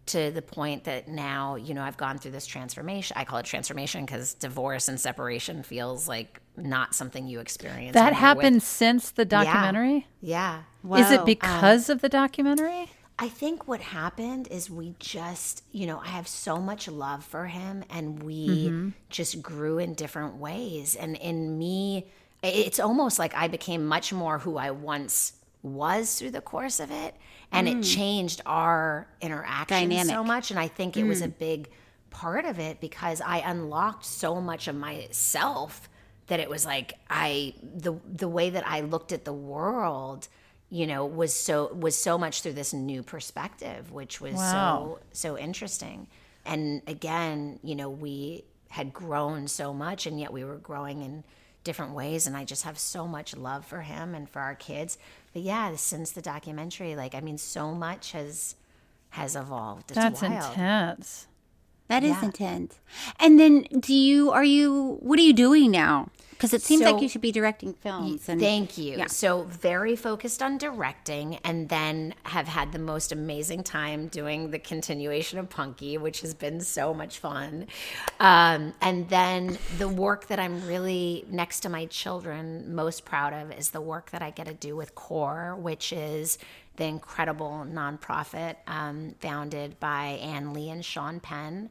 to 0.06 0.30
the 0.30 0.42
point 0.42 0.84
that 0.84 1.06
now, 1.08 1.54
you 1.56 1.74
know, 1.74 1.82
I've 1.82 1.96
gone 1.98 2.18
through 2.18 2.30
this 2.32 2.46
transformation. 2.46 3.16
I 3.18 3.24
call 3.24 3.38
it 3.38 3.44
transformation 3.46 4.04
because 4.06 4.34
divorce 4.34 4.88
and 4.88 4.98
separation 4.98 5.62
feels 5.62 6.08
like 6.08 6.40
not 6.56 6.94
something 6.94 7.28
you 7.28 7.38
experience. 7.38 7.94
That 7.94 8.14
happened 8.14 8.56
with- 8.56 8.64
since 8.64 9.10
the 9.10 9.22
Yeah. 9.22 9.44
documentary? 9.44 10.08
Yeah. 10.20 10.62
Is 10.96 11.10
it 11.12 11.18
Whoa. 11.20 11.24
because 11.26 11.90
of 11.90 12.00
the 12.00 12.08
documentary? 12.08 12.90
I 13.22 13.28
think 13.28 13.68
what 13.68 13.82
happened 13.82 14.48
is 14.50 14.70
we 14.70 14.94
just, 14.98 15.62
you 15.72 15.86
know, 15.86 16.00
I 16.00 16.08
have 16.08 16.26
so 16.26 16.56
much 16.58 16.88
love 16.88 17.22
for 17.24 17.46
him 17.46 17.84
and 17.90 18.22
we 18.22 18.46
Mm-hmm. 18.48 18.88
just 19.10 19.42
grew 19.42 19.78
in 19.78 19.94
different 19.94 20.36
ways. 20.36 20.96
And 20.96 21.16
in 21.18 21.58
me, 21.58 22.06
it's 22.42 22.80
almost 22.80 23.18
like 23.18 23.34
I 23.34 23.48
became 23.48 23.86
much 23.86 24.12
more 24.12 24.38
who 24.38 24.56
I 24.56 24.70
once 24.70 25.34
was 25.62 26.18
through 26.18 26.30
the 26.30 26.40
course 26.40 26.80
of 26.80 26.90
it. 26.90 27.14
And 27.52 27.68
it 27.68 27.82
changed 27.82 28.40
our 28.46 29.06
interaction 29.20 29.90
so 30.06 30.24
much. 30.24 30.50
And 30.50 30.58
I 30.58 30.68
think 30.68 30.96
it 30.96 31.04
was 31.04 31.20
a 31.20 31.28
big 31.28 31.68
part 32.10 32.46
of 32.46 32.58
it 32.58 32.80
because 32.80 33.20
I 33.20 33.38
unlocked 33.40 34.04
so 34.06 34.40
much 34.40 34.68
of 34.68 34.76
myself 34.76 35.88
that 36.28 36.40
it 36.40 36.48
was 36.48 36.64
like 36.64 36.94
I 37.10 37.54
the 37.62 37.94
the 38.10 38.28
way 38.28 38.50
that 38.50 38.66
I 38.66 38.80
looked 38.82 39.12
at 39.12 39.24
the 39.24 39.32
world, 39.32 40.28
you 40.70 40.86
know, 40.86 41.04
was 41.04 41.34
so 41.34 41.72
was 41.74 41.96
so 41.96 42.16
much 42.16 42.42
through 42.42 42.52
this 42.54 42.72
new 42.72 43.02
perspective, 43.02 43.90
which 43.92 44.20
was 44.20 44.34
Wow. 44.34 44.42
so 44.52 44.98
so 45.12 45.38
interesting. 45.38 46.06
And 46.46 46.82
again, 46.86 47.58
you 47.62 47.74
know, 47.74 47.90
we 47.90 48.44
had 48.68 48.92
grown 48.92 49.48
so 49.48 49.74
much 49.74 50.06
and 50.06 50.18
yet 50.20 50.32
we 50.32 50.44
were 50.44 50.56
growing 50.56 51.02
in 51.02 51.24
different 51.64 51.92
ways 51.92 52.26
and 52.26 52.36
I 52.36 52.44
just 52.44 52.62
have 52.62 52.78
so 52.78 53.06
much 53.06 53.36
love 53.36 53.64
for 53.66 53.82
him 53.82 54.14
and 54.14 54.28
for 54.30 54.40
our 54.40 54.54
kids. 54.54 54.96
But 55.32 55.42
yeah, 55.42 55.74
since 55.76 56.12
the 56.12 56.22
documentary, 56.22 56.94
like 56.96 57.14
I 57.14 57.20
mean 57.20 57.36
so 57.38 57.74
much 57.74 58.12
has 58.12 58.54
has 59.10 59.34
evolved. 59.34 59.90
It's 59.90 59.98
That's 59.98 60.22
wild. 60.22 60.34
intense. 60.52 61.26
That 61.88 62.04
is 62.04 62.10
Yeah. 62.12 62.26
intense. 62.26 62.78
And 63.18 63.40
then, 63.40 63.62
do 63.80 63.92
you 63.92 64.30
are 64.30 64.44
you? 64.44 64.98
What 65.00 65.18
are 65.18 65.22
you 65.22 65.32
doing 65.32 65.72
now? 65.72 66.08
Because 66.40 66.54
it 66.54 66.62
seems 66.62 66.82
So- 66.82 66.92
like 66.92 67.02
you 67.02 67.08
should 67.10 67.20
be 67.20 67.32
directing 67.32 67.74
films. 67.74 68.26
And 68.26 68.40
Thank 68.40 68.78
you. 68.78 68.96
Yeah. 68.96 69.08
So 69.08 69.42
very 69.42 69.94
focused 69.94 70.42
on 70.42 70.56
directing, 70.56 71.36
and 71.44 71.68
then 71.68 72.14
have 72.22 72.48
had 72.48 72.72
the 72.72 72.78
most 72.78 73.12
amazing 73.12 73.62
time 73.62 74.08
doing 74.08 74.50
the 74.50 74.58
continuation 74.58 75.38
of 75.38 75.50
Punky, 75.50 75.98
which 75.98 76.22
has 76.22 76.32
been 76.32 76.62
so 76.62 76.94
much 76.94 77.18
fun. 77.18 77.66
Um, 78.20 78.72
and 78.80 79.06
then 79.10 79.58
the 79.76 79.86
work 79.88 80.28
that 80.28 80.38
I'm 80.40 80.66
really 80.66 81.26
next 81.28 81.60
to 81.60 81.68
my 81.68 81.84
children 81.84 82.74
most 82.74 83.04
proud 83.04 83.34
of 83.34 83.52
is 83.52 83.70
the 83.72 83.82
work 83.82 84.10
that 84.12 84.22
I 84.22 84.30
get 84.30 84.46
to 84.46 84.54
do 84.54 84.74
with 84.74 84.94
Core, 84.94 85.54
which 85.56 85.92
is 85.92 86.38
the 86.76 86.84
incredible 86.86 87.66
nonprofit 87.68 88.56
um, 88.66 89.14
founded 89.20 89.78
by 89.78 90.18
Ann 90.22 90.54
Lee 90.54 90.70
and 90.70 90.82
Sean 90.82 91.20
Penn. 91.20 91.68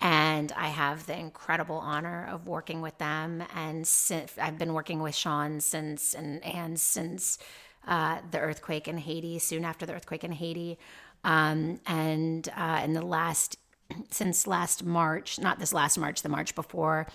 And 0.00 0.52
I 0.52 0.68
have 0.68 1.06
the 1.06 1.18
incredible 1.18 1.76
honor 1.76 2.28
of 2.30 2.46
working 2.46 2.82
with 2.82 2.98
them. 2.98 3.42
And 3.54 3.86
since, 3.86 4.36
I've 4.38 4.58
been 4.58 4.74
working 4.74 5.02
with 5.02 5.14
Sean 5.14 5.60
since 5.60 6.14
and 6.14 6.44
Ann 6.44 6.76
since 6.76 7.38
uh, 7.86 8.18
the 8.30 8.38
earthquake 8.40 8.88
in 8.88 8.98
Haiti, 8.98 9.38
soon 9.38 9.64
after 9.64 9.86
the 9.86 9.94
earthquake 9.94 10.24
in 10.24 10.32
Haiti. 10.32 10.78
Um, 11.24 11.80
and 11.86 12.48
uh, 12.56 12.82
in 12.84 12.92
the 12.92 13.02
last, 13.02 13.58
since 14.10 14.46
last 14.46 14.84
March, 14.84 15.38
not 15.38 15.58
this 15.58 15.72
last 15.72 15.96
March, 15.96 16.22
the 16.22 16.28
March 16.28 16.54
before, 16.54 17.06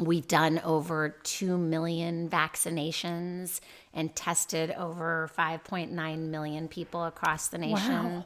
We've 0.00 0.28
done 0.28 0.60
over 0.60 1.16
2 1.24 1.58
million 1.58 2.28
vaccinations 2.28 3.60
and 3.92 4.14
tested 4.14 4.70
over 4.70 5.28
5.9 5.36 6.18
million 6.28 6.68
people 6.68 7.04
across 7.04 7.48
the 7.48 7.58
nation 7.58 8.24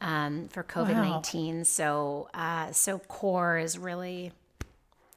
um, 0.00 0.48
for 0.48 0.62
COVID 0.62 0.94
19. 0.94 1.64
So, 1.64 2.28
uh, 2.34 2.72
so 2.72 2.98
CORE 3.00 3.58
is 3.58 3.78
really 3.78 4.32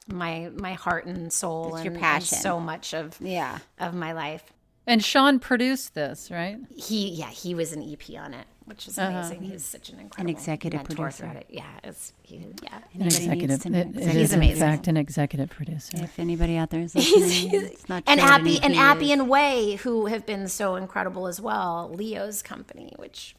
my 0.08 0.50
my 0.56 0.74
heart 0.74 1.06
and 1.06 1.32
soul 1.32 1.68
It's 1.70 1.76
and, 1.78 1.86
your 1.86 1.94
and 1.94 2.02
passion. 2.02 2.38
so 2.38 2.60
much 2.60 2.94
of 2.94 3.18
Yeah. 3.22 3.60
of 3.80 3.94
my 3.94 4.12
life. 4.14 4.44
And 4.86 5.02
Sean 5.04 5.40
produced 5.40 5.94
this, 5.94 6.30
right? 6.30 6.58
He 6.76 7.10
yeah 7.10 7.30
he 7.30 7.56
was 7.56 7.72
an 7.72 7.82
EP 7.82 8.20
on 8.22 8.34
it, 8.34 8.46
which 8.66 8.86
is 8.86 8.98
amazing. 8.98 9.42
He 9.44 9.54
was 9.54 9.64
such 9.64 9.88
an 9.88 10.00
incredible 10.02 10.30
an 10.30 10.36
executive 10.36 10.80
mentor 10.80 10.96
producer. 11.06 11.26
it. 11.38 11.46
Yeah, 11.50 11.64
it's 11.86 12.12
he, 12.22 12.36
yeah. 12.62 12.76
An 12.94 13.02
Anybody 13.02 13.04
needs 13.06 13.20
executive. 13.20 13.62
to 13.62 13.68
It, 13.70 13.72
know 13.72 13.80
it 13.80 13.88
executive 13.88 14.22
is 14.22 14.34
in 14.34 14.40
amazing. 14.40 14.60
fact 14.60 14.88
an 14.90 14.98
executive 14.98 15.50
producer. 15.52 15.98
If 16.04 16.20
anybody 16.20 16.58
out 16.58 16.70
there 16.70 16.82
is 16.82 16.94
listening, 16.96 17.52
it's 17.54 17.88
not 17.88 18.04
and 18.08 18.20
sure 18.20 18.30
Appy 18.30 18.60
and 18.62 18.74
EP 18.74 18.80
Appian 18.82 19.30
Way, 19.30 19.76
who 19.78 20.08
have 20.08 20.26
been 20.26 20.50
so 20.50 20.76
incredible 20.76 21.28
as 21.28 21.40
well. 21.40 21.90
Leo's 21.94 22.42
company, 22.42 22.92
which 22.98 23.38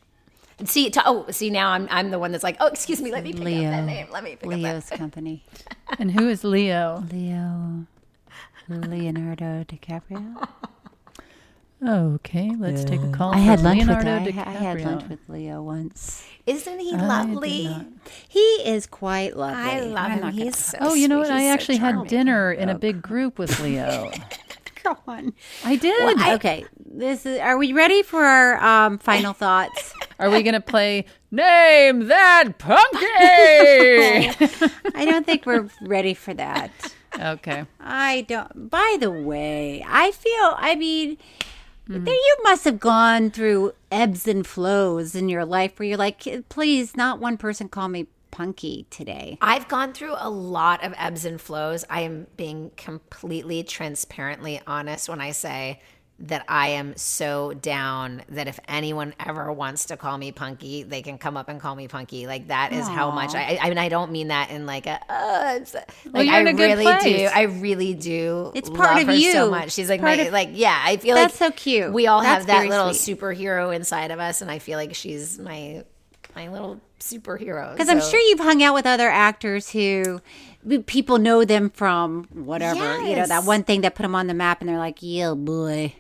and 0.59 0.69
see, 0.69 0.91
to, 0.91 1.03
oh, 1.05 1.27
see 1.31 1.51
now 1.51 1.71
I'm 1.71 1.89
I'm 1.91 2.11
the 2.11 2.19
one 2.19 2.33
that's 2.33 2.45
like, 2.45 2.57
oh, 2.61 2.67
excuse 2.67 3.01
me, 3.01 3.11
let 3.11 3.25
me 3.25 3.33
pick 3.33 3.41
up 3.43 3.47
that 3.47 3.85
name. 3.85 4.07
Let 4.11 4.25
me 4.25 4.37
pick 4.37 4.49
Leo's 4.49 4.85
up 4.85 4.91
that. 4.91 4.99
company. 4.99 5.45
And 5.99 6.13
who 6.13 6.29
is 6.29 6.43
Leo? 6.45 7.05
Leo. 7.13 7.87
Leonardo 8.69 9.65
DiCaprio. 9.65 10.49
Okay, 11.87 12.51
let's 12.57 12.85
take 12.85 13.03
a 13.03 13.11
call. 13.11 13.35
I 13.35 13.39
had 13.39 13.61
lunch 13.61 13.81
Leonardo 13.81 14.25
with 14.25 14.39
I, 14.39 14.43
I 14.43 14.51
had 14.53 14.81
lunch 14.81 15.07
with 15.09 15.19
Leo 15.29 15.61
once. 15.61 16.27
Isn't 16.47 16.79
he 16.79 16.93
lovely? 16.93 17.69
He 18.27 18.39
is 18.39 18.87
quite 18.87 19.37
lovely. 19.37 19.63
I 19.63 19.81
love 19.81 20.13
I'm 20.13 20.23
him. 20.23 20.33
He's 20.33 20.57
so. 20.57 20.79
Oh, 20.81 20.95
you 20.95 21.09
know 21.09 21.23
sweet. 21.23 21.31
what? 21.31 21.37
I 21.37 21.41
He's 21.41 21.49
so 21.49 21.53
actually 21.53 21.77
had 21.77 22.07
dinner 22.09 22.53
in 22.53 22.71
a 22.71 22.79
big 22.79 23.03
group 23.03 23.39
with 23.39 23.61
Leo. 23.61 24.11
Go 24.85 24.99
on. 25.07 25.33
I 25.65 25.77
did. 25.77 26.19
okay, 26.35 26.67
this 26.85 27.25
is. 27.25 27.41
Are 27.41 27.57
we 27.57 27.73
ready 27.73 28.03
for 28.03 28.23
our 28.23 28.63
um, 28.63 28.99
final 28.99 29.33
thoughts? 29.33 29.95
Are 30.19 30.31
we 30.31 30.43
going 30.43 30.55
to 30.55 30.61
play 30.61 31.07
Name 31.31 32.09
That 32.09 32.59
Pumpkin? 32.59 33.01
I 34.95 35.07
don't 35.07 35.25
think 35.25 35.47
we're 35.47 35.69
ready 35.81 36.13
for 36.13 36.35
that. 36.35 36.71
okay. 37.19 37.65
I 37.81 38.27
don't. 38.29 38.69
By 38.69 38.99
the 39.01 39.11
way, 39.11 39.83
I 39.89 40.11
feel. 40.11 40.55
I 40.57 40.75
mean, 40.75 41.17
there 41.87 42.15
you 42.15 42.37
must 42.43 42.65
have 42.65 42.79
gone 42.79 43.31
through 43.31 43.73
ebbs 43.91 44.29
and 44.29 44.47
flows 44.47 45.15
in 45.15 45.31
your 45.31 45.47
life 45.47 45.79
where 45.79 45.89
you're 45.89 45.99
like, 45.99 46.27
please, 46.51 46.95
not 46.95 47.21
one 47.21 47.39
person 47.39 47.71
call 47.71 47.89
me 47.89 48.07
punky 48.35 48.85
today. 48.91 49.39
I've 49.41 49.69
gone 49.69 49.93
through 49.93 50.17
a 50.19 50.29
lot 50.29 50.85
of 50.85 50.93
ebbs 50.99 51.25
and 51.25 51.41
flows. 51.41 51.85
I 51.89 52.01
am 52.01 52.27
being 52.37 52.73
completely 52.77 53.63
transparently 53.63 54.61
honest 54.67 55.09
when 55.09 55.21
I 55.21 55.31
say 55.31 55.81
that 56.19 56.45
I 56.49 56.69
am 56.71 56.97
so 56.97 57.55
down 57.55 58.23
that 58.31 58.49
if 58.49 58.59
anyone 58.67 59.15
ever 59.25 59.53
wants 59.53 59.87
to 59.87 59.97
call 59.97 60.19
me 60.19 60.33
punky, 60.33 60.83
they 60.83 61.01
can 61.01 61.17
come 61.17 61.37
up 61.37 61.49
and 61.49 61.61
call 61.61 61.77
me 61.77 61.87
punky. 61.87 62.27
Like 62.27 62.49
that 62.49 62.73
is 62.73 62.87
how 62.89 63.13
much 63.13 63.37
I. 63.37 63.59
I 63.61 63.69
mean, 63.69 63.79
I 63.79 63.89
don't 63.89 64.11
mean 64.11 64.29
that 64.29 64.51
in 64.51 64.67
like 64.67 64.87
a. 64.87 64.99
Uh, 65.09 65.59
it's, 65.61 65.75
like 65.75 66.27
you're 66.27 66.35
I 66.35 66.41
in 66.41 66.49
a 66.49 66.53
good 66.53 66.77
really 66.79 66.99
do. 67.03 67.29
I 67.33 67.43
really 67.43 67.95
do. 67.95 68.51
It's 68.55 68.71
part 68.71 69.01
of 69.01 69.07
her 69.07 69.17
so 69.17 69.49
much. 69.49 69.73
She's 69.73 69.89
like 69.89 70.01
Part 70.01 70.19
my, 70.19 70.25
of- 70.25 70.33
like 70.33 70.51
yeah. 70.53 70.81
I 70.85 70.97
feel 70.97 71.15
That's 71.15 71.41
like 71.41 71.53
so 71.53 71.57
cute. 71.57 71.93
We 71.93 72.09
all 72.09 72.23
That's 72.23 72.47
have 72.47 72.47
that 72.49 72.69
little 72.69 72.95
sweet. 72.95 73.19
superhero 73.19 73.75
inside 73.75 74.11
of 74.11 74.19
us, 74.19 74.41
and 74.41 74.51
I 74.51 74.59
feel 74.59 74.77
like 74.77 74.95
she's 74.95 75.39
my 75.39 75.85
my 76.35 76.49
little 76.49 76.81
superhero. 77.05 77.73
Because 77.73 77.89
I'm 77.89 78.01
sure 78.01 78.21
you've 78.21 78.41
hung 78.41 78.63
out 78.63 78.75
with 78.75 78.87
other 78.87 79.09
actors 79.09 79.71
who 79.71 80.21
people 80.87 81.19
know 81.19 81.45
them 81.45 81.71
from 81.71 82.25
whatever. 82.33 83.01
You 83.03 83.17
know, 83.17 83.27
that 83.27 83.45
one 83.45 83.65
thing 83.65 83.83
that 83.83 83.95
put 83.95 84.03
them 84.03 84.15
on 84.15 84.27
the 84.27 84.35
map 84.35 84.61
and 84.61 84.69
they're 84.69 84.79
like, 84.79 84.99
yeah, 85.01 85.35
boy. 85.35 85.95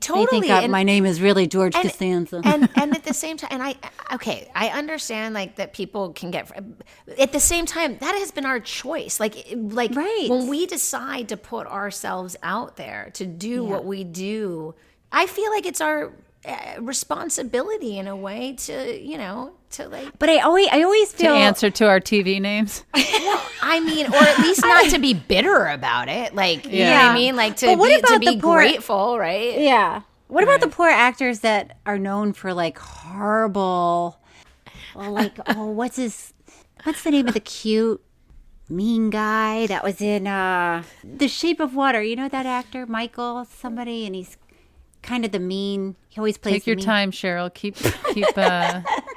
totally. 0.00 0.40
They 0.40 0.48
think 0.48 0.62
and- 0.64 0.72
my 0.72 0.84
name 0.84 1.04
is 1.04 1.20
really 1.20 1.46
George 1.48 1.74
and, 1.74 1.82
Costanza. 1.82 2.40
and 2.44 2.68
and 2.76 2.94
at 2.96 3.02
the 3.02 3.12
same 3.12 3.36
time 3.36 3.48
and 3.50 3.60
i 3.62 3.74
okay 4.14 4.48
i 4.54 4.68
understand 4.68 5.34
like 5.34 5.56
that 5.56 5.72
people 5.72 6.12
can 6.12 6.30
get 6.30 6.48
at 7.18 7.32
the 7.32 7.40
same 7.40 7.66
time 7.66 7.98
that 7.98 8.14
has 8.14 8.30
been 8.30 8.46
our 8.46 8.60
choice 8.60 9.18
like 9.18 9.34
like 9.56 9.94
Right. 9.96 10.28
when 10.30 10.46
we 10.46 10.64
decide 10.66 11.28
to 11.30 11.36
put 11.36 11.66
ourselves 11.66 12.36
out 12.40 12.76
there 12.76 13.10
to 13.14 13.26
do 13.26 13.64
what 13.64 13.84
we 13.84 14.04
do 14.04 14.76
i 15.10 15.26
feel 15.26 15.50
like 15.50 15.66
it's 15.66 15.80
our 15.80 16.12
uh, 16.46 16.80
responsibility 16.80 17.98
in 17.98 18.06
a 18.06 18.16
way 18.16 18.52
to 18.66 18.96
you 19.02 19.18
know 19.18 19.52
to 19.70 19.88
like 19.88 20.18
but 20.18 20.28
I 20.28 20.38
always, 20.40 20.68
I 20.72 20.82
always 20.82 21.10
To 21.12 21.16
feel 21.18 21.34
answer 21.34 21.68
to 21.70 21.86
our 21.88 22.00
TV 22.00 22.40
names. 22.40 22.84
well, 22.94 23.42
i 23.62 23.80
mean 23.80 24.06
or 24.06 24.16
at 24.16 24.38
least 24.42 24.62
not 24.62 24.90
to 24.90 24.98
be 24.98 25.12
bitter 25.14 25.66
about 25.66 26.08
it 26.08 26.34
like 26.34 26.64
you 26.64 26.70
know 26.84 26.90
what 26.90 26.90
Yeah. 26.90 27.10
i 27.10 27.14
mean 27.14 27.36
like 27.36 27.56
to 27.56 27.66
But 27.66 27.78
what 27.78 27.88
be, 27.88 27.94
to 28.00 28.06
about 28.06 28.20
be 28.20 28.26
the 28.26 28.40
poor- 28.40 28.56
grateful 28.56 29.18
right 29.18 29.58
Yeah. 29.58 30.02
What 30.28 30.42
about 30.44 30.60
the 30.60 30.68
poor 30.68 30.88
actors 30.90 31.40
that 31.40 31.78
are 31.86 31.98
known 31.98 32.34
for 32.34 32.52
like 32.52 32.76
horrible, 32.78 34.20
well, 34.94 35.10
like 35.10 35.38
oh, 35.48 35.70
what's 35.70 35.96
his, 35.96 36.34
what's 36.84 37.02
the 37.02 37.10
name 37.10 37.28
of 37.28 37.34
the 37.34 37.40
cute, 37.40 38.02
mean 38.68 39.08
guy 39.08 39.66
that 39.68 39.82
was 39.82 40.02
in 40.02 40.26
uh 40.26 40.82
The 41.02 41.28
Shape 41.28 41.60
of 41.60 41.74
Water? 41.74 42.02
You 42.02 42.14
know 42.16 42.28
that 42.28 42.44
actor, 42.44 42.84
Michael 42.86 43.46
somebody, 43.46 44.04
and 44.04 44.14
he's 44.14 44.36
kind 45.02 45.24
of 45.24 45.32
the 45.32 45.38
mean. 45.38 45.96
He 46.10 46.18
always 46.20 46.36
plays. 46.36 46.56
Take 46.56 46.66
your 46.66 46.76
mean- 46.76 46.84
time, 46.84 47.10
Cheryl. 47.10 47.52
Keep 47.52 47.76
keep 48.12 48.26
uh, 48.36 48.82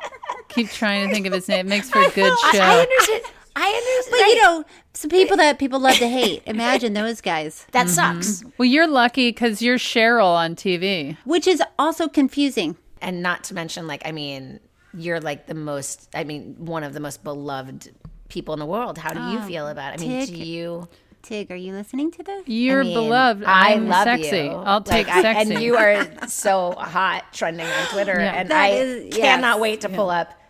keep 0.54 0.70
trying 0.70 1.08
to 1.08 1.14
think 1.14 1.26
of 1.26 1.34
his 1.34 1.47
name. 1.47 1.66
It 1.68 1.70
makes 1.70 1.89
for 1.89 1.99
a 1.99 2.10
good 2.12 2.32
I, 2.43 2.52
show. 2.54 2.62
I 2.62 2.80
understand 2.82 3.22
i 3.54 3.68
understand 3.68 4.22
But 4.22 4.28
you 4.28 4.41
know, 4.41 4.64
some 4.93 5.10
people 5.10 5.38
that 5.38 5.60
people 5.60 5.80
love 5.80 5.97
to 5.97 6.08
hate. 6.08 6.41
Imagine 6.45 6.93
those 6.93 7.20
guys, 7.22 7.66
that 7.72 7.88
mm-hmm. 7.88 8.22
sucks 8.22 8.43
well, 8.58 8.66
you're 8.66 8.88
lucky 8.88 9.30
because 9.30 9.62
you're 9.62 9.78
Cheryl 9.78 10.34
on 10.34 10.56
TV. 10.56 11.18
which 11.26 11.47
is 11.47 11.62
also 11.78 12.08
confusing. 12.08 12.78
and 13.02 13.22
not 13.22 13.43
to 13.45 13.54
mention 13.54 13.88
like 13.88 14.02
i 14.06 14.12
mean 14.12 14.60
you're 14.93 15.20
like 15.20 15.47
the 15.47 15.54
most 15.54 16.08
i 16.14 16.24
mean 16.24 16.56
one 16.60 16.84
of 16.84 16.93
the 16.93 16.99
most 16.99 17.24
beloved 17.24 17.91
people 18.30 18.54
in 18.54 18.60
the 18.60 18.66
world 18.66 18.97
how 18.97 19.12
do 19.14 19.20
you 19.20 19.39
oh, 19.39 19.47
feel 19.47 19.68
about 19.68 19.93
it 19.95 20.02
i 20.02 20.08
mean 20.08 20.26
do 20.26 20.36
you 20.36 20.88
Tig, 21.22 21.52
are 21.52 21.56
you 21.56 21.74
listening 21.74 22.10
to 22.12 22.24
this? 22.24 22.47
You're 22.47 22.82
I 22.82 22.84
mean, 22.84 22.93
beloved. 22.95 23.43
I 23.43 23.74
I'm 23.74 23.88
love 23.88 24.06
sexy. 24.06 24.38
you. 24.38 24.49
I'll 24.49 24.82
take 24.82 25.08
Like, 25.08 25.24
I- 25.24 25.41
and 25.41 25.62
you 25.62 25.76
are 25.78 26.28
so 26.28 26.72
hot 26.72 27.32
trending 27.32 27.68
on 27.68 27.86
Twitter, 27.89 28.16
Yeah. 28.20 28.34
and 28.34 28.49
That 28.49 28.64
I 28.64 28.70
is- 28.70 29.16
cannot 29.16 29.60
wait 29.60 29.82
to 29.82 29.89
pull 29.89 30.10
up 30.10 30.30
w- 30.30 30.41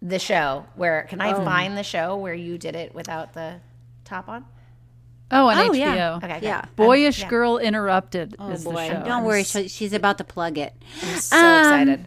the 0.00 0.18
show. 0.18 0.66
Where 0.76 1.02
can 1.08 1.20
I 1.20 1.32
Oh. 1.32 1.44
find 1.44 1.76
the 1.76 1.82
show 1.82 2.16
where 2.16 2.34
you 2.34 2.58
did 2.58 2.76
it 2.76 2.94
without 2.94 3.32
the 3.32 3.60
top 4.04 4.28
on? 4.28 4.44
oh, 5.30 5.48
on 5.48 5.56
Oh, 5.56 5.70
HBO. 5.70 5.74
yeah. 5.74 6.16
Okay. 6.22 6.38
Yeah. 6.42 6.64
Boyish 6.76 7.20
yeah. 7.22 7.28
Girl 7.28 7.56
Interrupted 7.58 8.36
Oh 8.38 8.50
is 8.50 8.64
boy. 8.64 8.74
the 8.74 8.86
show. 8.88 9.02
Don't 9.04 9.24
worry, 9.24 9.44
she- 9.44 9.68
she's 9.68 9.92
about 9.94 10.18
to 10.18 10.24
plug 10.24 10.58
it. 10.58 10.74
I'm 11.02 11.18
so 11.18 11.36
Um, 11.36 11.58
excited. 11.60 12.06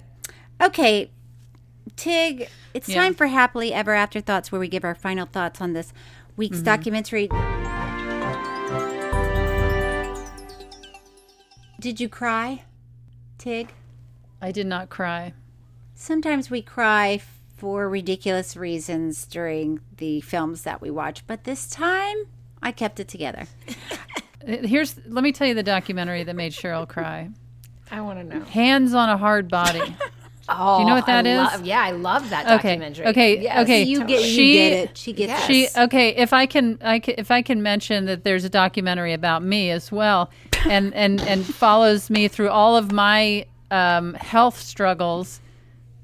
Okay, 0.62 1.10
Tig, 1.96 2.50
it's 2.74 2.88
Yeah. 2.88 3.02
time 3.02 3.14
for 3.16 3.28
Happily 3.28 3.74
Ever 3.74 3.94
After 3.96 4.22
Thoughts, 4.22 4.52
where 4.52 4.60
we 4.62 4.68
give 4.68 4.84
our 4.84 4.96
final 4.96 5.26
thoughts 5.26 5.60
on 5.60 5.74
this 5.74 5.92
week's 6.38 6.58
Mm-hmm. 6.58 6.66
documentary. 6.66 7.30
Did 11.80 12.00
you 12.00 12.10
cry, 12.10 12.64
Tig? 13.38 13.74
I 14.42 14.52
did 14.52 14.66
not 14.68 14.90
cry. 14.90 15.34
Sometimes 15.94 16.50
we 16.50 16.62
cry 16.62 17.18
for 17.56 17.88
ridiculous 17.90 18.56
reasons 18.58 19.26
during 19.26 19.80
the 19.98 20.22
films 20.22 20.64
that 20.64 20.82
we 20.82 20.90
watch, 20.92 21.26
but 21.28 21.44
this 21.46 21.68
time 21.68 22.16
I 22.62 22.72
kept 22.72 23.00
it 23.00 23.08
together. 23.08 23.48
Uh, 24.48 24.58
Here's 24.68 24.96
let 25.08 25.24
me 25.24 25.32
tell 25.32 25.48
you 25.48 25.56
the 25.56 25.64
documentary 25.64 26.24
that 26.24 26.36
made 26.36 26.52
Cheryl 26.52 26.88
cry. 26.88 27.32
I 27.90 28.02
want 28.02 28.20
to 28.20 28.24
know. 28.38 28.46
Hands 28.46 28.94
on 28.94 29.10
a 29.10 29.18
Hardbody. 29.18 29.96
Oh, 30.48 30.76
Do 30.78 30.82
you 30.84 30.88
know 30.88 30.94
what 30.94 31.08
that 31.08 31.26
I 31.26 31.30
is? 31.32 31.38
love- 31.54 31.66
yeah, 31.66 31.82
I 31.82 31.90
love 31.92 32.30
that 32.30 32.46
Okay. 32.46 32.76
documentary. 32.76 33.08
Okay. 33.08 33.42
Yes. 33.42 33.64
Okay. 33.64 33.82
You 33.82 34.04
get, 34.06 34.22
you 34.22 34.28
She- 34.28 34.54
get 34.54 34.72
it. 34.74 34.98
She 35.00 35.14
gets 35.14 35.30
Yes. 35.30 35.50
it. 35.50 35.52
She 35.74 35.80
okay. 35.82 36.10
If 36.16 36.32
I 36.32 36.46
can, 36.46 36.78
I 36.84 37.00
can, 37.00 37.16
if 37.18 37.32
I 37.32 37.42
can 37.42 37.64
mention 37.64 38.06
that 38.06 38.24
there's 38.24 38.44
a 38.46 38.50
documentary 38.50 39.14
about 39.14 39.42
me 39.42 39.72
as 39.72 39.92
well, 39.92 40.30
and 40.70 40.94
and 40.94 41.20
and 41.22 41.44
follows 41.44 42.12
me 42.12 42.28
through 42.28 42.50
all 42.50 42.78
of 42.78 42.92
my 42.92 43.48
um, 43.72 44.14
health 44.14 44.60
struggles. 44.60 45.42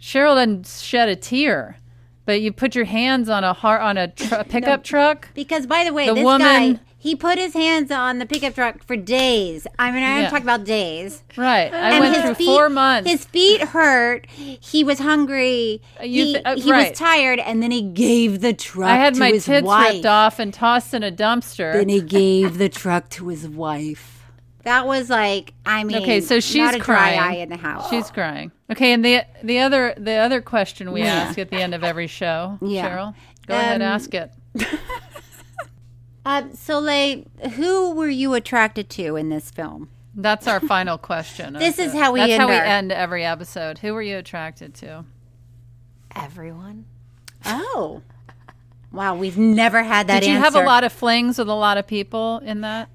Cheryl 0.02 0.36
doesn't 0.36 0.68
shed 0.68 1.10
a 1.10 1.16
tear, 1.16 1.78
but 2.26 2.41
you 2.41 2.52
put 2.52 2.76
your 2.76 2.86
hands 2.86 3.30
on 3.30 3.43
a 3.43 3.54
har 3.54 3.80
on 3.80 3.97
a 3.97 4.08
tr- 4.08 4.36
pickup 4.49 4.84
truck. 4.84 5.30
Because, 5.34 5.68
by 5.68 5.84
the 5.84 5.93
way, 5.93 6.08
The 6.08 6.16
this 6.16 6.24
woman- 6.24 6.74
guy, 6.74 6.80
he 6.97 7.16
put 7.16 7.38
his 7.39 7.54
hands 7.54 7.89
on 7.91 8.20
the 8.20 8.26
pickup 8.28 8.54
truck 8.56 8.84
for 8.84 8.95
days. 8.95 9.66
I 9.80 9.91
mean, 9.91 10.04
I'm 10.04 10.22
Yeah. 10.24 10.30
talking 10.30 10.43
about 10.45 10.64
days. 10.66 11.24
Right. 11.36 11.74
I 11.74 11.91
And 11.91 11.99
went 11.99 12.16
his 12.16 12.24
through 12.26 12.34
feet- 12.36 12.45
four 12.45 12.70
months. 12.70 13.10
His 13.10 13.26
feet 13.26 13.62
hurt. 13.62 14.28
He 14.32 14.84
was 14.84 14.99
hungry. 14.99 15.82
you 16.04 16.26
he 16.26 16.34
th- 16.34 16.45
uh, 16.45 16.56
he 16.58 16.72
right. 16.72 16.89
was 16.89 16.97
tired, 16.97 17.39
and 17.39 17.62
then 17.62 17.72
he 17.72 17.82
gave 17.82 18.41
the 18.41 18.54
truck 18.54 18.89
I 18.89 18.95
had 18.97 19.18
my 19.18 19.32
tits 19.32 19.66
wife. 19.66 19.93
ripped 19.93 20.06
off 20.06 20.38
and 20.39 20.54
tossed 20.54 20.93
in 20.93 21.02
a 21.04 21.12
dumpster. 21.12 21.74
Then 21.74 21.89
he 21.89 22.02
gave 22.02 22.58
the 22.60 22.70
truck 22.70 23.10
to 23.12 23.28
his 23.30 23.47
wife. 23.47 24.21
That 24.64 24.86
was 24.86 25.09
like, 25.09 25.53
I 25.66 25.84
mean, 25.84 25.97
Okay, 26.03 26.22
so 26.22 26.39
she's 26.39 26.57
not 26.57 26.76
a 26.76 26.78
dry 26.80 26.84
crying. 27.16 27.20
eye 27.20 27.36
in 27.38 27.49
the 27.49 27.57
house. 27.57 27.89
She's 27.89 28.12
crying. 28.12 28.51
Okay, 28.72 28.93
and 28.93 29.03
the 29.03 29.24
the 29.43 29.59
other 29.59 29.93
the 29.97 30.14
other 30.14 30.41
question 30.41 30.91
we 30.91 31.01
ask 31.03 31.38
at 31.39 31.49
the 31.49 31.57
end 31.57 31.74
of 31.74 31.84
every 31.84 32.07
show, 32.07 32.57
Yeah. 32.62 32.89
Cheryl, 32.89 33.16
go 33.47 33.55
ahead, 33.55 33.82
Um, 33.82 33.88
ask 33.88 34.14
it. 34.14 34.32
Uh, 36.24 36.43
Soleil, 36.53 37.24
who 37.55 37.95
were 37.95 38.07
you 38.07 38.36
attracted 38.36 38.89
to 38.91 39.16
in 39.16 39.30
this 39.30 39.49
film? 39.49 39.89
That's 40.14 40.45
our 40.47 40.59
final 40.59 40.99
question. 40.99 41.53
This 41.59 41.80
is 41.80 41.93
the- 41.93 41.99
how 41.99 42.12
we 42.12 42.20
That's 42.20 42.34
end 42.34 42.41
how 42.41 42.47
we 42.47 42.55
our- 42.55 42.64
end 42.64 42.91
every 42.91 43.26
episode. 43.26 43.80
Who 43.80 43.93
were 43.95 44.03
you 44.03 44.18
attracted 44.18 44.76
to? 44.76 45.05
Everyone. 46.16 46.86
Oh, 47.43 48.03
wow, 48.91 49.16
we've 49.16 49.38
never 49.38 49.82
had 49.82 50.05
that. 50.07 50.22
Did 50.22 50.30
you 50.30 50.38
have 50.38 50.53
a 50.53 50.62
lot 50.64 50.84
of 50.84 50.91
flings 50.93 51.39
with 51.39 51.49
a 51.49 51.53
lot 51.55 51.78
of 51.78 51.88
people 51.88 52.38
in 52.45 52.62
that? 52.62 52.89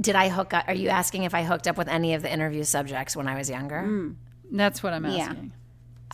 Did 0.00 0.16
I 0.16 0.28
hook 0.28 0.52
up? 0.54 0.64
Are 0.68 0.74
you 0.74 0.88
asking 0.88 1.24
if 1.24 1.34
I 1.34 1.42
hooked 1.42 1.66
up 1.66 1.76
with 1.76 1.88
any 1.88 2.14
of 2.14 2.22
the 2.22 2.32
interview 2.32 2.64
subjects 2.64 3.16
when 3.16 3.28
I 3.28 3.36
was 3.36 3.48
younger? 3.50 3.82
Mm. 3.86 4.16
That's 4.52 4.82
what 4.82 4.92
I'm 4.92 5.04
Yeah. 5.04 5.28
asking. 5.28 5.52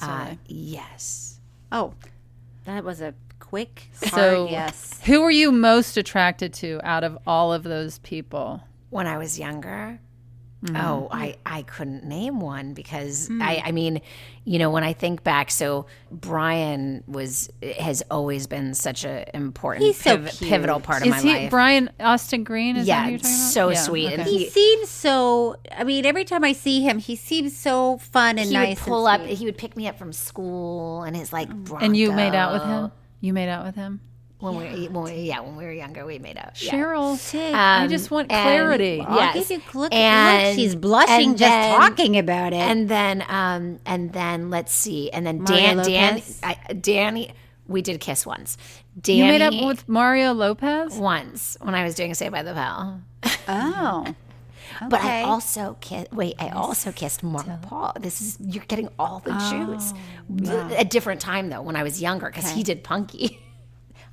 Uh, 0.00 0.34
yes. 0.46 1.38
Oh, 1.70 1.94
that 2.64 2.84
was 2.84 3.00
a 3.00 3.14
quick, 3.38 3.88
hard 4.00 4.12
So, 4.12 4.48
yes. 4.50 5.00
who 5.04 5.20
were 5.22 5.30
you 5.30 5.52
most 5.52 5.96
attracted 5.96 6.52
to 6.54 6.80
out 6.82 7.04
of 7.04 7.18
all 7.26 7.52
of 7.52 7.62
those 7.62 7.98
people? 7.98 8.62
When 8.90 9.06
I 9.06 9.18
was 9.18 9.38
younger. 9.38 10.00
Mm-hmm. 10.64 10.76
Oh, 10.76 11.08
I, 11.10 11.36
I 11.44 11.62
couldn't 11.62 12.04
name 12.04 12.38
one 12.38 12.72
because 12.72 13.26
Hmm. 13.26 13.42
I, 13.42 13.62
I 13.64 13.72
mean, 13.72 14.00
you 14.44 14.60
know, 14.60 14.70
when 14.70 14.84
I 14.84 14.92
think 14.92 15.24
back, 15.24 15.50
so 15.50 15.86
Brian 16.12 17.02
was 17.08 17.50
has 17.80 18.02
always 18.12 18.46
been 18.46 18.74
such 18.74 19.04
an 19.04 19.24
important, 19.34 19.86
He's 19.86 20.00
so 20.00 20.18
piv- 20.18 20.38
cute. 20.38 20.50
pivotal 20.50 20.78
part 20.78 21.02
of 21.02 21.08
Is 21.08 21.10
my 21.12 21.20
he 21.20 21.28
life. 21.34 21.50
Brian 21.50 21.90
Austin 21.98 22.44
Green? 22.44 22.76
Is 22.76 22.86
that 22.86 22.92
yeah, 22.92 23.04
who 23.04 23.10
you're 23.10 23.18
talking 23.18 23.34
about? 23.34 23.50
so 23.52 23.68
Yeah, 23.70 23.74
sweet, 23.80 24.12
and. 24.12 24.22
He 24.22 24.38
he 24.38 24.50
seems 24.50 24.88
so. 24.88 25.56
I 25.76 25.82
mean, 25.82 26.06
every 26.06 26.24
time 26.24 26.44
I 26.44 26.52
see 26.52 26.80
him, 26.82 26.98
he 26.98 27.16
seems 27.16 27.56
so 27.56 27.98
fun 27.98 28.38
and 28.38 28.46
he 28.48 28.54
nice. 28.54 28.78
would 28.78 28.84
pull 28.86 29.08
and 29.08 29.20
up. 29.22 29.26
sweet. 29.26 29.38
He 29.38 29.44
would 29.46 29.58
pick 29.58 29.76
me 29.76 29.88
up 29.88 29.98
from 29.98 30.12
school, 30.12 31.02
and 31.02 31.16
his 31.16 31.32
like. 31.32 31.48
and 31.80 31.96
you 31.96 32.12
made 32.12 32.34
out 32.36 32.52
with 32.52 32.62
him. 32.62 32.92
You 33.20 33.32
made 33.32 33.48
out 33.48 33.64
with 33.64 33.74
him. 33.74 34.00
When 34.42 34.56
we, 34.56 34.88
when 34.88 35.04
we 35.04 35.12
yeah 35.22 35.40
when 35.40 35.56
we 35.56 35.64
were 35.64 35.72
younger 35.72 36.04
we 36.04 36.18
made 36.18 36.36
out. 36.36 36.60
Yeah. 36.60 36.72
Cheryl, 36.72 37.52
I 37.54 37.84
Um, 37.84 37.88
just 37.88 38.10
want 38.10 38.30
and- 38.30 38.42
clarity. 38.42 39.00
I'll 39.00 39.16
yes. 39.16 39.34
give 39.48 39.50
you 39.50 39.80
look, 39.80 39.92
And- 39.94 40.48
look, 40.48 40.56
she's 40.56 40.74
blushing 40.74 41.30
and 41.30 41.38
just 41.38 41.50
then- 41.50 41.78
talking 41.80 42.18
about 42.18 42.52
it. 42.52 42.56
And 42.56 42.88
then 42.88 43.24
um 43.28 43.78
and 43.86 44.12
then 44.12 44.50
let's 44.50 44.72
see, 44.72 45.10
and 45.12 45.24
then 45.26 45.42
Mario 45.44 45.56
Dan 45.62 45.76
Dan 45.86 46.22
I, 46.42 46.56
Danny 46.74 47.32
we 47.68 47.80
did 47.80 48.00
kiss 48.00 48.26
once. 48.26 48.58
Danny 49.00 49.18
you 49.20 49.24
made 49.24 49.40
up 49.42 49.54
with 49.64 49.88
Mario 49.88 50.32
Lopez. 50.32 50.94
once 50.96 51.56
when 51.62 51.74
I 51.74 51.84
was 51.84 51.94
doing 51.94 52.12
Saved 52.14 52.32
by 52.32 52.42
the 52.42 52.52
Bell. 52.52 53.00
oh, 53.48 54.06
But 54.88 55.00
I 55.04 55.22
also 55.22 55.76
kissed. 55.80 56.12
Wait, 56.12 56.34
I 56.38 56.48
also 56.48 56.90
kissed 56.92 57.22
Mark 57.22 57.46
Paul. 57.62 57.92
This 58.00 58.20
is 58.20 58.38
you're 58.40 58.64
getting 58.66 58.88
all 58.98 59.20
the 59.20 59.32
juice. 59.50 59.92
A 60.76 60.84
different 60.84 61.20
time 61.20 61.50
though, 61.50 61.62
when 61.62 61.76
I 61.76 61.82
was 61.84 62.00
younger, 62.02 62.26
because 62.26 62.50
he 62.50 62.62
did 62.62 62.82
Punky. 62.82 63.38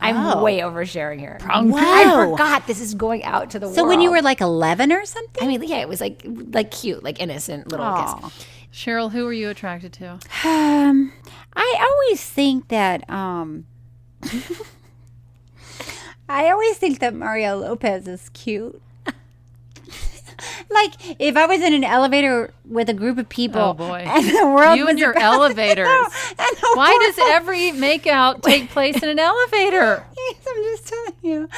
I'm 0.01 0.15
Oh. 0.17 0.43
way 0.43 0.59
oversharing 0.59 1.19
here. 1.19 1.37
Wow. 1.41 1.71
I 1.75 2.25
forgot 2.31 2.67
this 2.67 2.79
is 2.79 2.93
going 2.93 3.23
out 3.23 3.49
to 3.51 3.59
the 3.59 3.65
so 3.65 3.69
world. 3.69 3.75
So 3.75 3.87
when 3.87 4.01
you 4.01 4.11
were 4.11 4.21
like 4.21 4.39
eleven 4.41 4.91
or 4.93 5.05
something? 5.05 5.43
I 5.43 5.47
mean, 5.47 5.63
yeah, 5.63 5.77
it 5.77 5.89
was 5.89 5.99
like 6.01 6.21
like 6.25 6.71
cute, 6.71 7.03
like 7.03 7.19
innocent 7.19 7.69
little 7.69 7.85
Aw. 7.85 8.29
kiss. 8.29 8.45
Cheryl, 8.73 9.11
who 9.11 9.25
were 9.25 9.33
you 9.33 9.49
attracted 9.49 9.91
to? 9.93 10.19
Um, 10.45 11.11
I 11.53 11.77
always 11.91 12.23
think 12.23 12.67
that 12.69 13.09
um, 13.09 13.65
I 16.29 16.49
always 16.51 16.77
think 16.77 16.99
that 16.99 17.13
Mario 17.15 17.57
Lopez 17.57 18.07
is 18.07 18.29
cute. 18.29 18.79
Like 20.69 20.93
if 21.19 21.35
I 21.37 21.45
was 21.45 21.61
in 21.61 21.73
an 21.73 21.83
elevator 21.83 22.53
with 22.65 22.89
a 22.89 22.93
group 22.93 23.17
of 23.17 23.27
people, 23.29 23.61
Oh, 23.61 23.73
boy. 23.73 24.03
and 24.07 24.25
the 24.27 24.47
world 24.47 24.77
You 24.77 24.85
was 24.85 24.91
and 24.91 24.99
your 24.99 25.11
about- 25.11 25.33
elevators. 25.35 25.87
and 26.29 26.57
the 26.57 26.71
Why 26.75 26.97
does 27.05 27.17
world- 27.17 27.29
every 27.31 27.71
makeout 27.71 28.41
take 28.43 28.69
place 28.69 29.01
in 29.01 29.09
an 29.09 29.19
elevator? 29.19 30.05
yes, 30.17 30.35
I'm 30.47 30.63
just 30.63 30.87
telling 30.87 31.13
you. 31.21 31.49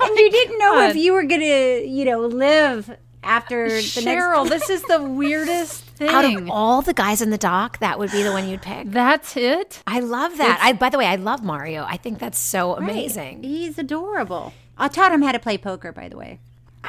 And 0.00 0.16
you 0.18 0.30
didn't 0.30 0.58
know 0.58 0.80
if 0.88 0.96
you 0.96 1.12
were 1.12 1.24
gonna, 1.24 1.80
you 1.84 2.04
know, 2.04 2.20
live 2.20 2.96
after 3.22 3.68
the 3.68 3.78
Cheryl, 3.78 4.48
next. 4.48 4.68
this 4.68 4.70
is 4.70 4.82
the 4.84 5.02
weirdest 5.02 5.82
thing. 5.84 6.08
Out 6.10 6.24
of 6.24 6.48
all 6.48 6.80
the 6.82 6.94
guys 6.94 7.20
in 7.20 7.30
the 7.30 7.38
dock, 7.38 7.78
that 7.80 7.98
would 7.98 8.12
be 8.12 8.22
the 8.22 8.30
one 8.30 8.48
you'd 8.48 8.62
pick. 8.62 8.88
That's 8.90 9.36
it. 9.36 9.82
I 9.86 9.98
love 9.98 10.36
that. 10.38 10.60
I, 10.62 10.72
by 10.74 10.90
the 10.90 10.98
way, 10.98 11.06
I 11.06 11.16
love 11.16 11.42
Mario. 11.42 11.84
I 11.88 11.96
think 11.96 12.20
that's 12.20 12.38
so 12.38 12.76
amazing. 12.76 13.42
He's 13.42 13.78
adorable. 13.78 14.52
I 14.78 14.86
taught 14.88 15.10
him 15.10 15.22
how 15.22 15.32
to 15.32 15.38
play 15.40 15.58
poker, 15.58 15.90
by 15.90 16.08
the 16.08 16.16
way. 16.16 16.38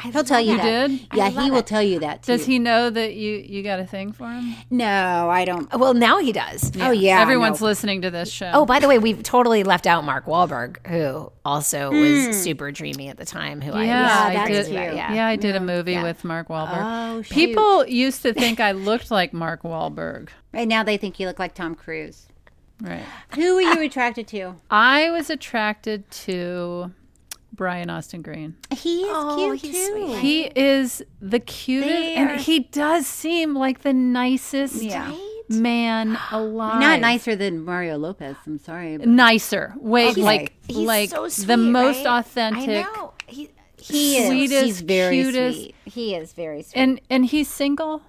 He'll 0.02 0.24
tell 0.24 0.40
you, 0.40 0.52
You 0.52 0.56
that. 0.58 0.88
did? 0.88 1.00
Yeah, 1.14 1.28
he 1.28 1.50
will 1.50 1.58
it. 1.58 1.66
tell 1.66 1.82
you 1.82 2.00
that 2.00 2.22
too. 2.22 2.32
Does 2.32 2.46
he 2.46 2.58
know 2.58 2.90
that 2.90 3.14
you 3.14 3.36
you 3.36 3.62
got 3.62 3.80
a 3.80 3.86
thing 3.86 4.12
for 4.12 4.28
him? 4.28 4.54
No, 4.70 5.28
I 5.30 5.44
don't. 5.44 5.72
Well, 5.78 5.94
now 5.94 6.18
he 6.18 6.32
does. 6.32 6.72
Oh 6.80 6.90
yeah, 6.90 7.20
Everyone's 7.20 7.60
listening 7.60 8.02
to 8.02 8.10
this 8.10 8.30
show. 8.30 8.50
Oh, 8.54 8.66
by 8.66 8.78
the 8.78 8.88
way, 8.88 8.98
we've 8.98 9.22
totally 9.22 9.64
left 9.64 9.86
out 9.86 10.04
Mark 10.04 10.26
Wahlberg, 10.26 10.86
who 10.86 11.32
also 11.44 11.90
hmm. 11.90 12.00
was 12.00 12.42
super 12.42 12.70
dreamy 12.70 13.08
at 13.08 13.16
the 13.16 13.24
time. 13.24 13.60
Who 13.60 13.78
yeah, 13.78 14.26
I, 14.28 14.44
I 14.44 14.48
did. 14.48 14.68
Yeah. 14.68 15.14
Yeah, 15.14 15.26
I 15.26 15.36
did 15.36 15.54
a 15.54 15.58
mm-hmm. 15.58 15.66
movie 15.66 16.02
with 16.02 16.24
Mark 16.24 16.48
Wahlberg. 16.48 16.78
Oh, 16.80 17.22
shoot. 17.22 17.34
People 17.34 17.86
used 17.86 18.22
to 18.22 18.32
think 18.32 18.60
I 18.60 18.72
looked 18.72 19.10
like 19.10 19.32
Mark 19.32 19.62
Wahlberg. 19.62 20.28
Right 20.52 20.68
now, 20.68 20.82
they 20.82 20.96
think 20.96 21.18
you 21.18 21.26
look 21.26 21.38
like 21.38 21.54
Tom 21.54 21.74
Cruise. 21.74 22.26
Right. 22.80 23.04
Who 23.34 23.56
were 23.56 23.60
you 23.60 23.80
attracted 23.82 24.28
to? 24.28 24.54
I 24.70 25.10
was 25.10 25.30
attracted 25.30 26.08
to 26.10 26.92
Brian 27.58 27.90
Austin 27.90 28.22
Green. 28.22 28.56
He 28.70 29.02
is 29.02 29.08
Oh, 29.10 29.36
cute 29.36 29.60
he's 29.60 29.74
too. 29.88 30.06
sweet. 30.06 30.18
He 30.20 30.44
is 30.44 31.02
the 31.20 31.40
cutest, 31.40 31.90
There. 31.92 32.28
and 32.30 32.40
he 32.40 32.60
does 32.60 33.06
seem 33.06 33.54
like 33.54 33.80
the 33.82 33.92
nicest 33.92 34.80
Yeah. 34.82 35.12
man 35.50 36.16
alive. 36.30 36.80
Not 36.80 37.00
nicer 37.00 37.36
than 37.36 37.62
Mario 37.64 37.98
Lopez. 37.98 38.36
I'm 38.46 38.58
sorry. 38.58 38.96
but 38.96 39.08
Nicer. 39.08 39.74
Wait, 39.78 40.12
Okay. 40.12 40.22
like 40.22 40.52
He's 40.68 40.76
like 40.86 41.10
so 41.10 41.28
sweet, 41.28 41.46
the 41.48 41.56
most 41.58 42.04
right? 42.06 42.20
authentic. 42.20 42.86
I 42.86 42.88
know. 42.96 43.12
He, 43.26 43.50
He 43.76 44.18
is. 44.18 44.50
He's 44.62 44.80
very 44.80 45.16
cutest. 45.22 45.58
sweet. 45.58 45.74
He 45.84 46.14
is 46.14 46.32
very 46.32 46.62
sweet. 46.62 46.80
And 46.80 47.00
and 47.10 47.26
he's 47.26 47.48
single. 47.48 48.02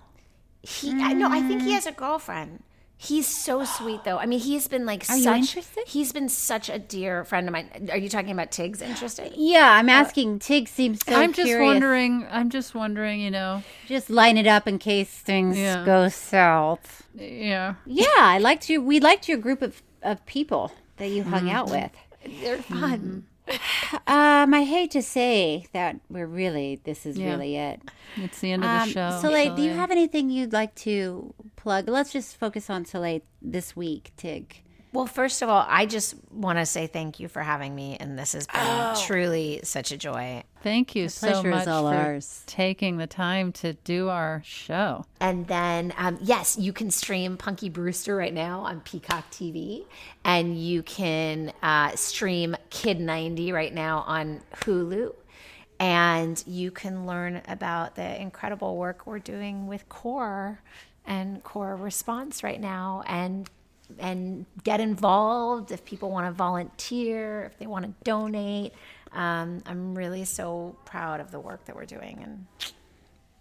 he, 0.61 0.91
I 0.91 1.13
know. 1.13 1.29
I 1.29 1.41
think 1.41 1.63
he 1.63 1.69
mm. 1.71 1.73
has 1.73 1.85
a 1.87 1.91
girlfriend. 1.91 2.63
He's 3.01 3.27
so 3.27 3.63
sweet, 3.63 4.03
though. 4.03 4.17
I 4.17 4.25
mean, 4.25 4.39
he's 4.41 4.67
been 4.67 4.85
like 4.85 5.09
Are 5.09 5.15
you 5.15 5.23
such. 5.23 5.37
interested? 5.39 5.83
He's 5.87 6.11
been 6.11 6.27
such 6.27 6.67
a 6.69 6.77
dear 6.77 7.23
friend 7.23 7.47
of 7.47 7.53
mine. 7.53 7.87
Are 7.93 7.97
you 7.97 8.09
talking 8.09 8.31
about 8.31 8.51
Tig's 8.51 8.81
interested? 8.81 9.31
Yeah, 9.37 9.71
I'm 9.71 9.87
asking. 9.87 10.39
Tig 10.39 10.67
seems 10.67 10.99
so 11.05 11.15
I'm 11.15 11.31
just 11.31 11.47
curious. 11.47 11.65
wondering. 11.65 12.27
I'm 12.29 12.49
just 12.49 12.75
wondering. 12.75 13.21
You 13.21 13.31
know. 13.31 13.63
Just 13.87 14.09
line 14.09 14.37
it 14.37 14.47
up 14.47 14.67
in 14.67 14.79
case 14.79 15.09
things 15.09 15.57
Yeah. 15.57 15.85
go 15.85 16.09
south. 16.09 17.07
Yeah. 17.15 17.75
Yeah, 17.85 18.05
I 18.17 18.37
liked 18.37 18.69
you. 18.69 18.81
We 18.81 18.99
liked 18.99 19.29
your 19.29 19.37
group 19.37 19.61
of, 19.61 19.81
of 20.03 20.25
people 20.25 20.73
that 20.97 21.07
you 21.07 21.23
hung 21.23 21.49
out 21.49 21.69
with. 21.71 21.91
They're 22.41 22.57
fun. 22.61 23.27
Um, 24.05 24.53
I 24.53 24.63
hate 24.63 24.91
to 24.91 25.01
say 25.01 25.65
that 25.73 25.95
we're 26.09 26.27
really. 26.27 26.81
This 26.83 27.05
is 27.05 27.17
Yeah. 27.17 27.29
really 27.31 27.55
it. 27.55 27.81
It's 28.17 28.39
the 28.41 28.51
end 28.51 28.63
of 28.63 28.69
the 28.69 28.83
Um, 28.83 28.89
show. 28.89 29.19
Soleil, 29.21 29.55
do 29.55 29.61
you 29.63 29.71
have 29.71 29.89
anything 29.89 30.29
you'd 30.29 30.53
like 30.53 30.75
to 30.83 31.33
plug? 31.59 31.89
Let's 31.89 32.11
just 32.11 32.37
focus 32.37 32.69
on 32.69 32.85
Soleil 32.85 33.21
this 33.41 33.75
week, 33.75 34.11
Tig. 34.17 34.63
Well, 34.91 35.05
first 35.05 35.43
of 35.43 35.49
all, 35.49 35.65
I 35.67 35.85
just 35.85 36.15
want 36.31 36.57
to 36.57 36.65
say 36.65 36.87
thank 36.87 37.19
you 37.19 37.27
for 37.27 37.43
having 37.43 37.75
me, 37.75 37.95
and 37.99 38.17
this 38.17 38.33
has 38.33 38.47
been 38.47 38.95
truly 39.05 39.59
such 39.63 39.91
a 39.91 39.97
joy. 39.97 40.43
Thank 40.63 40.95
you 40.95 41.09
so 41.09 41.29
pleasure 41.29 41.49
is 41.49 41.55
much 41.55 41.67
all 41.67 41.91
for 41.91 41.95
ours. 41.95 42.43
taking 42.47 42.97
the 42.97 43.05
time 43.05 43.51
to 43.53 43.73
do 43.73 44.09
our 44.09 44.41
show. 44.43 45.05
And 45.19 45.45
then, 45.45 45.93
um, 45.95 46.17
yes, 46.21 46.57
you 46.57 46.73
can 46.73 46.89
stream 46.89 47.37
Punky 47.37 47.69
Brewster 47.69 48.15
right 48.15 48.33
now 48.33 48.61
on 48.61 48.81
Peacock 48.81 49.29
TV, 49.29 49.85
and 50.25 50.57
you 50.57 50.81
can 50.81 51.53
uh, 51.61 51.95
stream 51.95 52.55
Kid 52.71 52.99
90 52.99 53.51
right 53.51 53.73
now 53.73 54.03
on 54.07 54.41
Hulu. 54.61 55.13
And 55.81 56.43
you 56.45 56.71
can 56.71 57.05
learn 57.05 57.41
about 57.47 57.95
the 57.95 58.21
incredible 58.21 58.75
work 58.75 59.05
we're 59.07 59.19
doing 59.19 59.67
with 59.67 59.87
CORE 59.87 60.59
and 61.09 61.43
CORE 61.43 61.75
Response 61.75 62.43
right 62.43 62.61
now, 62.61 63.03
and 63.05 63.49
and 63.97 64.45
get 64.63 64.79
involved 64.79 65.71
if 65.71 65.83
people 65.83 66.11
want 66.11 66.27
to 66.27 66.31
volunteer, 66.31 67.45
if 67.45 67.57
they 67.57 67.65
want 67.65 67.85
to 67.85 67.91
donate. 68.03 68.71
Um, 69.11 69.63
I'm 69.65 69.95
really 69.95 70.23
so 70.23 70.77
proud 70.85 71.19
of 71.19 71.31
the 71.31 71.39
work 71.39 71.65
that 71.65 71.75
we're 71.75 71.85
doing, 71.85 72.19
and 72.23 72.45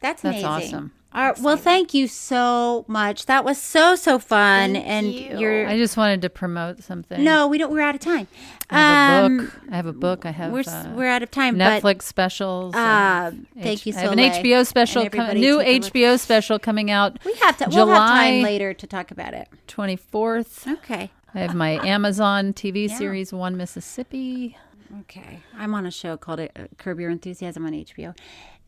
That's 0.01 0.25
amazing. 0.25 0.43
That's 0.43 0.65
awesome. 0.67 0.93
All 1.15 1.25
right, 1.25 1.39
well, 1.41 1.57
thank 1.57 1.95
you 1.95 2.07
so 2.07 2.85
much. 2.87 3.25
That 3.27 3.43
was 3.43 3.61
so 3.61 3.97
so 3.97 4.19
fun, 4.19 4.75
Thank 4.75 4.87
and 4.87 5.13
you. 5.13 5.39
you're. 5.39 5.67
I 5.67 5.79
just 5.79 5.97
wanted 5.97 6.21
to 6.23 6.29
promote 6.29 6.83
something. 6.85 7.25
no, 7.25 7.49
we 7.49 7.57
don't. 7.57 7.73
We're 7.73 7.81
out 7.81 7.95
of 7.95 8.03
time. 8.03 8.29
I 8.71 8.77
have 8.79 9.23
a 9.23 9.27
Um, 9.27 9.37
book. 9.39 9.61
I 9.71 9.77
have 9.77 9.87
a 9.87 9.93
book. 9.95 10.27
I 10.27 10.31
have 10.33 10.53
We're 10.53 10.65
uh, 10.69 10.93
we're 10.95 11.09
out 11.09 11.23
of 11.23 11.31
time. 11.31 11.57
Netflix 11.57 11.83
but, 11.83 12.03
specials. 12.03 12.75
Uh, 12.75 13.33
thank 13.61 13.87
you, 13.87 13.93
So 13.95 14.01
much. 14.01 14.19
I 14.19 14.23
have 14.23 14.35
an 14.37 14.43
HBO 14.45 14.67
special, 14.67 15.09
com- 15.09 15.35
new. 15.39 15.59
HBO 15.61 16.19
special 16.21 16.59
coming 16.59 16.91
out. 16.91 17.19
we 17.25 17.33
have 17.37 17.57
to. 17.57 17.65
July 17.71 17.85
we'll 17.87 17.95
have 17.95 18.09
time 18.11 18.43
later 18.43 18.75
to 18.75 18.87
talk 18.87 19.11
about 19.11 19.33
it. 19.33 19.49
24th. 19.67 20.71
Okay. 20.75 21.11
I 21.35 21.39
have 21.41 21.55
my 21.55 21.71
Amazon 21.87 22.53
TV 22.53 22.89
series, 22.91 23.33
One 23.33 23.57
Mississippi. 23.57 24.57
Okay. 25.01 25.41
I'm 25.57 25.75
on 25.75 25.87
a 25.87 25.91
show 25.91 26.17
called 26.17 26.41
uh, 26.41 26.49
Curb 26.79 27.01
Your 27.01 27.11
Enthusiasm 27.11 27.67
on 27.67 27.73
HBO, 27.73 28.17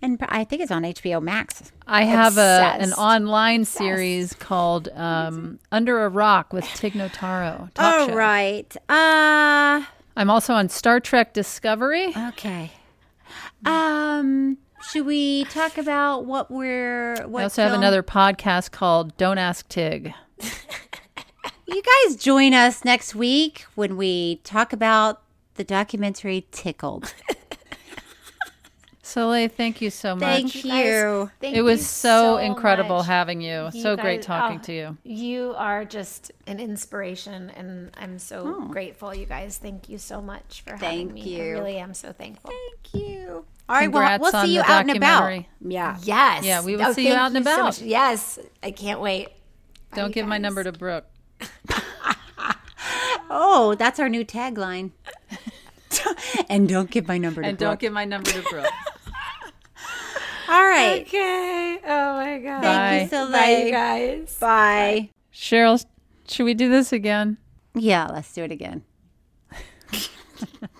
and 0.03 0.19
I 0.29 0.45
think 0.45 0.63
it's 0.63 0.71
on 0.71 0.83
HBO 0.83 1.23
Max. 1.23 1.73
I 1.87 2.05
have 2.05 2.37
a 2.37 2.41
an 2.75 2.81
Obsessed. 2.83 2.99
online 2.99 3.65
series 3.65 4.35
called 4.35 4.89
um, 4.95 5.59
Under 5.73 6.05
a 6.05 6.09
Rock 6.09 6.53
with 6.53 6.65
Tig 6.75 6.93
Notaro. 6.95 7.73
Talk 7.75 7.79
All 8.01 8.09
show. 8.09 8.15
right. 8.15 8.77
Uh. 8.89 9.85
I'm 10.17 10.29
also 10.31 10.53
on 10.55 10.69
Star 10.69 11.01
Trek 11.01 11.33
Discovery. 11.33 12.13
Okay. 12.29 12.71
Um. 13.65 14.59
Should 14.91 15.05
we 15.05 15.45
talk 15.45 15.77
about 15.77 16.25
what 16.25 16.51
we're? 16.51 17.27
What 17.27 17.41
I 17.41 17.43
also 17.45 17.63
have 17.63 17.73
another 17.75 18.03
podcast 18.03 18.71
called 18.71 19.17
Don't 19.17 19.39
Ask 19.39 19.69
Tig. 19.69 20.13
You 21.73 21.83
guys 22.05 22.17
join 22.17 22.53
us 22.53 22.85
next 22.85 23.15
week 23.15 23.65
when 23.77 23.97
we 23.97 24.41
talk 24.43 24.73
about 24.73 25.23
the 25.61 25.65
documentary 25.65 26.47
Tickled. 26.53 27.13
Soleil, 29.03 29.51
thank 29.51 29.83
you 29.83 29.91
so 29.91 30.15
much. 30.15 30.23
Thank 30.23 30.65
you. 30.65 31.31
Thank 31.39 31.55
it 31.55 31.61
was 31.61 31.81
you 31.81 31.85
so, 31.85 32.39
incredible 32.39 32.99
much. 32.99 33.07
having 33.07 33.43
you. 33.43 33.69
You 33.75 33.83
so 33.83 33.95
great 33.95 34.23
talking 34.23 34.59
oh, 34.59 34.63
to 34.63 34.73
you. 34.73 34.97
You 35.05 35.55
are 35.59 35.85
just 35.85 36.33
an 36.47 36.61
inspiration, 36.61 37.51
and 37.51 37.91
I'm 37.99 38.19
so 38.19 38.57
Oh. 38.59 38.69
grateful. 38.69 39.15
You 39.15 39.27
guys, 39.27 39.59
thank 39.59 39.91
you 39.91 39.99
so 39.99 40.23
much 40.23 40.63
for 40.63 40.79
Thank 40.79 41.11
having 41.11 41.13
me. 41.13 41.21
I 41.21 41.45
you. 41.45 41.53
really 41.53 41.77
am 41.77 41.93
so 41.93 42.11
thankful. 42.13 42.51
Thank 42.51 43.05
you. 43.05 43.45
All 43.69 43.77
right. 43.77 43.93
Well, 43.93 44.19
we'll 44.19 44.33
see 44.33 44.55
you 44.55 44.63
out 44.63 44.89
and 44.89 44.97
about. 44.97 45.21
documentary. 45.21 45.49
Yeah. 45.61 45.99
Yes. 46.05 46.45
Yeah, 46.47 46.65
we 46.65 46.77
will 46.77 46.87
Oh, 46.87 46.93
see 46.95 47.07
you 47.07 47.15
out 47.15 47.33
and 47.33 47.37
about. 47.37 47.65
much. 47.65 47.83
Yes, 47.83 48.39
I 48.63 48.71
can't 48.71 49.01
wait. 49.01 49.29
Don't 49.95 50.09
you 50.09 50.15
give 50.15 50.27
my 50.27 50.39
number 50.39 50.65
to 50.65 50.73
Brooke. 50.73 51.05
Oh, 53.33 53.75
that's 53.77 54.01
our 54.01 54.09
new 54.09 54.25
tagline. 54.25 54.91
and 56.49 56.69
don't 56.69 56.91
give 56.91 57.07
my 57.07 57.17
number 57.17 57.43
to 57.43 57.49
And 57.49 57.57
Brooke. 57.59 57.71
don't 57.71 57.81
give 57.81 57.93
my 57.93 58.05
number 58.05 58.31
to 58.31 58.43
Brooke. 58.43 58.67
All 60.49 60.65
right. 60.67 61.03
Okay. 61.03 61.79
Oh 61.85 62.15
my 62.17 62.39
god. 62.39 62.63
Thank 62.63 63.03
you, 63.03 63.09
Bye. 63.09 63.09
Soleil. 63.09 63.33
Bye, 63.33 63.63
you 63.65 63.71
guys. 63.71 64.37
Bye. 64.41 65.11
Cheryl, 65.33 65.85
should 66.29 66.45
we 66.45 66.55
do 66.55 66.69
this 66.69 66.93
again? 66.93 67.39
Yeah, 67.75 68.09
let's 68.13 68.33
do 68.35 68.43
it 68.43 68.51
again. 68.51 68.83